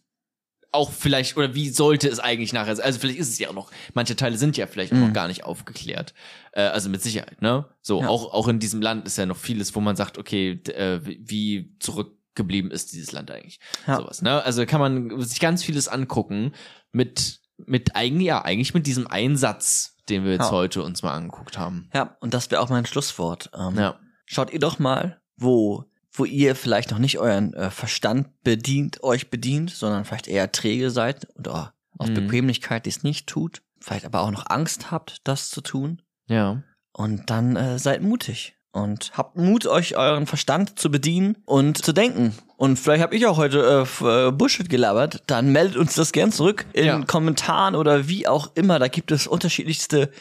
auch 0.75 0.91
vielleicht, 0.91 1.35
oder 1.37 1.55
wie 1.55 1.69
sollte 1.69 2.07
es 2.07 2.19
eigentlich 2.19 2.53
nachher 2.53 2.75
sein? 2.75 2.85
Also 2.85 2.99
vielleicht 2.99 3.19
ist 3.19 3.29
es 3.29 3.39
ja 3.39 3.49
auch 3.49 3.53
noch, 3.53 3.71
manche 3.93 4.15
Teile 4.15 4.37
sind 4.37 4.55
ja 4.57 4.67
vielleicht 4.67 4.93
auch 4.93 4.97
Mhm. 4.97 5.07
noch 5.07 5.13
gar 5.13 5.27
nicht 5.27 5.43
aufgeklärt. 5.43 6.13
Äh, 6.51 6.61
also 6.63 6.89
mit 6.89 7.01
Sicherheit, 7.01 7.41
ne? 7.41 7.65
So, 7.81 8.01
Ja. 8.01 8.07
auch, 8.09 8.33
auch 8.33 8.47
in 8.47 8.59
diesem 8.59 8.81
Land 8.81 9.07
ist 9.07 9.17
ja 9.17 9.25
noch 9.25 9.37
vieles, 9.37 9.75
wo 9.75 9.79
man 9.81 9.95
sagt, 9.95 10.17
okay, 10.17 10.51
äh, 10.67 10.99
wie- 11.05 11.19
wie 11.25 11.75
zurückgeblieben 11.79 12.69
ist 12.71 12.93
dieses 12.93 13.11
Land 13.11 13.31
eigentlich? 13.31 13.59
Ja. 13.87 13.97
Sowas, 13.97 14.21
ne? 14.21 14.43
Also 14.43 14.65
kann 14.65 14.79
man 14.81 15.21
sich 15.21 15.39
ganz 15.39 15.63
vieles 15.63 15.87
angucken 15.87 16.53
mit, 16.91 17.39
mit 17.57 17.95
eigentlich, 17.95 18.27
ja, 18.27 18.43
eigentlich 18.43 18.73
mit 18.73 18.85
diesem 18.87 19.07
Einsatz, 19.07 19.95
den 20.09 20.23
wir 20.23 20.33
jetzt 20.33 20.45
Ja. 20.45 20.51
heute 20.51 20.83
uns 20.83 21.01
mal 21.03 21.13
angeguckt 21.13 21.57
haben. 21.57 21.89
Ja, 21.93 22.15
und 22.19 22.33
das 22.33 22.51
wäre 22.51 22.61
auch 22.61 22.69
mein 22.69 22.85
Schlusswort. 22.85 23.49
Ähm, 23.57 23.75
Ja. 23.77 23.99
Schaut 24.27 24.51
ihr 24.51 24.59
doch 24.59 24.79
mal, 24.79 25.19
wo, 25.37 25.85
wo 26.17 26.25
ihr 26.25 26.55
vielleicht 26.55 26.91
noch 26.91 26.99
nicht 26.99 27.19
euren 27.19 27.53
äh, 27.53 27.69
Verstand 27.71 28.27
bedient, 28.43 29.03
euch 29.03 29.29
bedient, 29.29 29.69
sondern 29.71 30.05
vielleicht 30.05 30.27
eher 30.27 30.51
träge 30.51 30.89
seid 30.89 31.27
oder 31.37 31.73
aus 31.97 32.09
Mhm. 32.09 32.15
Bequemlichkeit 32.15 32.85
dies 32.85 33.03
nicht 33.03 33.27
tut, 33.27 33.61
vielleicht 33.79 34.05
aber 34.05 34.21
auch 34.21 34.31
noch 34.31 34.49
Angst 34.49 34.91
habt, 34.91 35.19
das 35.23 35.49
zu 35.49 35.61
tun. 35.61 36.01
Ja. 36.27 36.63
Und 36.91 37.29
dann 37.29 37.55
äh, 37.55 37.79
seid 37.79 38.01
mutig 38.01 38.55
und 38.71 39.11
habt 39.15 39.37
Mut, 39.37 39.65
euch 39.65 39.95
euren 39.97 40.27
Verstand 40.27 40.77
zu 40.77 40.91
bedienen 40.91 41.37
und 41.45 41.83
zu 41.83 41.93
denken. 41.93 42.35
Und 42.57 42.77
vielleicht 42.77 43.03
habe 43.03 43.15
ich 43.15 43.25
auch 43.25 43.37
heute 43.37 43.85
äh, 44.01 44.05
äh, 44.27 44.31
Bullshit 44.31 44.69
gelabert. 44.69 45.23
Dann 45.27 45.51
meldet 45.51 45.77
uns 45.77 45.95
das 45.95 46.11
gern 46.11 46.31
zurück 46.31 46.65
in 46.73 46.85
Ja. 46.85 47.01
Kommentaren 47.03 47.75
oder 47.75 48.07
wie 48.07 48.27
auch 48.27 48.51
immer. 48.55 48.79
Da 48.79 48.87
gibt 48.87 49.11
es 49.11 49.27
unterschiedlichste 49.27 50.11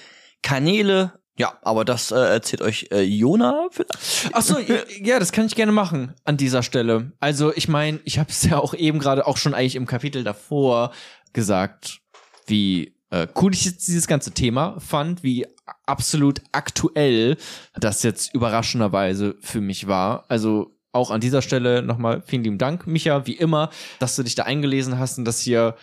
Kanäle. 0.42 1.12
Ja, 1.37 1.59
aber 1.62 1.85
das 1.85 2.12
äh, 2.12 2.14
erzählt 2.14 2.62
euch 2.62 2.89
äh, 2.93 3.03
Jona 3.03 3.66
vielleicht. 3.70 4.30
Ach 4.32 4.43
so, 4.43 4.57
ja, 4.59 5.18
das 5.18 5.32
kann 5.32 5.47
ich 5.47 5.57
gerne 5.57 5.72
machen 5.72 6.14
an 6.24 6.37
dieser 6.37 6.62
Stelle. 6.62 7.12
Also 7.18 7.53
ich 7.55 7.68
meine, 7.68 7.99
ich 8.05 8.18
habe 8.18 8.30
es 8.30 8.45
ja 8.45 8.59
auch 8.59 8.72
eben 8.74 9.01
gerade 9.01 9.26
auch 9.26 9.37
schon 9.37 9.53
eigentlich 9.53 9.74
im 9.74 9.87
Kapitel 9.87 10.22
davor 10.22 10.93
gesagt, 11.32 12.01
wie 12.47 12.95
äh, 13.11 13.26
cool 13.41 13.53
ich 13.53 13.64
jetzt 13.64 13.89
dieses 13.89 14.07
ganze 14.07 14.30
Thema 14.30 14.78
fand, 14.78 15.24
wie 15.24 15.47
absolut 15.87 16.41
aktuell 16.53 17.37
das 17.74 18.05
jetzt 18.05 18.32
überraschenderweise 18.32 19.37
für 19.41 19.61
mich 19.61 19.89
war. 19.89 20.24
Also 20.28 20.76
auch 20.93 21.11
an 21.11 21.20
dieser 21.20 21.43
Stelle 21.43 21.82
nochmal 21.82 22.22
vielen 22.24 22.45
lieben 22.45 22.59
Dank, 22.59 22.87
Micha, 22.87 23.26
wie 23.26 23.35
immer, 23.35 23.70
dass 23.99 24.14
du 24.14 24.22
dich 24.22 24.37
da 24.37 24.45
eingelesen 24.45 24.99
hast 24.99 25.18
und 25.18 25.24
dass 25.24 25.41
hier 25.41 25.74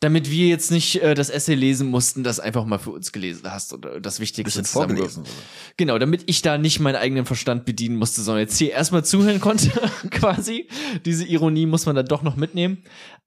damit 0.00 0.30
wir 0.30 0.48
jetzt 0.48 0.70
nicht 0.70 1.02
äh, 1.02 1.14
das 1.14 1.28
Essay 1.28 1.54
lesen 1.54 1.88
mussten, 1.88 2.24
das 2.24 2.40
einfach 2.40 2.64
mal 2.64 2.78
für 2.78 2.90
uns 2.90 3.12
gelesen 3.12 3.50
hast 3.52 3.74
oder 3.74 4.00
das 4.00 4.18
Wichtigste 4.18 4.62
Bisschen 4.62 4.64
vorgelesen. 4.64 5.24
Genau, 5.76 5.98
damit 5.98 6.24
ich 6.26 6.40
da 6.40 6.56
nicht 6.56 6.80
meinen 6.80 6.96
eigenen 6.96 7.26
Verstand 7.26 7.66
bedienen 7.66 7.96
musste, 7.96 8.22
sondern 8.22 8.40
jetzt 8.40 8.56
hier 8.56 8.72
erstmal 8.72 9.04
zuhören 9.04 9.40
konnte, 9.40 9.70
quasi. 10.10 10.68
Diese 11.04 11.26
Ironie 11.26 11.66
muss 11.66 11.84
man 11.84 11.94
dann 11.94 12.06
doch 12.06 12.22
noch 12.22 12.36
mitnehmen. 12.36 12.82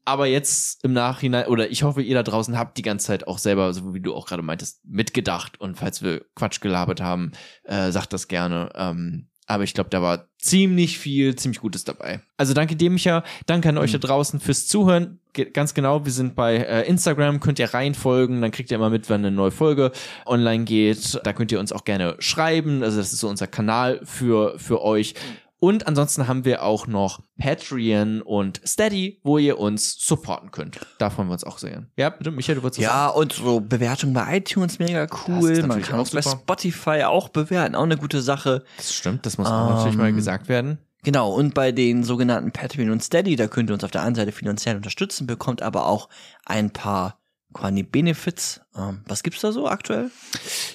Aber 0.06 0.26
jetzt 0.26 0.84
im 0.84 0.92
Nachhinein, 0.94 1.48
oder 1.48 1.70
ich 1.70 1.84
hoffe, 1.84 2.02
ihr 2.02 2.16
da 2.16 2.24
draußen 2.24 2.58
habt 2.58 2.78
die 2.78 2.82
ganze 2.82 3.08
Zeit 3.08 3.28
auch 3.28 3.38
selber, 3.38 3.74
so 3.74 3.94
wie 3.94 4.02
du 4.02 4.14
auch 4.14 4.26
gerade 4.26 4.42
meintest, 4.42 4.84
mitgedacht. 4.84 5.62
Und 5.62 5.78
falls 5.78 6.02
wir 6.02 6.26
Quatsch 6.36 6.60
gelabert 6.60 7.02
haben, 7.02 7.32
äh, 7.64 7.92
sagt 7.92 8.12
das 8.12 8.28
gerne. 8.28 8.72
Ähm, 8.76 9.28
aber 9.46 9.64
ich 9.64 9.74
glaube, 9.74 9.90
da 9.90 10.02
war 10.02 10.28
ziemlich 10.38 10.98
viel, 10.98 11.36
ziemlich 11.36 11.60
Gutes 11.60 11.84
dabei. 11.84 12.22
Also 12.38 12.54
danke 12.54 12.76
dir, 12.76 12.90
Micha. 12.90 13.24
Danke 13.46 13.70
an 13.70 13.78
euch 13.78 13.92
da 13.92 13.98
draußen 13.98 14.40
fürs 14.40 14.68
Zuhören. 14.68 15.20
Ge 15.34 15.50
ganz 15.52 15.74
genau, 15.74 16.06
wir 16.06 16.12
sind 16.12 16.36
bei 16.36 16.58
äh, 16.58 16.88
Instagram, 16.88 17.40
könnt 17.40 17.60
ihr 17.60 17.74
reinfolgen, 17.74 18.42
dann 18.42 18.52
kriegt 18.52 18.72
ihr 18.72 18.76
immer 18.76 18.90
mit, 18.90 19.10
wenn 19.10 19.26
eine 19.26 19.32
neue 19.36 19.52
Folge 19.52 19.92
online 20.26 20.64
geht. 20.64 21.20
Da 21.24 21.34
könnt 21.34 21.52
ihr 21.52 21.60
uns 21.60 21.72
auch 21.72 21.84
gerne 21.84 22.16
schreiben. 22.20 22.84
Also 22.84 22.98
das 22.98 23.12
ist 23.12 23.20
so 23.20 23.30
unser 23.30 23.48
Kanal 23.48 24.02
für, 24.04 24.58
für 24.60 24.82
euch. 24.82 25.16
Und 25.64 25.88
ansonsten 25.88 26.28
haben 26.28 26.44
wir 26.44 26.62
auch 26.62 26.88
noch 26.88 27.22
Patreon 27.38 28.22
und 28.22 28.60
Steady, 28.68 29.22
wo 29.24 29.38
ihr 29.38 29.58
uns 29.58 29.96
supporten 29.98 30.52
könnt. 30.52 30.82
Da 31.00 31.10
freuen 31.10 31.30
wir 31.30 31.34
uns 31.36 31.46
auch 31.46 31.58
sehr. 31.58 31.86
Ja, 31.96 32.10
bitte, 32.10 32.32
Michael, 32.32 32.56
du 32.56 32.64
würdest 32.64 32.80
was 32.80 32.86
Ja, 32.86 33.08
und 33.08 33.32
so 33.32 33.62
Bewertungen 33.62 34.14
bei 34.14 34.40
iTunes 34.40 34.78
mega 34.80 35.08
cool. 35.26 35.64
Man 35.64 35.82
kann 35.82 35.96
auch 35.96 36.00
uns 36.00 36.12
bei. 36.12 36.22
Spotify 36.22 37.04
auch 37.06 37.30
bewerten, 37.30 37.76
auch 37.76 37.84
eine 37.84 37.96
gute 37.96 38.22
Sache. 38.22 38.66
Das 38.76 38.94
stimmt, 38.94 39.26
das 39.26 39.38
muss 39.38 39.48
auch 39.48 39.70
natürlich 39.70 39.96
mal 39.96 40.10
Ähm, 40.10 40.18
gesagt 40.18 40.50
werden. 40.50 40.80
Genau, 41.04 41.32
und 41.32 41.54
bei 41.54 41.72
den 41.72 42.04
sogenannten 42.04 42.52
Patreon 42.52 42.90
und 42.90 43.02
Steady, 43.02 43.38
da 43.38 43.48
könnt 43.48 43.70
ihr 43.70 43.74
uns 43.74 43.86
auf 43.86 43.92
der 43.92 44.02
einen 44.04 44.16
Seite 44.16 44.34
finanziell 44.34 44.76
unterstützen, 44.76 45.28
bekommt 45.28 45.62
aber 45.62 45.86
auch 45.86 46.10
ein 46.46 46.72
paar 46.72 47.23
quasi 47.54 47.84
Benefits. 47.84 48.62
Ähm, 48.76 49.02
was 49.06 49.24
gibt's 49.24 49.42
da 49.42 49.52
so 49.52 49.68
aktuell? 49.68 50.10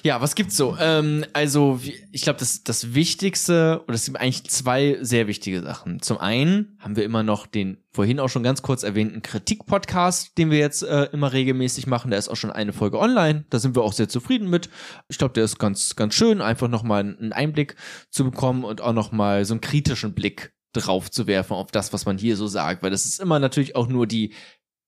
Ja, 0.03 0.21
was 0.21 0.35
gibt's 0.35 0.55
so? 0.55 0.77
Ähm, 0.79 1.25
also, 1.33 1.79
ich 2.11 2.21
glaube, 2.21 2.39
das, 2.39 2.63
das 2.63 2.93
Wichtigste, 2.93 3.81
oder 3.87 3.95
es 3.95 4.05
gibt 4.05 4.19
eigentlich 4.19 4.45
zwei 4.45 4.97
sehr 5.01 5.27
wichtige 5.27 5.61
Sachen. 5.61 6.01
Zum 6.01 6.17
einen 6.17 6.77
haben 6.79 6.95
wir 6.95 7.03
immer 7.03 7.23
noch 7.23 7.45
den 7.45 7.77
vorhin 7.91 8.19
auch 8.19 8.29
schon 8.29 8.43
ganz 8.43 8.61
kurz 8.61 8.83
erwähnten 8.83 9.21
Kritik-Podcast, 9.21 10.37
den 10.37 10.51
wir 10.51 10.59
jetzt 10.59 10.83
äh, 10.83 11.05
immer 11.11 11.33
regelmäßig 11.33 11.87
machen. 11.87 12.11
Da 12.11 12.17
ist 12.17 12.29
auch 12.29 12.35
schon 12.35 12.51
eine 12.51 12.73
Folge 12.73 12.99
online. 12.99 13.45
Da 13.49 13.59
sind 13.59 13.75
wir 13.75 13.83
auch 13.83 13.93
sehr 13.93 14.09
zufrieden 14.09 14.49
mit. 14.49 14.69
Ich 15.09 15.17
glaube, 15.17 15.33
der 15.33 15.43
ist 15.43 15.59
ganz, 15.59 15.95
ganz 15.95 16.13
schön, 16.13 16.41
einfach 16.41 16.67
nochmal 16.67 17.01
einen 17.01 17.33
Einblick 17.33 17.75
zu 18.09 18.23
bekommen 18.23 18.63
und 18.63 18.81
auch 18.81 18.93
nochmal 18.93 19.45
so 19.45 19.53
einen 19.53 19.61
kritischen 19.61 20.13
Blick 20.13 20.53
drauf 20.73 21.09
zu 21.09 21.27
werfen 21.27 21.53
auf 21.53 21.71
das, 21.71 21.93
was 21.93 22.05
man 22.05 22.17
hier 22.17 22.37
so 22.37 22.47
sagt, 22.47 22.83
weil 22.83 22.91
das 22.91 23.05
ist 23.05 23.19
immer 23.19 23.39
natürlich 23.39 23.75
auch 23.75 23.87
nur 23.87 24.05
die 24.05 24.33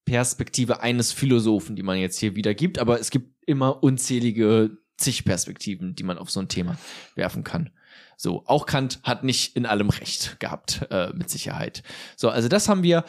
Perspektive 0.05 0.81
eines 0.81 1.11
Philosophen, 1.11 1.75
die 1.75 1.83
man 1.83 1.97
jetzt 1.97 2.19
hier 2.19 2.35
wieder 2.35 2.53
gibt, 2.53 2.79
aber 2.79 2.99
es 2.99 3.11
gibt 3.11 3.35
immer 3.45 3.83
unzählige 3.83 4.77
zig 4.97 5.25
Perspektiven, 5.25 5.95
die 5.95 6.03
man 6.03 6.17
auf 6.17 6.29
so 6.29 6.39
ein 6.39 6.47
Thema 6.47 6.77
werfen 7.15 7.43
kann. 7.43 7.71
So, 8.17 8.43
auch 8.45 8.65
Kant 8.67 8.99
hat 9.03 9.23
nicht 9.23 9.55
in 9.55 9.65
allem 9.65 9.89
recht 9.89 10.39
gehabt, 10.39 10.85
äh, 10.91 11.11
mit 11.13 11.29
Sicherheit. 11.29 11.81
So, 12.15 12.29
also 12.29 12.47
das 12.47 12.69
haben 12.69 12.83
wir. 12.83 13.03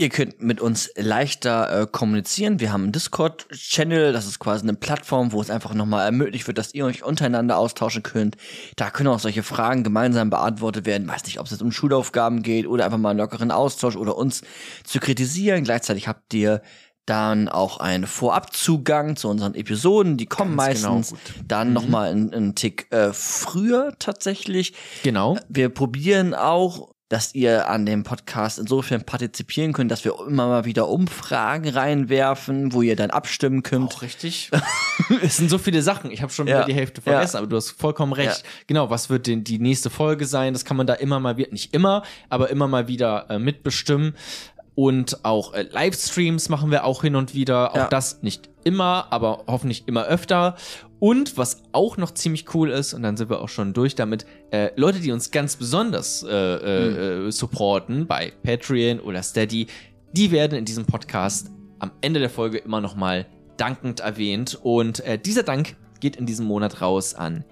Ihr 0.00 0.08
könnt 0.08 0.40
mit 0.40 0.62
uns 0.62 0.90
leichter 0.96 1.82
äh, 1.82 1.86
kommunizieren. 1.86 2.58
Wir 2.58 2.72
haben 2.72 2.84
einen 2.84 2.92
Discord-Channel, 2.92 4.14
das 4.14 4.26
ist 4.26 4.38
quasi 4.38 4.62
eine 4.62 4.72
Plattform, 4.72 5.32
wo 5.32 5.42
es 5.42 5.50
einfach 5.50 5.74
nochmal 5.74 6.06
ermöglicht 6.06 6.46
wird, 6.46 6.56
dass 6.56 6.72
ihr 6.72 6.86
euch 6.86 7.04
untereinander 7.04 7.58
austauschen 7.58 8.02
könnt. 8.02 8.38
Da 8.76 8.88
können 8.88 9.10
auch 9.10 9.18
solche 9.18 9.42
Fragen 9.42 9.84
gemeinsam 9.84 10.30
beantwortet 10.30 10.86
werden. 10.86 11.06
Weiß 11.06 11.26
nicht, 11.26 11.38
ob 11.38 11.44
es 11.44 11.52
jetzt 11.52 11.60
um 11.60 11.70
Schulaufgaben 11.70 12.42
geht 12.42 12.66
oder 12.66 12.86
einfach 12.86 12.96
mal 12.96 13.10
einen 13.10 13.18
lockeren 13.18 13.50
Austausch 13.50 13.94
oder 13.94 14.16
uns 14.16 14.40
zu 14.84 15.00
kritisieren. 15.00 15.64
Gleichzeitig 15.64 16.08
habt 16.08 16.32
ihr 16.32 16.62
dann 17.04 17.50
auch 17.50 17.78
einen 17.78 18.06
Vorabzugang 18.06 19.16
zu 19.16 19.28
unseren 19.28 19.54
Episoden, 19.54 20.16
die 20.16 20.24
kommen 20.24 20.56
Ganz 20.56 20.80
genau, 20.80 20.94
meistens 20.94 21.10
genau 21.10 21.44
dann 21.46 21.68
mhm. 21.68 21.74
noch 21.74 21.92
einen, 21.92 22.32
einen 22.32 22.54
Tick 22.54 22.90
äh, 22.90 23.12
früher 23.12 23.92
tatsächlich. 23.98 24.72
Genau. 25.02 25.36
Wir 25.50 25.68
probieren 25.68 26.32
auch 26.32 26.94
dass 27.10 27.34
ihr 27.34 27.68
an 27.68 27.86
dem 27.86 28.04
Podcast 28.04 28.60
insofern 28.60 29.02
partizipieren 29.02 29.72
könnt, 29.72 29.90
dass 29.90 30.04
wir 30.04 30.14
immer 30.26 30.46
mal 30.46 30.64
wieder 30.64 30.88
Umfragen 30.88 31.68
reinwerfen, 31.68 32.72
wo 32.72 32.82
ihr 32.82 32.94
dann 32.94 33.10
abstimmen 33.10 33.64
könnt. 33.64 33.96
Auch 33.96 34.02
richtig. 34.02 34.48
es 35.22 35.36
sind 35.36 35.50
so 35.50 35.58
viele 35.58 35.82
Sachen. 35.82 36.12
Ich 36.12 36.22
habe 36.22 36.32
schon 36.32 36.46
ja. 36.46 36.58
wieder 36.58 36.66
die 36.66 36.74
Hälfte 36.74 37.02
vergessen, 37.02 37.34
ja. 37.34 37.40
aber 37.40 37.48
du 37.48 37.56
hast 37.56 37.70
vollkommen 37.70 38.12
recht. 38.12 38.44
Ja. 38.44 38.50
Genau, 38.68 38.90
was 38.90 39.10
wird 39.10 39.26
denn 39.26 39.42
die 39.42 39.58
nächste 39.58 39.90
Folge 39.90 40.24
sein? 40.24 40.52
Das 40.52 40.64
kann 40.64 40.76
man 40.76 40.86
da 40.86 40.94
immer 40.94 41.18
mal 41.18 41.36
wieder, 41.36 41.50
nicht 41.50 41.74
immer, 41.74 42.04
aber 42.28 42.48
immer 42.48 42.68
mal 42.68 42.86
wieder 42.86 43.28
äh, 43.28 43.40
mitbestimmen. 43.40 44.14
Und 44.76 45.24
auch 45.24 45.52
äh, 45.52 45.62
Livestreams 45.62 46.48
machen 46.48 46.70
wir 46.70 46.84
auch 46.84 47.02
hin 47.02 47.16
und 47.16 47.34
wieder. 47.34 47.74
Auch 47.74 47.88
das 47.88 48.22
nicht 48.22 48.48
immer, 48.62 49.08
aber 49.10 49.44
hoffentlich 49.48 49.88
immer 49.88 50.04
öfter. 50.04 50.54
Und 51.00 51.38
was 51.38 51.62
auch 51.72 51.96
noch 51.96 52.12
ziemlich 52.12 52.54
cool 52.54 52.70
ist, 52.70 52.92
und 52.94 53.02
dann 53.02 53.16
sind 53.16 53.30
wir 53.30 53.40
auch 53.40 53.48
schon 53.48 53.72
durch 53.72 53.94
damit, 53.94 54.26
äh, 54.52 54.70
Leute, 54.76 55.00
die 55.00 55.10
uns 55.12 55.30
ganz 55.30 55.56
besonders 55.56 56.22
äh, 56.22 57.24
mhm. 57.24 57.30
supporten 57.30 58.06
bei 58.06 58.32
Patreon 58.42 59.00
oder 59.00 59.22
Steady, 59.22 59.66
die 60.12 60.30
werden 60.30 60.58
in 60.58 60.64
diesem 60.66 60.84
Podcast 60.84 61.50
am 61.78 61.90
Ende 62.02 62.20
der 62.20 62.30
Folge 62.30 62.58
immer 62.58 62.80
noch 62.80 62.94
mal 62.94 63.26
dankend 63.56 64.00
erwähnt. 64.00 64.58
Und 64.62 65.00
äh, 65.00 65.18
dieser 65.18 65.42
Dank 65.42 65.76
geht 66.00 66.16
in 66.16 66.26
diesem 66.26 66.46
Monat 66.46 66.80
raus 66.80 67.14
an 67.14 67.44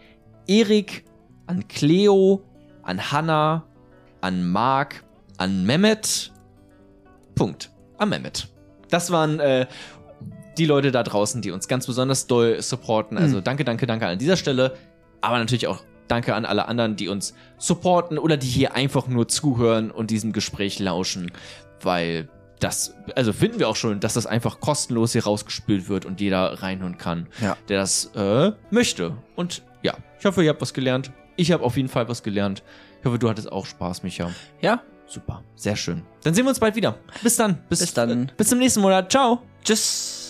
Erik, 0.46 1.05
an 1.46 1.66
Cleo, 1.68 2.42
an 2.82 3.11
Hannah, 3.11 3.66
an 4.20 4.51
Mark, 4.51 5.05
an 5.36 5.64
Mehmet. 5.64 6.32
Punkt. 7.34 7.70
An 7.96 8.11
Mehmet. 8.11 8.49
Das 8.90 9.11
waren 9.11 9.38
äh, 9.40 9.66
die 10.59 10.66
Leute 10.66 10.90
da 10.90 11.02
draußen, 11.02 11.42
die 11.42 11.50
uns 11.50 11.68
ganz 11.68 11.86
besonders 11.86 12.26
doll 12.26 12.61
supporten. 12.61 13.16
Also 13.16 13.38
mhm. 13.38 13.44
danke, 13.44 13.64
danke, 13.64 13.86
danke 13.86 14.06
an 14.06 14.18
dieser 14.18 14.36
Stelle. 14.36 14.76
Aber 15.20 15.38
natürlich 15.38 15.66
auch 15.66 15.82
danke 16.09 16.34
an 16.34 16.44
alle 16.44 16.68
anderen, 16.68 16.96
die 16.96 17.09
uns 17.09 17.34
supporten 17.59 18.18
oder 18.18 18.36
die 18.36 18.46
hier 18.46 18.74
einfach 18.74 19.09
nur 19.09 19.28
zuhören 19.28 19.90
und 19.90 20.11
diesem 20.11 20.32
Gespräch 20.32 20.78
lauschen, 20.78 21.32
weil 21.82 22.28
das, 22.61 22.94
also 23.14 23.32
finden 23.32 23.61
wir 23.61 23.68
auch 23.68 23.76
schon, 23.76 24.00
dass 24.00 24.14
das 24.14 24.26
einfach 24.26 24.61
kostenlos 24.61 25.12
hier 25.12 25.24
rausgespült 25.24 25.88
wird 25.88 26.04
und 26.04 26.20
jeder 26.20 26.62
reinhören 26.62 26.98
kann, 26.98 27.28
ja. 27.40 27.56
der 27.68 27.78
das 27.78 28.11
äh, 28.16 28.52
möchte. 28.70 29.16
Und 29.36 29.62
ja, 29.82 29.94
ich 30.18 30.24
hoffe, 30.24 30.42
ihr 30.42 30.50
habt 30.50 30.61
was 30.61 30.74
gelernt. 30.74 31.12
Ich 31.36 31.52
habe 31.52 31.62
auf 31.62 31.76
jeden 31.76 31.88
Fall 31.88 32.09
was 32.09 32.22
gelernt. 32.22 32.64
Ich 33.00 33.06
hoffe, 33.06 33.18
du 33.18 33.28
hattest 33.28 33.52
auch 33.52 33.66
Spaß, 33.66 34.02
Micha. 34.02 34.30
Ja. 34.61 34.82
Super, 35.06 35.42
sehr 35.54 35.74
schön. 35.74 36.02
Dann 36.22 36.34
sehen 36.34 36.44
wir 36.44 36.50
uns 36.50 36.61
bald 36.61 36.76
wieder. 36.76 36.98
Bis 37.22 37.36
dann. 37.36 37.59
Bis, 37.70 37.78
bis 37.78 37.94
dann. 37.94 38.24
Äh, 38.24 38.32
bis 38.36 38.48
zum 38.48 38.59
nächsten 38.59 38.82
Monat. 38.82 39.11
Ciao. 39.11 39.40
Tschüss. 39.64 40.27